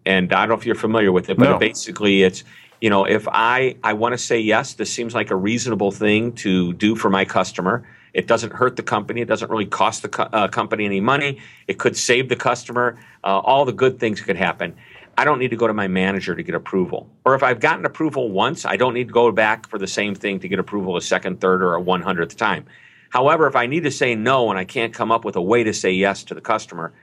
And 0.05 0.33
i 0.33 0.41
don't 0.41 0.49
know 0.49 0.55
if 0.55 0.65
you're 0.65 0.75
familiar 0.75 1.11
with 1.11 1.29
it 1.29 1.37
but 1.37 1.51
no. 1.51 1.57
basically 1.59 2.23
it's 2.23 2.43
you 2.81 2.89
know, 2.89 3.05
if 3.05 3.27
I, 3.27 3.75
I 3.83 3.93
want 3.93 4.13
to 4.13 4.17
say 4.17 4.39
yes, 4.39 4.73
this 4.73 4.91
seems 4.91 5.13
like 5.13 5.31
a 5.31 5.35
reasonable 5.35 5.91
thing 5.91 6.33
to 6.35 6.73
do 6.73 6.95
for 6.95 7.09
my 7.09 7.25
customer. 7.25 7.87
It 8.13 8.27
doesn't 8.27 8.53
hurt 8.53 8.75
the 8.75 8.83
company. 8.83 9.21
It 9.21 9.27
doesn't 9.27 9.51
really 9.51 9.65
cost 9.65 10.01
the 10.01 10.09
co- 10.09 10.23
uh, 10.23 10.47
company 10.47 10.85
any 10.85 11.01
money. 11.01 11.39
It 11.67 11.77
could 11.77 11.95
save 11.95 12.29
the 12.29 12.35
customer. 12.35 12.97
Uh, 13.23 13.39
all 13.39 13.65
the 13.65 13.73
good 13.73 13.99
things 13.99 14.21
could 14.21 14.37
happen. 14.37 14.75
I 15.17 15.25
don't 15.25 15.37
need 15.37 15.49
to 15.49 15.57
go 15.57 15.67
to 15.67 15.73
my 15.73 15.87
manager 15.89 16.33
to 16.33 16.41
get 16.41 16.55
approval. 16.55 17.09
Or 17.25 17.35
if 17.35 17.43
I've 17.43 17.59
gotten 17.59 17.85
approval 17.85 18.31
once, 18.31 18.65
I 18.65 18.77
don't 18.77 18.93
need 18.93 19.09
to 19.09 19.13
go 19.13 19.31
back 19.31 19.67
for 19.67 19.77
the 19.77 19.87
same 19.87 20.15
thing 20.15 20.39
to 20.39 20.47
get 20.47 20.59
approval 20.59 20.95
a 20.95 21.01
second, 21.01 21.41
third, 21.41 21.61
or 21.61 21.75
a 21.75 21.81
100th 21.81 22.37
time. 22.37 22.65
However, 23.09 23.45
if 23.47 23.55
I 23.55 23.65
need 23.65 23.83
to 23.83 23.91
say 23.91 24.15
no 24.15 24.49
and 24.49 24.57
I 24.57 24.63
can't 24.63 24.93
come 24.93 25.11
up 25.11 25.25
with 25.25 25.35
a 25.35 25.41
way 25.41 25.63
to 25.63 25.73
say 25.73 25.91
yes 25.91 26.23
to 26.25 26.35
the 26.35 26.41
customer, 26.41 26.93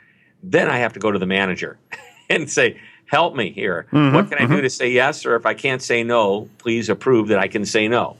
then 0.42 0.68
I 0.68 0.78
have 0.78 0.94
to 0.94 1.00
go 1.00 1.10
to 1.10 1.18
the 1.18 1.26
manager 1.26 1.78
and 2.30 2.50
say, 2.50 2.80
help 3.06 3.34
me 3.34 3.50
here. 3.50 3.86
Mm-hmm, 3.92 4.14
what 4.14 4.28
can 4.28 4.38
I 4.38 4.42
mm-hmm. 4.42 4.56
do 4.56 4.60
to 4.62 4.70
say 4.70 4.90
yes? 4.90 5.24
Or 5.24 5.36
if 5.36 5.46
I 5.46 5.54
can't 5.54 5.82
say 5.82 6.02
no, 6.02 6.48
please 6.58 6.88
approve 6.88 7.28
that 7.28 7.38
I 7.38 7.48
can 7.48 7.64
say 7.64 7.88
no. 7.88 8.16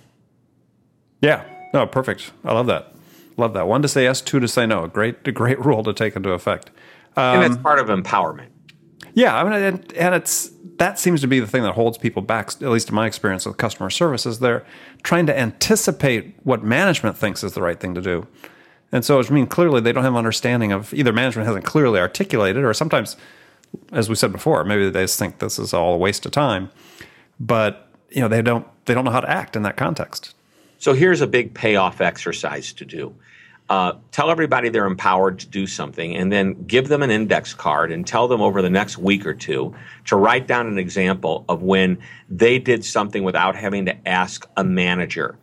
Yeah. 1.20 1.44
No, 1.72 1.87
perfect. 1.87 2.33
I 2.44 2.53
love 2.55 2.66
that. 2.66 2.94
Love 3.37 3.53
that. 3.55 3.68
One 3.68 3.83
to 3.83 3.88
say 3.88 4.05
yes, 4.05 4.20
two 4.20 4.40
to 4.40 4.49
say 4.49 4.66
no. 4.66 4.85
A 4.85 4.88
great, 4.88 5.16
a 5.27 5.33
great 5.42 5.62
rule 5.64 5.83
to 5.83 5.92
take 5.92 6.16
into 6.16 6.31
effect. 6.31 6.70
Um, 7.16 7.40
and 7.40 7.42
that's 7.42 7.62
part 7.62 7.79
of 7.79 7.88
empowerment. 7.88 8.49
Yeah, 9.14 9.35
I 9.35 9.44
mean, 9.44 9.53
and, 9.55 9.92
and, 9.94 10.14
it's 10.14 10.51
that 10.77 10.99
seems 10.99 11.22
to 11.22 11.27
be 11.27 11.40
the 11.40 11.46
thing 11.46 11.62
that 11.62 11.72
holds 11.72 11.96
people 11.96 12.20
back. 12.20 12.51
At 12.61 12.68
least 12.68 12.90
in 12.90 12.94
my 12.94 13.07
experience 13.07 13.46
with 13.46 13.57
customer 13.57 13.88
service, 13.88 14.27
is 14.27 14.40
they're 14.40 14.66
trying 15.03 15.27
to 15.27 15.38
anticipate 15.38 16.35
what 16.42 16.62
management 16.62 17.16
thinks 17.16 17.42
is 17.42 17.55
the 17.55 17.62
right 17.62 17.81
thing 17.81 17.94
to 17.94 18.03
do. 18.03 18.27
And 18.92 19.05
so, 19.05 19.18
I 19.18 19.31
mean, 19.31 19.46
clearly 19.46 19.81
they 19.81 19.92
don't 19.92 20.05
have 20.05 20.14
understanding 20.14 20.70
of 20.70 20.92
either 20.92 21.14
management 21.14 21.46
hasn't 21.46 21.64
clearly 21.64 21.99
articulated, 21.99 22.62
or 22.62 22.75
sometimes 22.75 23.16
as 23.92 24.08
we 24.08 24.14
said 24.14 24.32
before, 24.32 24.64
maybe 24.64 24.90
they 24.90 25.04
just 25.04 25.18
think 25.18 25.38
this 25.38 25.58
is 25.58 25.72
all 25.72 25.94
a 25.94 25.98
waste 25.98 26.26
of 26.26 26.32
time, 26.32 26.70
but 27.38 27.88
you 28.10 28.20
know 28.20 28.28
they 28.28 28.42
don't 28.42 28.66
they 28.86 28.94
don't 28.94 29.04
know 29.04 29.10
how 29.10 29.20
to 29.20 29.30
act 29.30 29.56
in 29.56 29.62
that 29.62 29.76
context. 29.76 30.34
So 30.78 30.92
here's 30.92 31.20
a 31.20 31.26
big 31.26 31.54
payoff 31.54 32.00
exercise 32.00 32.72
to 32.74 32.84
do. 32.84 33.14
Uh, 33.68 33.94
tell 34.12 34.30
everybody 34.30 34.68
they're 34.68 34.86
empowered 34.86 35.40
to 35.40 35.46
do 35.48 35.66
something, 35.66 36.14
and 36.14 36.30
then 36.30 36.54
give 36.66 36.86
them 36.88 37.02
an 37.02 37.10
index 37.10 37.52
card 37.52 37.90
and 37.90 38.06
tell 38.06 38.28
them 38.28 38.40
over 38.40 38.62
the 38.62 38.70
next 38.70 38.96
week 38.96 39.26
or 39.26 39.34
two 39.34 39.74
to 40.04 40.14
write 40.14 40.46
down 40.46 40.68
an 40.68 40.78
example 40.78 41.44
of 41.48 41.62
when 41.62 41.98
they 42.28 42.58
did 42.60 42.84
something 42.84 43.24
without 43.24 43.56
having 43.56 43.86
to 43.86 44.08
ask 44.08 44.48
a 44.56 44.62
manager, 44.62 45.36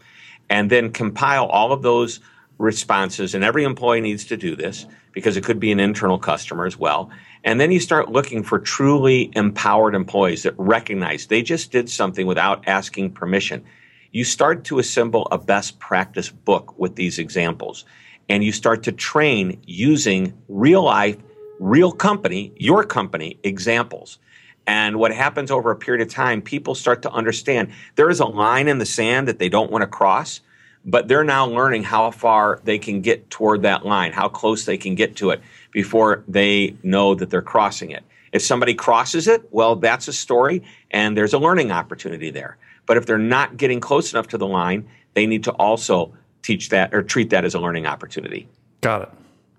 and 0.50 0.70
then 0.70 0.92
compile 0.92 1.48
all 1.48 1.74
of 1.74 1.82
those 1.82 2.22
responses. 2.60 3.36
And 3.36 3.44
every 3.44 3.66
employee 3.66 4.00
needs 4.00 4.24
to 4.26 4.38
do 4.38 4.56
this 4.56 4.86
because 5.12 5.36
it 5.36 5.44
could 5.44 5.60
be 5.60 5.72
an 5.72 5.80
internal 5.80 6.18
customer 6.18 6.66
as 6.66 6.78
well 6.78 7.10
and 7.44 7.60
then 7.60 7.72
you 7.72 7.80
start 7.80 8.12
looking 8.12 8.42
for 8.42 8.60
truly 8.60 9.30
empowered 9.36 9.96
employees 9.96 10.44
that 10.44 10.54
recognize 10.58 11.28
they 11.28 11.42
just 11.42 11.72
did 11.72 11.90
something 11.90 12.26
without 12.26 12.68
asking 12.68 13.12
permission. 13.12 13.64
You 14.12 14.24
start 14.24 14.64
to 14.66 14.80
assemble 14.80 15.28
a 15.30 15.38
best 15.38 15.80
practice 15.80 16.30
book 16.30 16.78
with 16.78 16.96
these 16.96 17.20
examples. 17.20 17.84
And 18.30 18.44
you 18.44 18.54
start 18.54 18.84
to 18.84 18.94
train 18.94 19.62
using 19.66 20.34
real 20.48 20.84
life, 20.84 21.18
real 21.60 21.92
company, 21.92 22.54
your 22.56 22.86
company 22.86 23.38
examples. 23.44 24.20
And 24.66 24.96
what 24.96 25.14
happens 25.14 25.52
over 25.52 25.72
a 25.72 25.76
period 25.76 26.08
of 26.08 26.14
time, 26.14 26.42
people 26.42 26.74
start 26.76 27.02
to 27.02 27.12
understand 27.12 27.72
there 27.96 28.10
is 28.10 28.22
a 28.22 28.26
line 28.26 28.70
in 28.70 28.78
the 28.78 28.86
sand 28.86 29.28
that 29.28 29.40
they 29.40 29.50
don't 29.50 29.70
want 29.70 29.82
to 29.82 29.88
cross 29.88 30.40
but 30.86 31.08
they're 31.08 31.24
now 31.24 31.46
learning 31.46 31.84
how 31.84 32.12
far 32.12 32.60
they 32.64 32.78
can 32.78 33.02
get 33.02 33.30
toward 33.30 33.62
that 33.62 33.86
line, 33.86 34.12
how 34.12 34.28
close 34.28 34.66
they 34.66 34.78
can 34.78 34.96
get 34.96 35.16
to 35.18 35.30
it 35.30 35.42
before 35.74 36.24
they 36.28 36.76
know 36.84 37.16
that 37.16 37.30
they're 37.30 37.42
crossing 37.42 37.92
it. 37.92 38.04
If 38.32 38.42
somebody 38.42 38.74
crosses 38.74 39.28
it, 39.28 39.48
well, 39.52 39.76
that's 39.76 40.08
a 40.08 40.14
story 40.14 40.64
and 40.92 41.18
there's 41.18 41.34
a 41.34 41.40
learning 41.40 41.72
opportunity 41.72 42.32
there. 42.32 42.58
But 42.86 42.98
if 42.98 43.06
they're 43.06 43.18
not 43.18 43.58
getting 43.58 43.80
close 43.80 44.14
enough 44.14 44.28
to 44.30 44.38
the 44.38 44.48
line, 44.48 44.88
they 45.14 45.26
need 45.26 45.44
to 45.44 45.52
also 45.54 46.14
teach 46.42 46.70
that 46.70 46.94
or 46.94 47.04
treat 47.04 47.30
that 47.30 47.46
as 47.46 47.54
a 47.54 47.60
learning 47.60 47.86
opportunity. 47.86 48.48
Got 48.82 49.04
it. 49.04 49.10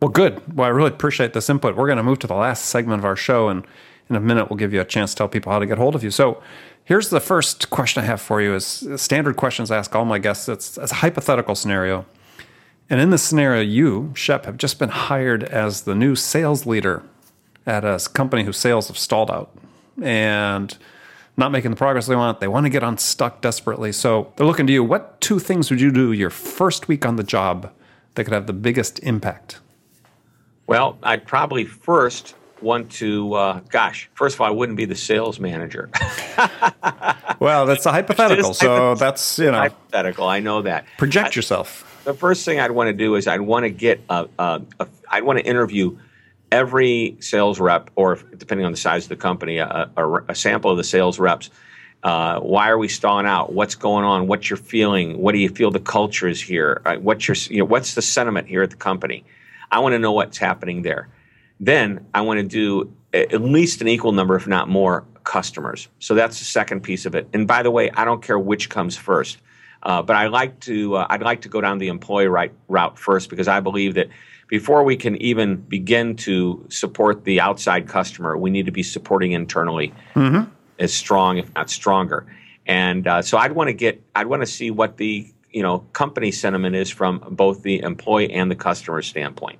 Well, 0.00 0.10
good. 0.10 0.56
Well, 0.56 0.66
I 0.66 0.70
really 0.70 0.90
appreciate 0.90 1.32
this 1.32 1.48
input. 1.48 1.76
We're 1.76 1.86
going 1.86 1.98
to 1.98 2.02
move 2.02 2.18
to 2.20 2.26
the 2.26 2.34
last 2.34 2.66
segment 2.66 2.98
of 2.98 3.04
our 3.06 3.16
show, 3.16 3.48
and 3.48 3.64
in 4.10 4.16
a 4.16 4.20
minute, 4.20 4.50
we'll 4.50 4.58
give 4.58 4.74
you 4.74 4.82
a 4.82 4.84
chance 4.84 5.12
to 5.12 5.16
tell 5.16 5.28
people 5.28 5.50
how 5.50 5.58
to 5.58 5.66
get 5.66 5.78
hold 5.78 5.94
of 5.94 6.04
you. 6.04 6.10
So, 6.10 6.42
Here's 6.86 7.08
the 7.08 7.20
first 7.20 7.70
question 7.70 8.02
I 8.02 8.06
have 8.06 8.20
for 8.20 8.42
you 8.42 8.54
is 8.54 8.86
standard 8.96 9.36
questions 9.36 9.70
I 9.70 9.78
ask 9.78 9.94
all 9.94 10.04
my 10.04 10.18
guests. 10.18 10.50
It's, 10.50 10.76
it's 10.76 10.92
a 10.92 10.96
hypothetical 10.96 11.54
scenario. 11.54 12.04
And 12.94 13.00
in 13.00 13.10
this 13.10 13.24
scenario, 13.24 13.60
you, 13.60 14.12
Shep, 14.14 14.44
have 14.44 14.56
just 14.56 14.78
been 14.78 14.88
hired 14.88 15.42
as 15.42 15.82
the 15.82 15.96
new 15.96 16.14
sales 16.14 16.64
leader 16.64 17.02
at 17.66 17.84
a 17.84 17.98
company 18.14 18.44
whose 18.44 18.56
sales 18.56 18.86
have 18.86 18.96
stalled 18.96 19.32
out 19.32 19.52
and 20.00 20.78
not 21.36 21.50
making 21.50 21.72
the 21.72 21.76
progress 21.76 22.06
they 22.06 22.14
want. 22.14 22.38
They 22.38 22.46
want 22.46 22.66
to 22.66 22.70
get 22.70 22.84
unstuck 22.84 23.40
desperately. 23.40 23.90
So 23.90 24.32
they're 24.36 24.46
looking 24.46 24.68
to 24.68 24.72
you. 24.72 24.84
What 24.84 25.20
two 25.20 25.40
things 25.40 25.72
would 25.72 25.80
you 25.80 25.90
do 25.90 26.12
your 26.12 26.30
first 26.30 26.86
week 26.86 27.04
on 27.04 27.16
the 27.16 27.24
job 27.24 27.72
that 28.14 28.22
could 28.22 28.32
have 28.32 28.46
the 28.46 28.52
biggest 28.52 29.00
impact? 29.00 29.58
Well, 30.68 30.96
I'd 31.02 31.26
probably 31.26 31.64
first 31.64 32.36
want 32.62 32.92
to, 32.92 33.34
uh, 33.34 33.60
gosh, 33.70 34.08
first 34.14 34.36
of 34.36 34.40
all, 34.40 34.46
I 34.46 34.50
wouldn't 34.50 34.76
be 34.76 34.84
the 34.84 34.94
sales 34.94 35.40
manager. 35.40 35.90
well, 37.40 37.66
that's 37.66 37.86
a 37.86 37.90
hypothetical. 37.90 38.54
So 38.54 38.94
that's, 38.94 39.40
you 39.40 39.50
know, 39.50 39.58
hypothetical. 39.58 40.28
I 40.28 40.38
know 40.38 40.62
that. 40.62 40.84
Project 40.96 41.34
I, 41.34 41.34
yourself. 41.34 41.90
The 42.04 42.14
first 42.14 42.44
thing 42.44 42.60
I'd 42.60 42.70
want 42.70 42.88
to 42.88 42.92
do 42.92 43.14
is 43.14 43.26
I'd 43.26 43.40
want 43.40 43.64
to 43.64 43.70
get 43.70 44.00
a, 44.10 44.28
a, 44.38 44.62
a 44.78 44.88
I'd 45.10 45.24
want 45.24 45.38
to 45.38 45.44
interview 45.44 45.98
every 46.52 47.16
sales 47.20 47.58
rep, 47.58 47.90
or 47.96 48.16
depending 48.36 48.66
on 48.66 48.72
the 48.72 48.78
size 48.78 49.04
of 49.04 49.08
the 49.08 49.16
company, 49.16 49.58
a, 49.58 49.90
a, 49.96 50.16
a 50.28 50.34
sample 50.34 50.70
of 50.70 50.76
the 50.76 50.84
sales 50.84 51.18
reps. 51.18 51.50
Uh, 52.02 52.38
why 52.40 52.68
are 52.68 52.76
we 52.76 52.88
stalling 52.88 53.24
out? 53.24 53.54
What's 53.54 53.74
going 53.74 54.04
on? 54.04 54.26
What's 54.26 54.50
your 54.50 54.58
feeling? 54.58 55.18
What 55.18 55.32
do 55.32 55.38
you 55.38 55.48
feel 55.48 55.70
the 55.70 55.80
culture 55.80 56.28
is 56.28 56.40
here? 56.40 56.82
Uh, 56.84 56.96
what's 56.96 57.26
your, 57.26 57.36
you 57.48 57.60
know, 57.60 57.64
what's 57.64 57.94
the 57.94 58.02
sentiment 58.02 58.46
here 58.46 58.62
at 58.62 58.68
the 58.68 58.76
company? 58.76 59.24
I 59.72 59.78
want 59.78 59.94
to 59.94 59.98
know 59.98 60.12
what's 60.12 60.36
happening 60.36 60.82
there. 60.82 61.08
Then 61.58 62.06
I 62.12 62.20
want 62.20 62.38
to 62.40 62.46
do 62.46 62.92
at 63.14 63.40
least 63.40 63.80
an 63.80 63.88
equal 63.88 64.12
number, 64.12 64.36
if 64.36 64.46
not 64.46 64.68
more, 64.68 65.04
customers. 65.24 65.88
So 65.98 66.14
that's 66.14 66.38
the 66.38 66.44
second 66.44 66.82
piece 66.82 67.06
of 67.06 67.14
it. 67.14 67.26
And 67.32 67.48
by 67.48 67.62
the 67.62 67.70
way, 67.70 67.90
I 67.92 68.04
don't 68.04 68.22
care 68.22 68.38
which 68.38 68.68
comes 68.68 68.98
first, 68.98 69.38
uh, 69.84 70.02
but 70.02 70.16
I 70.16 70.28
like 70.28 70.60
to 70.60 70.96
uh, 70.96 71.06
I'd 71.10 71.22
like 71.22 71.42
to 71.42 71.48
go 71.48 71.60
down 71.60 71.78
the 71.78 71.88
employee 71.88 72.26
right, 72.26 72.52
route 72.68 72.98
first 72.98 73.30
because 73.30 73.48
I 73.48 73.60
believe 73.60 73.94
that 73.94 74.08
before 74.48 74.82
we 74.82 74.96
can 74.96 75.16
even 75.16 75.56
begin 75.56 76.16
to 76.16 76.64
support 76.70 77.24
the 77.24 77.40
outside 77.40 77.88
customer, 77.88 78.36
we 78.36 78.50
need 78.50 78.66
to 78.66 78.72
be 78.72 78.82
supporting 78.82 79.32
internally 79.32 79.92
mm-hmm. 80.14 80.50
as 80.78 80.92
strong, 80.92 81.38
if 81.38 81.52
not 81.54 81.70
stronger. 81.70 82.26
And 82.66 83.06
uh, 83.06 83.22
so 83.22 83.38
I'd 83.38 83.52
want 83.52 83.68
to 83.68 83.74
get 83.74 84.02
I'd 84.14 84.26
want 84.26 84.42
to 84.42 84.46
see 84.46 84.70
what 84.70 84.96
the 84.96 85.30
you 85.50 85.62
know 85.62 85.80
company 85.92 86.30
sentiment 86.30 86.76
is 86.76 86.90
from 86.90 87.22
both 87.30 87.62
the 87.62 87.80
employee 87.80 88.32
and 88.32 88.50
the 88.50 88.56
customer 88.56 89.02
standpoint. 89.02 89.58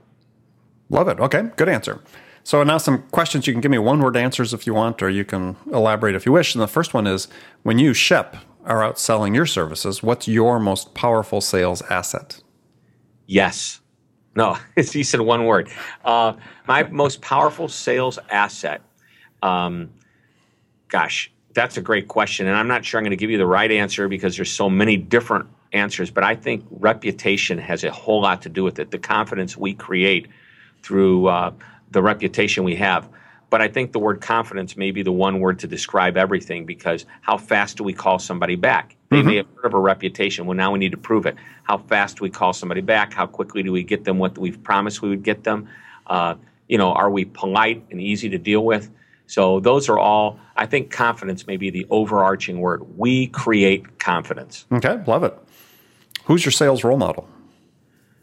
Love 0.91 1.09
it. 1.09 1.21
Okay, 1.21 1.51
good 1.57 1.69
answer. 1.69 2.01
So 2.45 2.63
now 2.63 2.77
some 2.77 3.03
questions. 3.11 3.47
You 3.47 3.55
can 3.55 3.63
give 3.63 3.71
me 3.71 3.79
one 3.79 4.01
word 4.01 4.17
answers 4.17 4.53
if 4.53 4.67
you 4.67 4.75
want, 4.75 5.03
or 5.03 5.09
you 5.09 5.25
can 5.25 5.57
elaborate 5.73 6.15
if 6.15 6.27
you 6.27 6.33
wish. 6.33 6.55
And 6.55 6.61
the 6.61 6.69
first 6.69 6.93
one 6.93 7.07
is 7.07 7.27
when 7.63 7.79
you, 7.79 7.95
Shep, 7.95 8.37
are 8.64 8.83
out 8.83 8.98
selling 8.98 9.35
your 9.35 9.46
services, 9.46 10.03
what's 10.03 10.27
your 10.29 10.59
most 10.59 10.94
powerful 10.94 11.40
sales 11.40 11.83
asset? 11.83 12.42
Yes. 13.27 13.81
No, 14.37 14.59
he 14.77 15.03
said 15.03 15.20
one 15.20 15.44
word. 15.46 15.70
Uh, 16.05 16.35
my 16.66 16.83
most 16.85 17.20
powerful 17.20 17.68
sales 17.68 18.18
asset. 18.31 18.83
Um, 19.42 19.90
gosh, 20.88 21.31
that's 21.55 21.77
a 21.77 21.83
great 21.83 22.09
question. 22.09 22.46
And 22.46 22.57
I'm 22.57 22.68
not 22.68 22.85
sure 22.85 22.98
I'm 22.98 23.05
going 23.05 23.11
to 23.11 23.16
give 23.16 23.31
you 23.31 23.38
the 23.38 23.46
right 23.46 23.70
answer 23.70 24.09
because 24.09 24.37
there's 24.37 24.50
so 24.50 24.68
many 24.68 24.96
different 24.96 25.46
answers. 25.72 26.11
But 26.11 26.24
I 26.24 26.35
think 26.35 26.64
reputation 26.70 27.59
has 27.59 27.85
a 27.85 27.90
whole 27.90 28.22
lot 28.22 28.42
to 28.42 28.48
do 28.48 28.64
with 28.64 28.79
it. 28.79 28.90
The 28.90 28.98
confidence 28.98 29.57
we 29.57 29.74
create 29.74 30.29
through 30.83 31.27
uh, 31.29 31.53
the 31.90 32.03
reputation 32.03 32.64
we 32.64 32.77
have. 32.77 33.09
But 33.55 33.62
I 33.62 33.69
think 33.69 33.93
the 33.93 34.01
word 34.01 34.21
confidence 34.21 34.77
may 34.77 34.90
be 34.90 35.05
the 35.05 35.12
one 35.12 35.38
word 35.38 35.61
to 35.61 35.69
describe 35.69 36.17
everything 36.17 36.67
because 36.67 37.07
how 37.21 37.38
fast 37.38 37.77
do 37.77 37.85
we 37.85 37.93
call 37.93 38.19
somebody 38.19 38.57
back? 38.57 38.97
They 39.11 39.19
mm-hmm. 39.19 39.29
may 39.29 39.37
have 39.37 39.47
heard 39.55 39.67
of 39.67 39.75
a 39.75 39.79
reputation. 39.79 40.47
Well, 40.47 40.57
now 40.57 40.73
we 40.73 40.81
need 40.81 40.90
to 40.90 40.99
prove 40.99 41.25
it. 41.25 41.37
How 41.62 41.79
fast 41.79 42.17
do 42.17 42.25
we 42.25 42.31
call 42.31 42.53
somebody 42.53 42.81
back? 42.81 43.12
How 43.12 43.29
quickly 43.29 43.62
do 43.62 43.71
we 43.71 43.85
get 43.85 44.03
them 44.03 44.19
what 44.19 44.37
we've 44.37 44.61
promised 44.61 45.03
we 45.03 45.09
would 45.09 45.23
get 45.23 45.45
them? 45.45 45.69
Uh, 46.09 46.35
you 46.67 46.79
know, 46.79 46.95
are 46.95 47.09
we 47.09 47.27
polite 47.27 47.85
and 47.93 48.01
easy 48.01 48.29
to 48.31 48.38
deal 48.38 48.64
with? 48.64 48.90
So 49.29 49.61
those 49.61 49.88
are 49.88 50.01
all. 50.01 50.40
I 50.57 50.67
think 50.67 50.90
confidence 50.90 51.47
may 51.47 51.57
be 51.57 51.71
the 51.71 51.87
overarching 51.90 52.59
word. 52.59 52.99
We 52.99 53.29
create 53.29 54.01
confidence. 54.01 54.67
Okay, 54.73 55.01
love 55.07 55.23
it. 55.23 55.38
Who's 56.25 56.45
your 56.45 56.51
sales 56.51 56.83
role 56.83 56.99
model? 56.99 57.29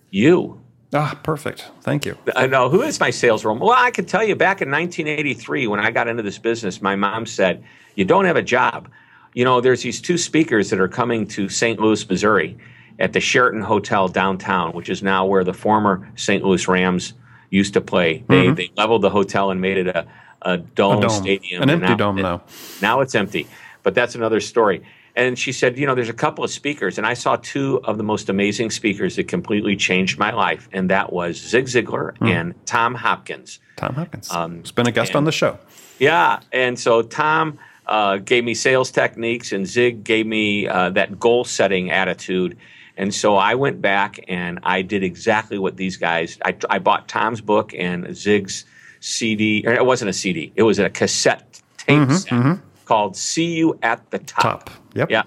You. 0.09 0.61
Ah, 0.93 1.17
perfect. 1.23 1.69
Thank 1.81 2.05
you. 2.05 2.17
I 2.35 2.47
know. 2.47 2.69
Who 2.69 2.81
is 2.81 2.99
my 2.99 3.11
sales 3.11 3.45
role? 3.45 3.57
Well, 3.57 3.71
I 3.71 3.91
can 3.91 4.05
tell 4.05 4.23
you 4.23 4.35
back 4.35 4.61
in 4.61 4.69
1983 4.69 5.67
when 5.67 5.79
I 5.79 5.89
got 5.89 6.07
into 6.07 6.21
this 6.21 6.37
business, 6.37 6.81
my 6.81 6.95
mom 6.95 7.25
said, 7.25 7.63
You 7.95 8.03
don't 8.03 8.25
have 8.25 8.35
a 8.35 8.41
job. 8.41 8.89
You 9.33 9.45
know, 9.45 9.61
there's 9.61 9.81
these 9.81 10.01
two 10.01 10.17
speakers 10.17 10.69
that 10.69 10.79
are 10.81 10.89
coming 10.89 11.25
to 11.27 11.47
St. 11.47 11.79
Louis, 11.79 12.07
Missouri 12.09 12.57
at 12.99 13.13
the 13.13 13.21
Sheraton 13.21 13.61
Hotel 13.61 14.09
downtown, 14.09 14.73
which 14.73 14.89
is 14.89 15.01
now 15.01 15.25
where 15.25 15.45
the 15.45 15.53
former 15.53 16.11
St. 16.15 16.43
Louis 16.43 16.67
Rams 16.67 17.13
used 17.49 17.73
to 17.73 17.81
play. 17.81 18.23
They, 18.27 18.45
mm-hmm. 18.45 18.55
they 18.55 18.71
leveled 18.75 19.01
the 19.01 19.09
hotel 19.09 19.51
and 19.51 19.61
made 19.61 19.77
it 19.77 19.87
a, 19.87 20.05
a, 20.41 20.57
dome, 20.57 20.97
a 20.97 21.01
dome 21.01 21.09
stadium. 21.09 21.63
An 21.63 21.69
empty 21.69 21.87
now, 21.87 21.95
dome 21.95 22.15
now. 22.17 22.41
Now 22.81 22.99
it's 22.99 23.15
empty. 23.15 23.47
But 23.83 23.95
that's 23.95 24.15
another 24.15 24.41
story. 24.41 24.83
And 25.15 25.37
she 25.37 25.51
said, 25.51 25.77
you 25.77 25.85
know, 25.85 25.95
there's 25.95 26.09
a 26.09 26.13
couple 26.13 26.43
of 26.43 26.51
speakers, 26.51 26.97
and 26.97 27.05
I 27.05 27.13
saw 27.13 27.35
two 27.35 27.81
of 27.83 27.97
the 27.97 28.03
most 28.03 28.29
amazing 28.29 28.71
speakers 28.71 29.17
that 29.17 29.27
completely 29.27 29.75
changed 29.75 30.17
my 30.17 30.31
life, 30.31 30.69
and 30.71 30.89
that 30.89 31.11
was 31.11 31.37
Zig 31.37 31.65
Ziglar 31.65 32.17
mm. 32.17 32.29
and 32.29 32.65
Tom 32.65 32.95
Hopkins. 32.95 33.59
Tom 33.75 33.95
Hopkins. 33.95 34.31
Um, 34.31 34.59
has 34.59 34.71
been 34.71 34.87
a 34.87 34.91
guest 34.91 35.11
and, 35.11 35.17
on 35.17 35.23
the 35.25 35.31
show. 35.31 35.57
Yeah, 35.99 36.39
and 36.51 36.79
so 36.79 37.01
Tom 37.01 37.59
uh, 37.87 38.17
gave 38.17 38.43
me 38.43 38.53
sales 38.53 38.89
techniques, 38.89 39.51
and 39.51 39.67
Zig 39.67 40.03
gave 40.03 40.25
me 40.25 40.67
uh, 40.67 40.91
that 40.91 41.19
goal 41.19 41.43
setting 41.43 41.91
attitude. 41.91 42.57
And 42.97 43.13
so 43.13 43.35
I 43.35 43.55
went 43.55 43.81
back 43.81 44.19
and 44.27 44.59
I 44.63 44.81
did 44.81 45.01
exactly 45.01 45.57
what 45.57 45.77
these 45.77 45.97
guys. 45.97 46.37
I, 46.45 46.55
I 46.69 46.77
bought 46.79 47.07
Tom's 47.07 47.41
book 47.41 47.73
and 47.73 48.15
Zig's 48.15 48.65
CD. 48.99 49.63
it 49.65 49.85
wasn't 49.85 50.09
a 50.09 50.13
CD; 50.13 50.51
it 50.55 50.63
was 50.63 50.77
a 50.77 50.89
cassette 50.89 51.61
tape 51.77 51.99
mm-hmm, 51.99 52.13
set. 52.13 52.31
Mm-hmm 52.31 52.67
called 52.91 53.15
"See 53.15 53.55
You 53.55 53.79
at 53.81 54.11
the 54.11 54.19
Top." 54.19 54.65
Top. 54.65 54.69
Yep. 54.95 55.09
Yeah. 55.09 55.23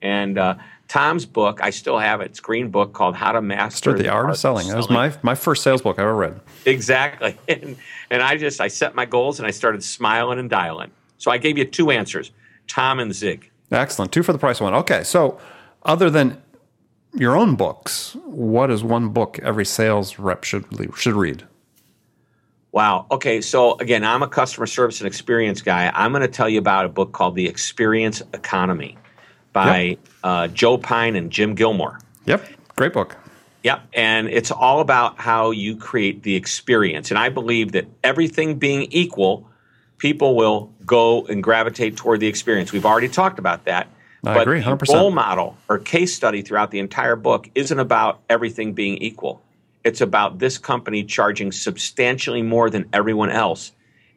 And 0.00 0.38
uh, 0.38 0.54
Tom's 0.88 1.26
book, 1.26 1.60
I 1.62 1.68
still 1.68 1.98
have 1.98 2.22
it. 2.22 2.30
It's 2.30 2.40
green 2.40 2.70
book 2.70 2.94
called 2.94 3.14
"How 3.14 3.32
to 3.32 3.42
Master 3.42 3.92
the, 3.92 4.04
the 4.04 4.08
Art, 4.08 4.30
of 4.30 4.38
Selling." 4.38 4.68
That 4.68 4.78
was 4.78 4.88
my 4.88 5.12
my 5.22 5.34
first 5.34 5.62
sales 5.62 5.82
book 5.82 5.98
I 5.98 6.02
ever 6.02 6.14
read. 6.14 6.40
Exactly. 6.64 7.36
And, 7.48 7.76
and 8.10 8.22
I 8.22 8.36
just 8.38 8.60
I 8.60 8.68
set 8.68 8.94
my 8.94 9.04
goals 9.04 9.38
and 9.38 9.46
I 9.46 9.50
started 9.50 9.84
smiling 9.84 10.38
and 10.38 10.48
dialing. 10.48 10.90
So 11.18 11.30
I 11.30 11.36
gave 11.36 11.58
you 11.58 11.66
two 11.66 11.90
answers: 11.90 12.30
Tom 12.66 12.98
and 12.98 13.14
Zig. 13.14 13.50
Excellent. 13.70 14.10
Two 14.10 14.22
for 14.22 14.32
the 14.32 14.38
price 14.38 14.58
of 14.58 14.64
one. 14.64 14.74
Okay. 14.74 15.04
So 15.04 15.38
other 15.82 16.08
than 16.08 16.40
your 17.14 17.36
own 17.36 17.56
books, 17.56 18.16
what 18.24 18.70
is 18.70 18.82
one 18.82 19.10
book 19.10 19.38
every 19.42 19.66
sales 19.66 20.18
rep 20.18 20.44
should 20.44 20.64
should 20.96 21.14
read? 21.14 21.44
Wow. 22.72 23.06
Okay. 23.10 23.42
So 23.42 23.76
again, 23.78 24.02
I'm 24.02 24.22
a 24.22 24.28
customer 24.28 24.66
service 24.66 25.00
and 25.00 25.06
experience 25.06 25.60
guy. 25.60 25.92
I'm 25.94 26.10
going 26.10 26.22
to 26.22 26.28
tell 26.28 26.48
you 26.48 26.58
about 26.58 26.86
a 26.86 26.88
book 26.88 27.12
called 27.12 27.34
The 27.34 27.46
Experience 27.46 28.22
Economy 28.32 28.96
by 29.52 29.80
yep. 29.80 29.98
uh, 30.24 30.48
Joe 30.48 30.78
Pine 30.78 31.14
and 31.14 31.30
Jim 31.30 31.54
Gilmore. 31.54 32.00
Yep. 32.24 32.46
Great 32.74 32.94
book. 32.94 33.16
Yep. 33.62 33.82
And 33.92 34.28
it's 34.28 34.50
all 34.50 34.80
about 34.80 35.20
how 35.20 35.50
you 35.50 35.76
create 35.76 36.22
the 36.22 36.34
experience. 36.34 37.10
And 37.10 37.18
I 37.18 37.28
believe 37.28 37.72
that 37.72 37.86
everything 38.02 38.58
being 38.58 38.88
equal, 38.90 39.48
people 39.98 40.34
will 40.34 40.72
go 40.84 41.26
and 41.26 41.42
gravitate 41.42 41.96
toward 41.96 42.20
the 42.20 42.26
experience. 42.26 42.72
We've 42.72 42.86
already 42.86 43.08
talked 43.08 43.38
about 43.38 43.66
that. 43.66 43.88
I 44.24 44.34
but 44.34 44.42
agree, 44.42 44.62
100%. 44.62 44.86
The 44.86 44.94
role 44.94 45.10
model 45.10 45.56
or 45.68 45.78
case 45.78 46.14
study 46.14 46.42
throughout 46.42 46.70
the 46.70 46.78
entire 46.78 47.16
book 47.16 47.50
isn't 47.54 47.78
about 47.78 48.20
everything 48.28 48.72
being 48.72 48.96
equal. 48.98 49.42
It's 49.84 50.00
about 50.00 50.38
this 50.38 50.58
company 50.58 51.04
charging 51.04 51.52
substantially 51.52 52.42
more 52.42 52.70
than 52.70 52.88
everyone 52.92 53.30
else 53.30 53.72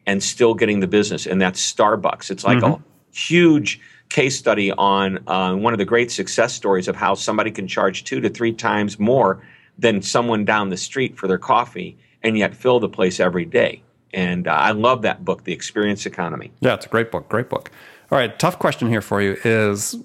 and 0.06 0.22
still 0.22 0.54
getting 0.54 0.80
the 0.80 0.86
business, 0.86 1.26
and 1.26 1.40
that's 1.40 1.60
Starbucks. 1.72 2.30
It's 2.30 2.44
like 2.44 2.58
mm-hmm. 2.58 2.80
a 2.80 3.16
huge 3.16 3.80
case 4.08 4.38
study 4.38 4.70
on 4.72 5.18
uh, 5.26 5.54
one 5.54 5.72
of 5.72 5.78
the 5.78 5.84
great 5.84 6.10
success 6.10 6.54
stories 6.54 6.86
of 6.86 6.94
how 6.94 7.14
somebody 7.14 7.50
can 7.50 7.66
charge 7.66 8.04
two 8.04 8.20
to 8.20 8.28
three 8.28 8.52
times 8.52 8.98
more 8.98 9.42
than 9.78 10.00
someone 10.00 10.44
down 10.44 10.70
the 10.70 10.76
street 10.76 11.16
for 11.18 11.26
their 11.26 11.38
coffee 11.38 11.98
and 12.22 12.38
yet 12.38 12.54
fill 12.54 12.80
the 12.80 12.88
place 12.88 13.20
every 13.20 13.44
day. 13.44 13.82
And 14.14 14.48
uh, 14.48 14.52
I 14.52 14.70
love 14.70 15.02
that 15.02 15.24
book, 15.24 15.44
The 15.44 15.52
Experience 15.52 16.06
Economy. 16.06 16.52
Yeah, 16.60 16.74
it's 16.74 16.86
a 16.86 16.88
great 16.88 17.10
book. 17.10 17.28
Great 17.28 17.50
book. 17.50 17.70
All 18.10 18.18
right, 18.18 18.38
tough 18.38 18.58
question 18.58 18.88
here 18.88 19.02
for 19.02 19.20
you 19.20 19.36
is 19.44 19.96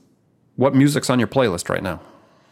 what 0.55 0.75
music's 0.75 1.09
on 1.09 1.19
your 1.19 1.27
playlist 1.27 1.69
right 1.69 1.83
now? 1.83 2.01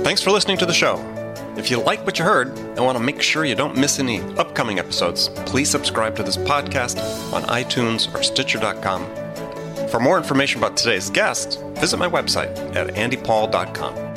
Thanks 0.04 0.20
for 0.20 0.30
listening 0.30 0.58
to 0.58 0.66
the 0.66 0.74
show. 0.74 0.98
If 1.56 1.70
you 1.70 1.80
like 1.80 2.04
what 2.04 2.18
you 2.18 2.26
heard 2.26 2.48
and 2.48 2.80
want 2.80 2.98
to 2.98 3.02
make 3.02 3.22
sure 3.22 3.46
you 3.46 3.54
don't 3.54 3.78
miss 3.78 3.98
any 3.98 4.20
upcoming 4.36 4.78
episodes, 4.78 5.30
please 5.46 5.70
subscribe 5.70 6.16
to 6.16 6.22
this 6.22 6.36
podcast 6.36 6.98
on 7.32 7.44
iTunes 7.44 8.14
or 8.14 8.22
Stitcher.com. 8.22 9.06
For 9.88 9.98
more 9.98 10.18
information 10.18 10.58
about 10.58 10.76
today's 10.76 11.08
guest, 11.08 11.62
visit 11.76 11.96
my 11.96 12.10
website 12.10 12.54
at 12.76 12.88
andypaul.com. 12.88 14.09